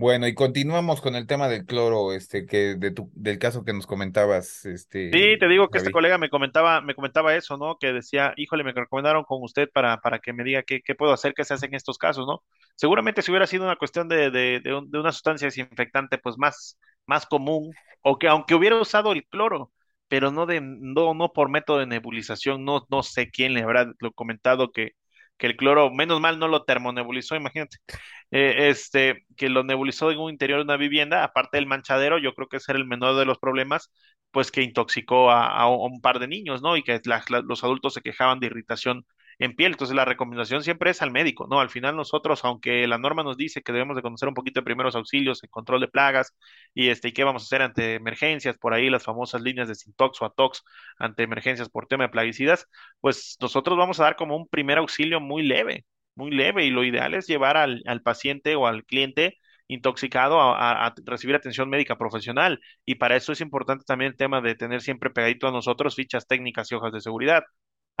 [0.00, 3.72] Bueno, y continuamos con el tema del cloro, este, que de tu, del caso que
[3.72, 4.64] nos comentabas,
[5.10, 7.78] Sí, este, te digo que este colega me comentaba, me comentaba eso, ¿no?
[7.78, 11.14] Que decía, híjole, me recomendaron con usted para, para que me diga qué, qué puedo
[11.14, 12.44] hacer, qué se hace en estos casos, ¿no?
[12.76, 16.36] Seguramente si hubiera sido una cuestión de, de, de, un- de una sustancia desinfectante, pues
[16.36, 17.72] más, más común,
[18.02, 19.72] o que aunque hubiera usado el cloro,
[20.08, 23.90] pero no de, no, no por método de nebulización, no, no sé quién le habrá
[24.00, 24.90] lo comentado que,
[25.38, 27.78] que el cloro, menos mal no lo termonebulizó, imagínate
[28.30, 32.34] eh, este, que lo nebulizó en un interior de una vivienda, aparte del manchadero, yo
[32.34, 33.90] creo que ese era el menor de los problemas,
[34.30, 36.76] pues que intoxicó a, un par de niños, ¿no?
[36.76, 39.06] Y que la- los adultos se quejaban de irritación
[39.38, 39.72] en piel.
[39.72, 41.60] Entonces la recomendación siempre es al médico, ¿no?
[41.60, 44.64] Al final nosotros, aunque la norma nos dice que debemos de conocer un poquito de
[44.64, 46.34] primeros auxilios en control de plagas
[46.74, 49.74] y este, y qué vamos a hacer ante emergencias, por ahí las famosas líneas de
[49.74, 50.62] Sintox o Atox
[50.98, 52.66] ante emergencias por tema de plaguicidas,
[53.00, 55.84] pues nosotros vamos a dar como un primer auxilio muy leve
[56.18, 59.38] muy leve y lo ideal es llevar al, al paciente o al cliente
[59.68, 62.60] intoxicado a, a- recibir atención médica profesional.
[62.86, 66.26] Y para eso es importante también el tema de tener siempre pegadito a nosotros fichas
[66.26, 67.44] técnicas y hojas de seguridad.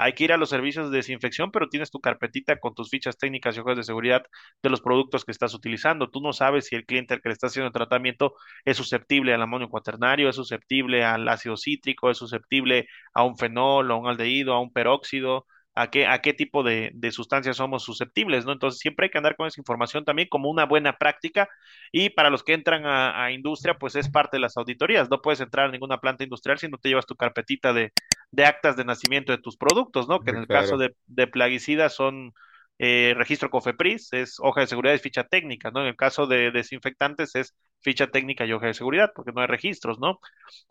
[0.00, 3.18] Hay que ir a los servicios de desinfección, pero tienes tu carpetita con tus fichas
[3.18, 4.22] técnicas y hojas de seguridad
[4.62, 6.08] de los productos que estás utilizando.
[6.08, 8.34] Tú no sabes si el cliente al que le está haciendo el tratamiento
[8.64, 13.90] es susceptible al amonio cuaternario, es susceptible al ácido cítrico, es susceptible a un fenol,
[13.90, 15.46] a un aldehído, a un peróxido
[15.78, 18.52] a qué, a qué tipo de, de sustancias somos susceptibles, ¿no?
[18.52, 21.48] Entonces siempre hay que andar con esa información también como una buena práctica
[21.92, 25.10] y para los que entran a, a industria, pues es parte de las auditorías.
[25.10, 27.92] No puedes entrar a ninguna planta industrial si no te llevas tu carpetita de,
[28.30, 30.20] de actas de nacimiento de tus productos, ¿no?
[30.20, 32.32] Que en el caso de plaguicidas son
[32.78, 35.80] eh, registro COFEPRIS, es hoja de seguridad y ficha técnica, ¿no?
[35.80, 39.46] En el caso de desinfectantes es ficha técnica y hoja de seguridad, porque no hay
[39.46, 40.20] registros, ¿no?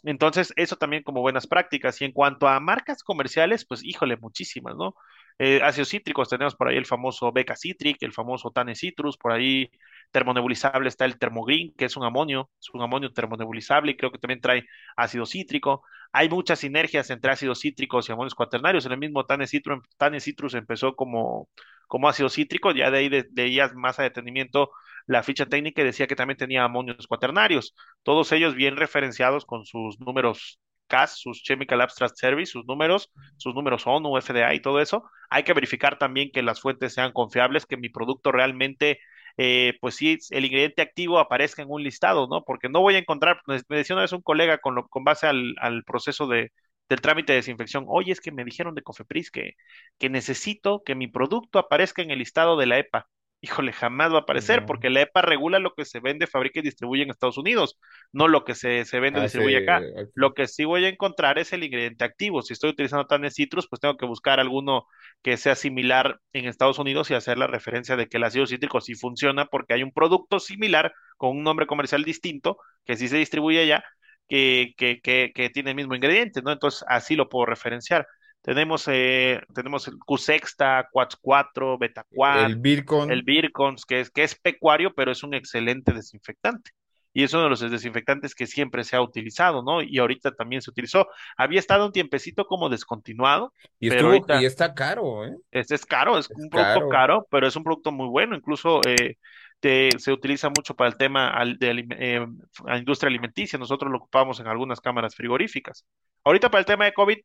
[0.04, 2.02] Entonces, eso también como buenas prácticas.
[2.02, 4.96] Y en cuanto a marcas comerciales, pues híjole, muchísimas, ¿no?
[5.40, 9.32] Eh, ácidos cítricos, tenemos por ahí el famoso Beca Citric, el famoso Tane Citrus, por
[9.34, 9.70] ahí
[10.12, 14.18] termonebulizable está el Thermogreen, que es un amonio, es un amonio termonebulizable y creo que
[14.18, 14.66] también trae
[14.96, 15.84] ácido cítrico.
[16.12, 18.86] Hay muchas sinergias entre ácidos cítricos y amonios cuaternarios.
[18.86, 19.80] En el mismo Tane Citrus,
[20.22, 21.50] Citrus empezó como,
[21.88, 24.72] como ácido cítrico, ya de ahí de, leías más a detenimiento
[25.06, 27.74] la ficha técnica y decía que también tenía amonios cuaternarios
[28.04, 33.54] todos ellos bien referenciados con sus números CAS, sus Chemical Abstract Service, sus números, sus
[33.54, 35.04] números ONU, FDA y todo eso.
[35.30, 39.00] Hay que verificar también que las fuentes sean confiables, que mi producto realmente,
[39.38, 42.44] eh, pues sí, el ingrediente activo aparezca en un listado, ¿no?
[42.44, 45.28] Porque no voy a encontrar, me decía una vez un colega con, lo, con base
[45.28, 46.52] al, al proceso de,
[46.90, 47.86] del trámite de desinfección.
[47.88, 49.54] Oye, es que me dijeron de Cofepris que,
[49.98, 53.08] que necesito que mi producto aparezca en el listado de la EPA.
[53.40, 54.66] Híjole, jamás va a aparecer No.
[54.66, 57.78] porque la EPA regula lo que se vende, fabrica y distribuye en Estados Unidos,
[58.12, 59.88] no lo que se, se vende y distribuye acá.
[60.16, 62.42] Lo que sí voy a encontrar es el ingrediente activo.
[62.42, 64.88] Si estoy utilizando Tane Citrus, pues tengo que buscar alguno
[65.22, 68.82] que sea similar en Estados Unidos y hacer la referencia de que el ácido cítrico
[68.82, 73.18] sí funciona porque hay un producto similar con un nombre comercial distinto que sí se
[73.18, 73.84] distribuye allá
[74.28, 76.52] que, que, que, que tiene el mismo ingrediente, ¿no?
[76.52, 78.08] Entonces así lo puedo referenciar.
[78.48, 84.10] Tenemos, eh, tenemos el Q-Sexta, Quats 4, Beta Quad, el el Bircon, Virkons, que es,
[84.10, 86.72] que es pecuario, pero es un excelente desinfectante.
[87.12, 89.82] Y es uno de los desinfectantes que siempre se ha utilizado, ¿no?
[89.82, 91.08] Y ahorita también se utilizó.
[91.36, 93.52] Había estado un tiempecito como descontinuado,
[93.82, 95.36] y pero estuvo, y está caro, ¿eh?
[95.52, 96.90] este es caro, es Es un producto caro.
[96.90, 98.34] caro, pero es un producto muy bueno.
[98.34, 99.18] Incluso eh,
[99.60, 102.26] te- se utiliza mucho para el tema al- de eh,
[102.66, 103.60] la industria alimenticia.
[103.60, 105.86] Nosotros lo ocupamos en algunas cámaras frigoríficas.
[106.24, 107.18] Ahorita para el tema de COVID,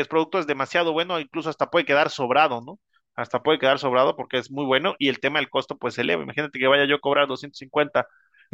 [0.00, 2.78] el producto es demasiado bueno, incluso hasta puede quedar sobrado, ¿no?
[3.14, 6.02] Hasta puede quedar sobrado porque es muy bueno y el tema del costo pues se
[6.02, 6.22] eleva.
[6.22, 8.06] Imagínate que vaya yo a cobrar 250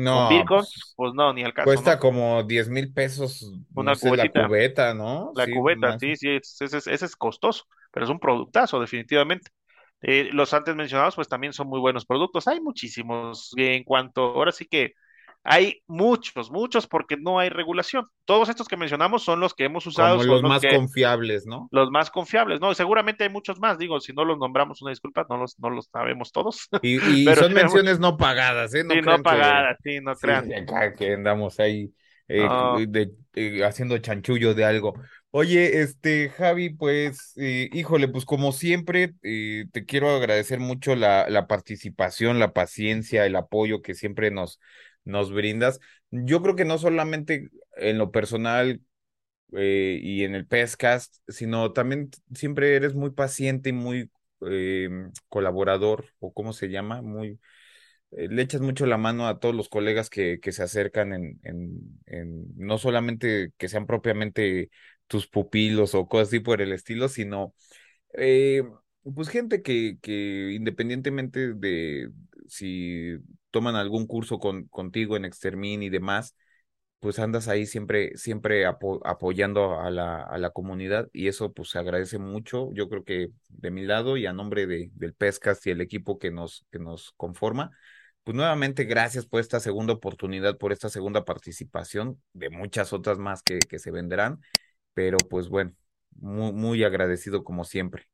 [0.08, 1.98] con No, Bitcoin, pues pues no, ni al caso, cuesta ¿no?
[1.98, 5.32] como diez mil pesos, no Una sé, la cubeta, ¿no?
[5.34, 6.00] La Sí, cubeta, más.
[6.00, 9.50] sí, sí, es- ese es, ese es costoso, pero es un productazo, definitivamente.
[10.02, 12.48] Eh, los antes mencionados, pues también son muy buenos productos.
[12.48, 14.92] Hay muchísimos eh, en cuanto, ahora sí que
[15.44, 18.06] hay muchos, muchos porque no hay regulación.
[18.24, 20.66] Todos estos que mencionamos son los que hemos usado, como son los los más que,
[20.66, 21.70] confiables, ¿no?
[21.70, 22.74] los más confiables, ¿no?
[22.74, 25.88] Seguramente hay muchos más, digo, si no los nombramos, una disculpa, no los, no los
[25.92, 28.84] sabemos todos, Y, y pero son sí, menciones no pagadas, ¿eh?
[28.88, 30.46] Sí, No no crean que, pagadas, sí, no sí, crean.
[30.46, 31.92] de acá que andamos ahí
[32.28, 34.94] eh, No, de- eh, haciendo chanchullo de algo.
[35.30, 41.28] Oye, este, Javi, pues, eh, híjole, pues como siempre, eh, te quiero agradecer mucho la,
[41.28, 44.60] la participación, la paciencia, el apoyo que siempre nos,
[45.08, 45.80] nos brindas.
[46.10, 48.82] Yo creo que no solamente en lo personal
[49.56, 54.10] eh, y en el Pescast, sino también siempre eres muy paciente y muy
[54.48, 54.90] eh,
[55.28, 57.40] colaborador, o cómo se llama, muy,
[58.12, 61.40] eh, le echas mucho la mano a todos los colegas que, que se acercan en,
[61.44, 64.70] en, en, no solamente que sean propiamente
[65.06, 67.54] tus pupilos o cosas así por el estilo, sino
[68.14, 68.62] eh,
[69.14, 72.10] pues gente que, que independientemente de
[72.48, 73.16] si
[73.58, 76.34] toman algún curso con, contigo en Extermin y demás,
[77.00, 81.70] pues andas ahí siempre, siempre apo- apoyando a la, a la comunidad y eso pues
[81.70, 82.70] se agradece mucho.
[82.74, 86.18] Yo creo que de mi lado y a nombre de, del Pescast y el equipo
[86.18, 87.70] que nos, que nos conforma,
[88.24, 93.42] pues nuevamente gracias por esta segunda oportunidad, por esta segunda participación, de muchas otras más
[93.42, 94.40] que, que se vendrán,
[94.94, 95.74] pero pues bueno,
[96.16, 98.06] muy, muy agradecido como siempre.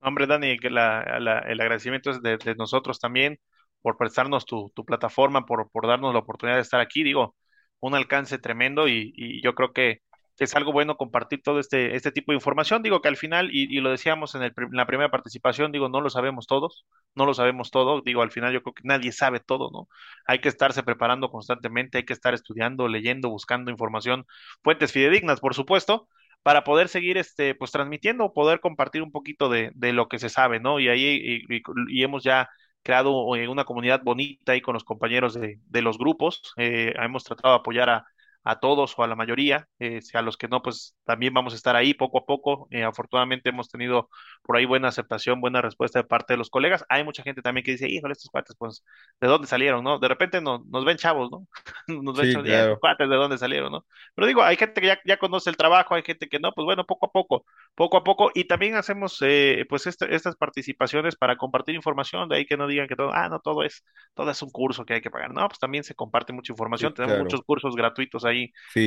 [0.00, 3.38] Hombre, Dani, la- la- el agradecimiento es de, de nosotros también
[3.82, 7.02] por prestarnos tu, tu plataforma, por, por darnos la oportunidad de estar aquí.
[7.04, 7.36] Digo,
[7.80, 10.02] un alcance tremendo y, y yo creo que,
[10.38, 12.82] es algo bueno compartir todo este, este tipo de información.
[12.82, 16.10] Digo que al final, y, lo decíamos en, el la primera participación, digo, no lo
[16.10, 18.02] sabemos todos, no lo sabemos todo.
[18.02, 19.88] Digo, al final yo creo que nadie sabe todo, ¿no?
[20.26, 24.26] Hay que estarse preparando constantemente, hay que estar estudiando, leyendo, buscando información,
[24.62, 26.08] fuentes fidedignas, por supuesto
[26.44, 30.28] para poder seguir este, pues transmitiendo, poder compartir un poquito de, de lo que se
[30.28, 30.78] sabe, ¿no?
[30.80, 31.42] Y ahí
[31.88, 32.48] y hemos ya
[32.88, 36.54] creado eh, una comunidad bonita ahí con los compañeros de, de los grupos.
[36.56, 38.06] Eh, hemos tratado de apoyar a,
[38.48, 41.56] a todos o a la mayoría, eh, a los que no, pues también vamos a
[41.56, 42.66] estar ahí poco a poco.
[42.70, 44.08] Eh, afortunadamente hemos tenido
[44.42, 46.84] por ahí buena aceptación, buena respuesta de parte de los colegas.
[46.88, 48.84] Hay mucha gente también que dice, híjole, estos cuates, pues,
[49.20, 49.98] ¿de dónde salieron, no?
[49.98, 51.46] De repente no, nos ven chavos, ¿no?
[52.02, 52.80] Nos ven Sí, chavos, "Ya, estos claro.
[52.80, 53.86] cuates, ¿de dónde salieron, no?
[54.14, 56.64] Pero digo, hay gente que ya, ya conoce el trabajo, hay gente que no, pues
[56.64, 57.44] bueno, poco a poco,
[57.74, 62.36] poco a poco, y también hacemos eh, pues este- estas participaciones para compartir información, de
[62.36, 63.84] ahí que no digan que todo, ah, no, todo es,
[64.14, 66.90] todo es un curso que hay que pagar, no, pues también se comparte mucha Sí,
[66.92, 67.18] información, tenemos claro.
[67.18, 68.37] muchos cursos gratuitos ahí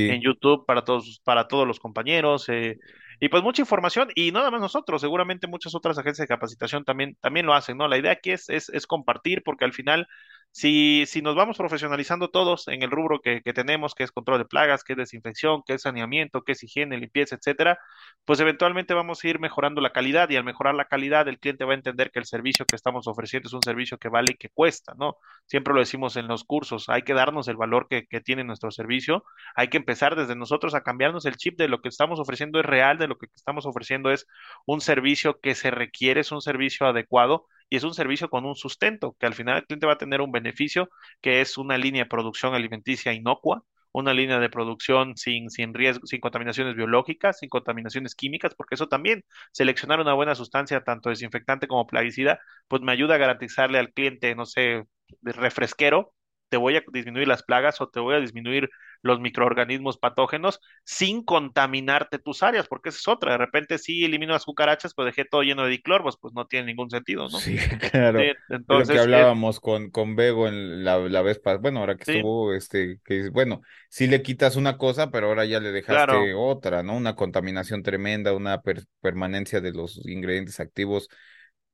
[0.06, 2.80] en Sí, YouTube para todos, para todos los compañeros, eh,
[3.20, 6.84] y pues mucha información, y no nada más nosotros, seguramente muchas otras agencias de capacitación
[6.86, 7.88] también, también lo hacen, ¿no?
[7.88, 10.08] La idea aquí es, es, es compartir, porque al final
[10.52, 14.46] si, si nos vamos profesionalizando todos en el rubro que, tenemos, que es control de
[14.46, 17.80] plagas, que es desinfección, que es saneamiento, que es higiene, limpieza, etcétera,
[18.26, 21.66] pues eventualmente vamos a ir mejorando la calidad y al mejorar la calidad el cliente
[21.66, 24.36] va a entender que el servicio que estamos ofreciendo es un servicio que vale y
[24.36, 25.16] que cuesta, ¿no?
[25.46, 29.24] Siempre lo decimos en los cursos, hay que darnos el valor que tiene nuestro servicio,
[29.56, 32.66] hay que empezar desde nosotros a cambiarnos el chip de lo que estamos ofreciendo es
[32.66, 34.28] real, de lo que estamos ofreciendo es
[34.66, 38.56] un servicio que se requiere, es un servicio adecuado y es un servicio con un
[38.56, 40.92] sustento, que al final el cliente va a tener un beneficio,
[41.22, 46.06] que es una línea de producción alimenticia inocua, una línea de producción sin, sin riesgo,
[46.08, 51.68] sin contaminaciones biológicas, sin contaminaciones químicas, porque eso también, seleccionar una buena sustancia, tanto desinfectante
[51.68, 54.86] como plaguicida, pues me ayuda a garantizarle al cliente, no sé,
[55.22, 56.14] refresquero,
[56.52, 58.70] te voy a disminuir las plagas o te voy a disminuir
[59.02, 63.34] los microorganismos patógenos sin contaminarte tus áreas, porque esa es otra.
[63.34, 66.68] De repente sí elimino las cucarachas, pero dejé todo lleno de diclorvos, pues no tiene
[66.68, 67.46] ningún sentido, ¿no?
[67.46, 67.58] Sí,
[67.92, 68.30] claro.
[68.30, 68.34] Sí,
[68.68, 71.96] Lo que entonces, eh, hablábamos con, con Bego en la, la vez pasada, bueno, ahora
[71.98, 75.72] que sí, estuvo, este, que bueno, sí le quitas una cosa, pero ahora ya le
[75.86, 76.96] claro, dejaste otra, ¿no?
[76.98, 81.10] Una contaminación tremenda, una per- permanencia de los ingredientes activos,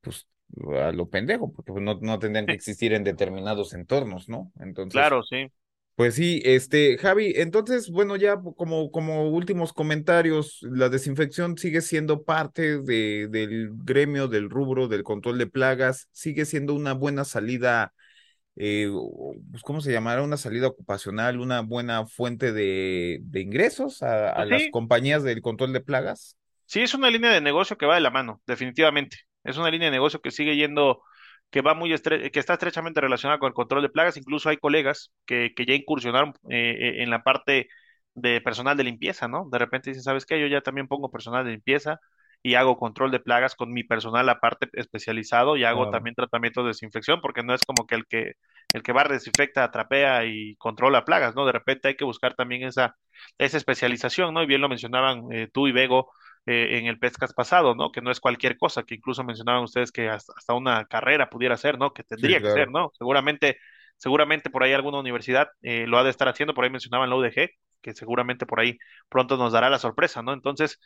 [0.02, 0.28] pues
[0.82, 4.52] a lo pendejo, porque pues, no, no tendrían que existir en determinados entornos, ¿no?
[4.60, 5.52] Entonces, claro, sí.
[5.96, 12.24] pues sí, este, Javi, entonces, bueno, ya como, como últimos comentarios, la desinfección sigue siendo
[12.24, 17.94] parte de, del gremio, del rubro, del control de plagas, sigue siendo una buena salida,
[18.56, 18.90] eh,
[19.52, 20.24] pues, ¿cómo se llamará?
[20.24, 25.42] Una salida ocupacional, una buena fuente de, de ingresos a, a Pues las compañías del
[25.42, 26.38] control de plagas.
[26.66, 29.18] Sí, es una línea de negocio que va de la mano, definitivamente.
[29.48, 31.04] Es una línea de negocio que sigue yendo,
[31.52, 34.18] que va muy estre- que está estrechamente relacionada con el control de plagas.
[34.18, 37.70] Incluso hay colegas que, que ya incursionaron eh, eh, en la parte
[38.16, 39.48] de personal de limpieza, ¿no?
[39.52, 40.40] De repente dicen, ¿sabes qué?
[40.42, 42.00] Yo ya también pongo personal de limpieza
[42.44, 45.90] y hago control de plagas con mi personal aparte especializado y hago Claro.
[45.90, 48.34] también tratamiento de desinfección, porque no es como que el que
[48.74, 51.46] el que barre, desinfecta, trapea y controla plagas, ¿no?
[51.46, 52.96] De repente hay que buscar también esa
[53.38, 54.44] esa especialización, ¿no?
[54.44, 56.12] Y bien lo mencionaban eh, tú y Bego
[56.48, 57.92] eh, en el podcast pasado, ¿no?
[57.92, 61.58] Que no es cualquier cosa, que incluso mencionaban ustedes que hasta, hasta una carrera pudiera
[61.58, 61.94] ser, ¿no?
[61.94, 62.70] Que Sí, tendría que ser.
[62.72, 62.92] ¿no?
[62.98, 63.58] Seguramente,
[63.98, 67.16] seguramente por ahí alguna universidad eh, lo ha de estar haciendo, por ahí mencionaban la
[67.18, 67.52] UDG,
[67.82, 68.78] que seguramente por ahí
[69.10, 70.34] pronto nos dará la sorpresa, ¿no?
[70.34, 70.80] Entonces,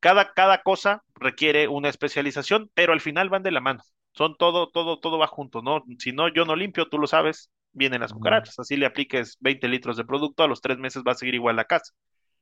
[0.00, 3.82] cada, cada cosa requiere una especialización, pero al final van de la mano.
[4.12, 5.84] Son todo, todo, todo va junto, ¿no?
[5.98, 8.58] Si no, yo no limpio, tú lo sabes, vienen las cucarachas.
[8.58, 11.56] Así le apliques 20 litros de producto, a los tres meses va a seguir igual
[11.56, 11.92] la casa.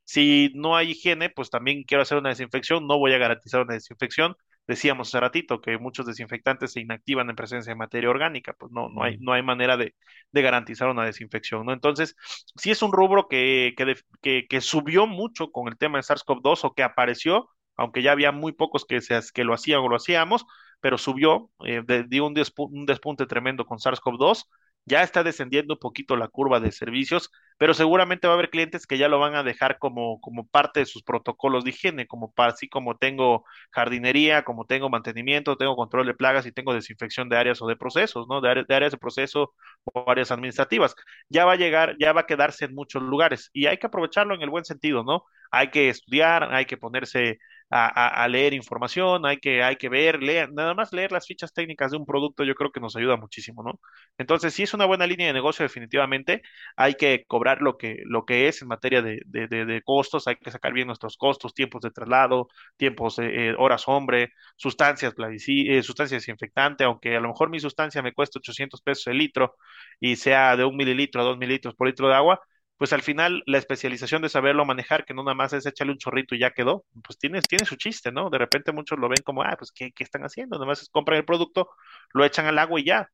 [0.06, 3.74] Si no hay higiene, pues también quiero hacer una desinfección, no voy a garantizar una
[3.74, 4.36] desinfección.
[4.68, 8.88] Decíamos hace ratito que muchos desinfectantes se inactivan en presencia de materia orgánica, pues no,
[8.90, 9.94] no hay, no hay manera de,
[10.32, 11.72] de garantizar una desinfección, ¿no?
[11.74, 12.16] Entonces,
[12.56, 16.64] sí es un rubro que, que, que, que subió mucho con el tema de SARS-CoV-2
[16.64, 19.96] o que apareció, aunque ya había muy pocos que, se, que lo hacían o lo
[19.96, 20.44] hacíamos,
[20.80, 24.44] pero subió, eh, de- dio un, despu- un despunte tremendo con SARS-CoV-2.
[24.86, 28.86] Ya está descendiendo un poquito la curva de servicios pero seguramente va a haber clientes
[28.86, 32.32] que ya lo van a dejar como, como parte de sus protocolos de higiene, como
[32.32, 37.28] para, así como tengo jardinería, como tengo mantenimiento, tengo control de plagas y tengo desinfección
[37.28, 38.40] de áreas o de procesos, ¿no?
[38.40, 39.54] De, áreas, de áreas de proceso
[39.84, 40.94] o áreas administrativas.
[41.28, 44.34] Ya va a llegar, ya va a quedarse en muchos lugares y hay que aprovecharlo
[44.34, 45.24] en el buen sentido, ¿no?
[45.50, 47.38] Hay que estudiar, hay que ponerse
[47.70, 51.90] a, leer información, hay que, hay que ver, leer, nada más leer las fichas técnicas
[51.90, 53.80] de un producto, yo creo que nos ayuda muchísimo, ¿no?
[54.18, 56.42] Entonces, sí es una buena línea de negocio definitivamente
[56.76, 60.26] hay que cobrar lo que, lo que es en materia de, de, de, de costos,
[60.28, 65.14] hay que sacar bien nuestros costos, tiempos de traslado, tiempos, eh, horas hombre, sustancias,
[65.48, 69.56] eh, sustancias desinfectante, aunque a lo mejor mi sustancia me cuesta 800 pesos el litro
[70.00, 72.40] y sea de un mililitro a dos mililitros por litro de agua,
[72.78, 75.98] pues al final la especialización de saberlo manejar, que no nada más es échale un
[75.98, 78.30] chorrito y ya quedó, pues tiene, tiene su chiste, ¿no?
[78.30, 80.56] De repente muchos lo ven como, ah, pues ¿qué, qué están haciendo?
[80.56, 81.70] Nada más es compran el producto,
[82.12, 83.10] lo echan al agua y ya.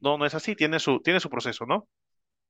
[0.00, 1.88] No, no es así, tiene su, tiene su proceso, ¿no?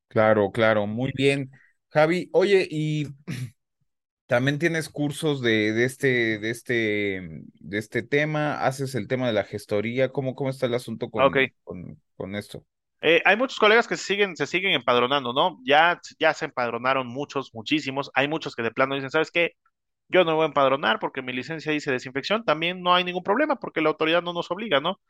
[0.08, 1.50] Claro, claro, muy bien.
[1.90, 3.06] Javi, oye, y
[4.26, 9.32] también tienes cursos de, de este, de este, de este tema, haces el tema de
[9.34, 11.36] la gestoría, ¿cómo, cómo está el asunto Ok.
[11.36, 12.64] con, con, con esto?
[13.06, 15.58] Eh, hay muchos colegas que se siguen, se siguen empadronando, ¿no?
[15.64, 18.10] Ya, ya se empadronaron muchos, muchísimos.
[18.14, 19.52] Hay muchos que de plano dicen, ¿sabes qué?
[20.08, 22.44] Yo no me voy a empadronar porque mi licencia dice desinfección.
[22.44, 25.00] También no hay ningún problema porque la autoridad no nos obliga, ¿no?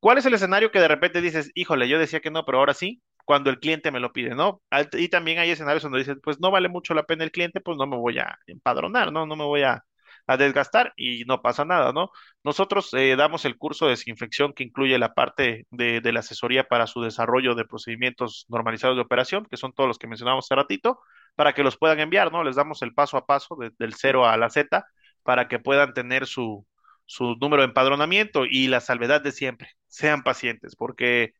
[0.00, 2.74] ¿Cuál es el escenario que de repente dices, híjole, yo decía que no, pero ahora
[2.74, 3.02] sí?
[3.24, 4.62] Cuando el cliente me lo pide, ¿no?
[4.94, 7.78] Y también hay escenarios donde dices, pues no vale mucho la pena el cliente, pues
[7.78, 9.26] no me voy a empadronar, ¿no?
[9.26, 9.84] No me voy a,
[10.26, 12.10] a desgastar y no pasa nada, ¿no?
[12.42, 16.86] Nosotros eh, damos el curso de desinfección que incluye la parte de, la asesoría para
[16.86, 20.98] su desarrollo de procedimientos normalizados de operación, que son todos los que mencionamos hace ratito,
[21.34, 22.44] para que los puedan enviar, ¿no?
[22.44, 24.84] Les damos el paso a paso de- del cero a la Z
[25.22, 26.66] para que puedan tener su
[27.06, 29.68] su número de empadronamiento y la salvedad de siempre.
[29.88, 31.32] Sean pacientes, porque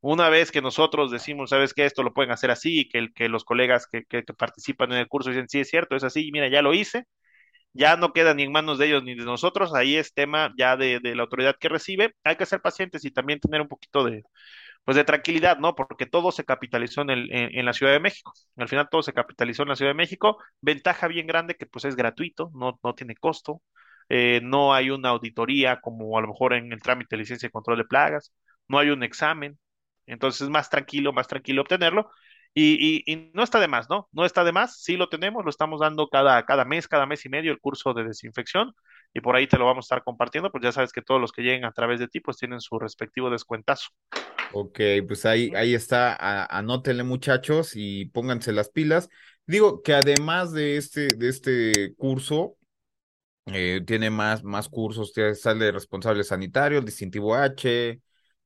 [0.00, 3.28] una vez que nosotros decimos, sabes que esto lo pueden hacer así, y que, que
[3.28, 6.30] los colegas que, que- que participan en el curso dicen, sí, es cierto, es así,
[6.32, 7.06] mira, ya lo hice,
[7.72, 10.76] ya no queda ni en manos de ellos ni de nosotros, ahí es tema ya
[10.76, 12.14] de, la autoridad que recibe.
[12.24, 14.22] Hay que ser pacientes y también tener un poquito de,
[14.84, 15.74] pues de tranquilidad, ¿no?
[15.74, 18.32] Porque todo se capitalizó en, el, en, en la Ciudad de México.
[18.56, 20.38] Al final todo se capitalizó en la Ciudad de México.
[20.60, 23.62] Ventaja bien grande que pues es gratuito, no, no tiene costo.
[24.08, 27.52] Eh, no hay una auditoría como a lo mejor en el trámite de licencia de
[27.52, 28.32] control de plagas.
[28.68, 29.58] No hay un examen.
[30.06, 32.10] Entonces es más tranquilo, más tranquilo obtenerlo.
[32.54, 34.08] Y, y, y no está de más, ¿no?
[34.12, 37.24] No está de más, sí lo tenemos, lo estamos dando cada, cada mes, cada mes
[37.24, 38.74] y medio el curso de desinfección
[39.14, 41.32] y por ahí te lo vamos a estar compartiendo, pues ya sabes que todos los
[41.32, 43.88] que lleguen a través de ti pues tienen su respectivo descuentazo.
[44.54, 46.14] Ok, pues ahí, ahí está,
[46.44, 49.08] anótenle muchachos y pónganse las pilas.
[49.46, 52.56] Digo que además de este, de este curso,
[53.46, 58.00] eh, tiene más, más cursos, sale responsable sanitario, el distintivo H,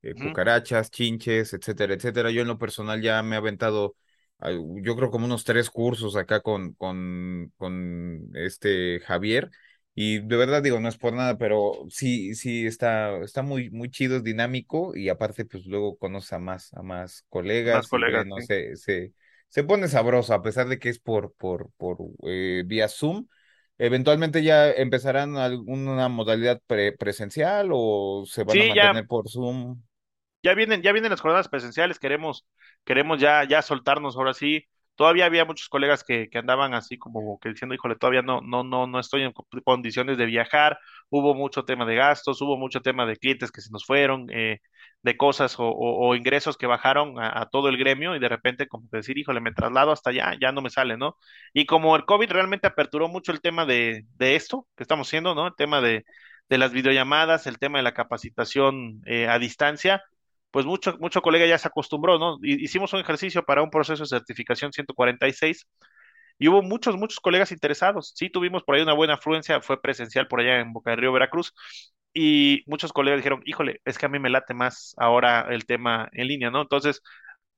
[0.06, 2.30] eh, cucarachas, chinches, etcétera, etcétera.
[2.30, 3.96] Yo en lo personal ya me he aventado,
[4.40, 9.50] yo creo como unos tres cursos acá con, con, con este Javier.
[9.98, 13.90] Y de verdad digo, no es por nada, pero sí, sí está, está muy, muy
[13.90, 17.76] chido, es dinámico y aparte, pues luego conoce a más, a más colegas.
[17.76, 18.26] Más colegas.
[18.26, 19.14] no se, se,
[19.48, 23.26] se pone sabroso, a pesar de que es por, por, por eh, vía Zoom.
[23.78, 29.82] Eventualmente ya empezarán alguna modalidad presencial o se van a mantener por Zoom
[30.46, 32.46] ya vienen, ya vienen las jornadas presenciales, queremos,
[32.84, 34.64] queremos ya, ya soltarnos ahora sí.
[34.94, 38.62] Todavía había muchos colegas que, que andaban así como que diciendo, híjole, todavía no, no,
[38.64, 39.32] no, no estoy en
[39.64, 40.78] condiciones de viajar.
[41.10, 44.60] Hubo mucho tema de gastos, hubo mucho tema de clientes que se nos fueron, eh,
[45.02, 49.18] de cosas o, ingresos que bajaron a, todo el gremio y de repente como decir,
[49.18, 51.16] híjole, me traslado hasta allá, ya no me sale, ¿no?
[51.52, 55.34] Y como el COVID realmente aperturó mucho el tema de, de esto que estamos haciendo,
[55.34, 55.46] ¿no?
[55.48, 56.04] El tema de,
[56.48, 60.02] de las videollamadas, el tema de la capacitación eh, a distancia,
[60.50, 62.38] pues mucho, mucho colega ya se acostumbró, ¿no?
[62.42, 65.66] Hicimos un ejercicio para un proceso de certificación 146
[66.38, 68.12] y hubo muchos, muchos colegas interesados.
[68.16, 71.12] Sí, tuvimos por ahí una buena afluencia, fue presencial por allá en Boca del Río,
[71.12, 71.54] Veracruz,
[72.14, 76.08] y muchos colegas dijeron, híjole, es que a mí me late más ahora el tema
[76.12, 76.62] en línea, ¿no?
[76.62, 77.02] Entonces,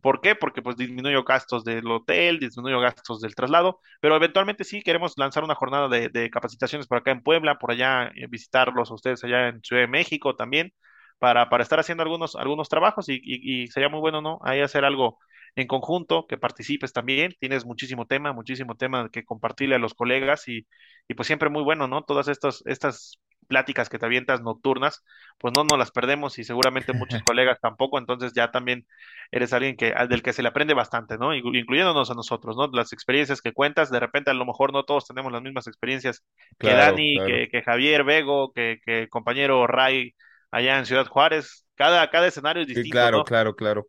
[0.01, 0.35] ¿por qué?
[0.35, 5.45] Porque pues disminuyó gastos del hotel, disminuyó gastos del traslado, pero eventualmente sí queremos lanzar
[5.45, 9.25] una jornada de, de capacitaciones por acá en Puebla, por allá eh, visitarlos a ustedes
[9.25, 10.73] allá en Ciudad de México también
[11.19, 14.39] para, para estar haciendo algunos, algunos trabajos y, y, sería muy bueno, ¿no?
[14.43, 15.19] Ahí hacer algo
[15.57, 20.47] en conjunto, que participes también, tienes muchísimo tema, muchísimo tema que compartirle a los colegas
[20.49, 20.67] y,
[21.09, 22.03] y pues siempre muy bueno, ¿no?
[22.03, 23.19] Todas estas, estas
[23.49, 25.05] pláticas que te avientas nocturnas,
[25.39, 28.87] pues no nos las perdemos y seguramente muchos colegas tampoco, entonces ya también
[29.33, 31.35] eres alguien que, del que se le aprende bastante, ¿no?
[31.35, 32.69] Incluyéndonos a nosotros, ¿no?
[32.73, 36.23] Las experiencias que cuentas, de repente a lo mejor no todos tenemos las mismas experiencias
[36.59, 40.15] que Dani, Que, que, Javier Vego, que, que el compañero Ray
[40.51, 41.65] allá en Ciudad Juárez.
[41.75, 42.87] Cada, cada escenario es distinto.
[42.87, 43.89] Sí, claro, claro, claro.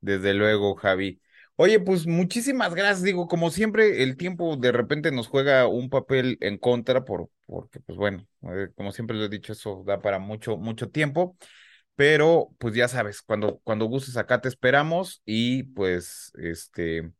[0.00, 1.20] Desde luego, Javi.
[1.56, 3.02] Oye, pues muchísimas gracias.
[3.02, 7.80] Digo, como siempre, el tiempo de repente nos juega un papel en contra, por, porque,
[7.80, 11.36] pues bueno, eh, como siempre lo he dicho, eso da para mucho, mucho tiempo.
[11.96, 17.12] Pero, pues ya sabes, cuando, cuando gustes acá te esperamos y pues, este,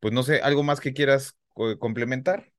[0.00, 1.36] pues no sé, ¿algo más que quieras
[1.78, 2.50] complementar?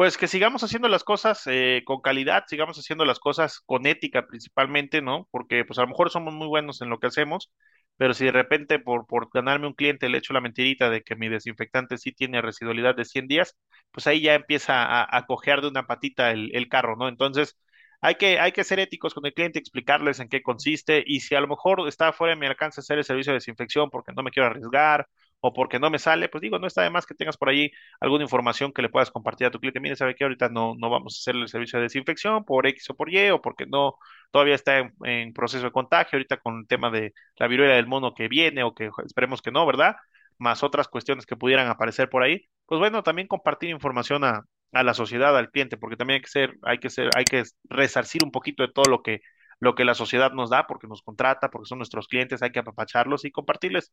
[0.00, 4.26] Pues que sigamos haciendo las cosas eh, con calidad, sigamos haciendo las cosas con ética
[4.26, 5.28] principalmente, ¿no?
[5.30, 7.52] Porque pues a lo mejor somos muy buenos en lo que hacemos,
[7.98, 11.16] pero si de repente por, por ganarme un cliente le echo la mentirita de que
[11.16, 13.56] mi desinfectante sí tiene residualidad de 100 días,
[13.90, 17.06] pues ahí ya empieza a, a cojear de una patita el, el carro, ¿no?
[17.08, 17.58] Entonces,
[18.00, 21.34] hay que, hay que ser éticos con el cliente, explicarles en qué consiste y si
[21.34, 24.22] a lo mejor está fuera de mi alcance hacer el servicio de desinfección porque no
[24.22, 25.06] me quiero arriesgar
[25.40, 27.70] o porque no me sale, pues digo, no está de más que tengas por ahí
[28.00, 29.80] alguna información que le puedas compartir a tu cliente.
[29.80, 32.90] Mire, sabe que ahorita no, no vamos a hacer el servicio de desinfección por X
[32.90, 33.94] o por Y, o porque no,
[34.30, 38.14] todavía está en, proceso de contagio, ahorita con el tema de la viruela del mono
[38.14, 39.96] que viene, o que esperemos que no, ¿verdad?
[40.38, 42.46] Más otras cuestiones que pudieran aparecer por ahí.
[42.66, 46.28] Pues bueno, también compartir información a, a la sociedad, al cliente, porque también hay que
[46.28, 49.20] ser, hay que ser, hay que resarcir un poquito de todo lo que
[49.60, 52.60] lo que la sociedad nos da, porque nos contrata, porque son nuestros clientes, hay que
[52.60, 53.92] apapacharlos y compartirles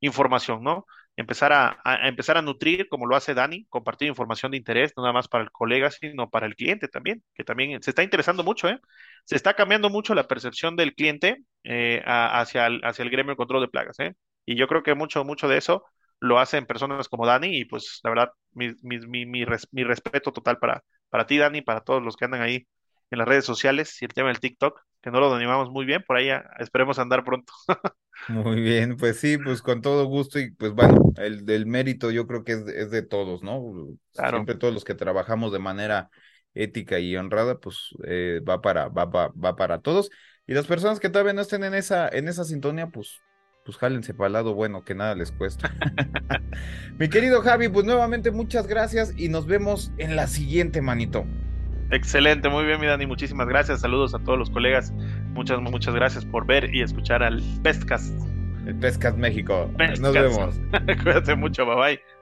[0.00, 0.86] información, ¿no?
[1.16, 1.78] Empezar a,
[2.08, 5.44] empezar a nutrir, como lo hace Dani, compartir información de interés, no nada más para
[5.44, 8.80] el colega, sino para el cliente también, que también se está interesando mucho, ¿eh?
[9.24, 13.36] Se está cambiando mucho la percepción del cliente eh, hacia, el, hacia el gremio de
[13.36, 14.14] control de plagas, ¿eh?
[14.44, 15.84] Y yo creo que mucho, mucho de eso
[16.20, 20.58] lo hacen personas como Dani y pues la verdad, mi, mi, mi, mi respeto total
[20.58, 22.66] para, para ti, Dani, para todos los que andan ahí
[23.10, 26.02] en las redes sociales y el tema del TikTok, que no lo animamos muy bien,
[26.06, 27.52] por ahí esperemos andar pronto.
[28.28, 32.26] Muy bien, pues sí, pues con todo gusto y pues bueno, el del mérito yo
[32.28, 33.60] creo que es, de todos, ¿no?
[34.12, 36.08] Siempre todos los que trabajamos de manera
[36.54, 40.10] ética y honrada, pues eh, va para, va, va, para todos.
[40.46, 43.20] Y las personas que todavía no estén en esa, en esa sintonía, pues,
[43.64, 45.74] pues jálense para el lado bueno, que nada les cuesta.
[46.98, 51.24] Mi querido Javi, pues nuevamente muchas gracias y nos vemos en la siguiente, manito.
[51.92, 53.82] Excelente, muy bien, mi Dani, muchísimas gracias.
[53.82, 54.92] Saludos a todos los colegas.
[55.34, 58.14] Muchas, muchas gracias por ver y escuchar al Pestcast.
[58.66, 59.70] El Pestcast México.
[60.00, 60.58] Nos vemos.
[61.02, 62.21] Cuídate mucho, bye bye.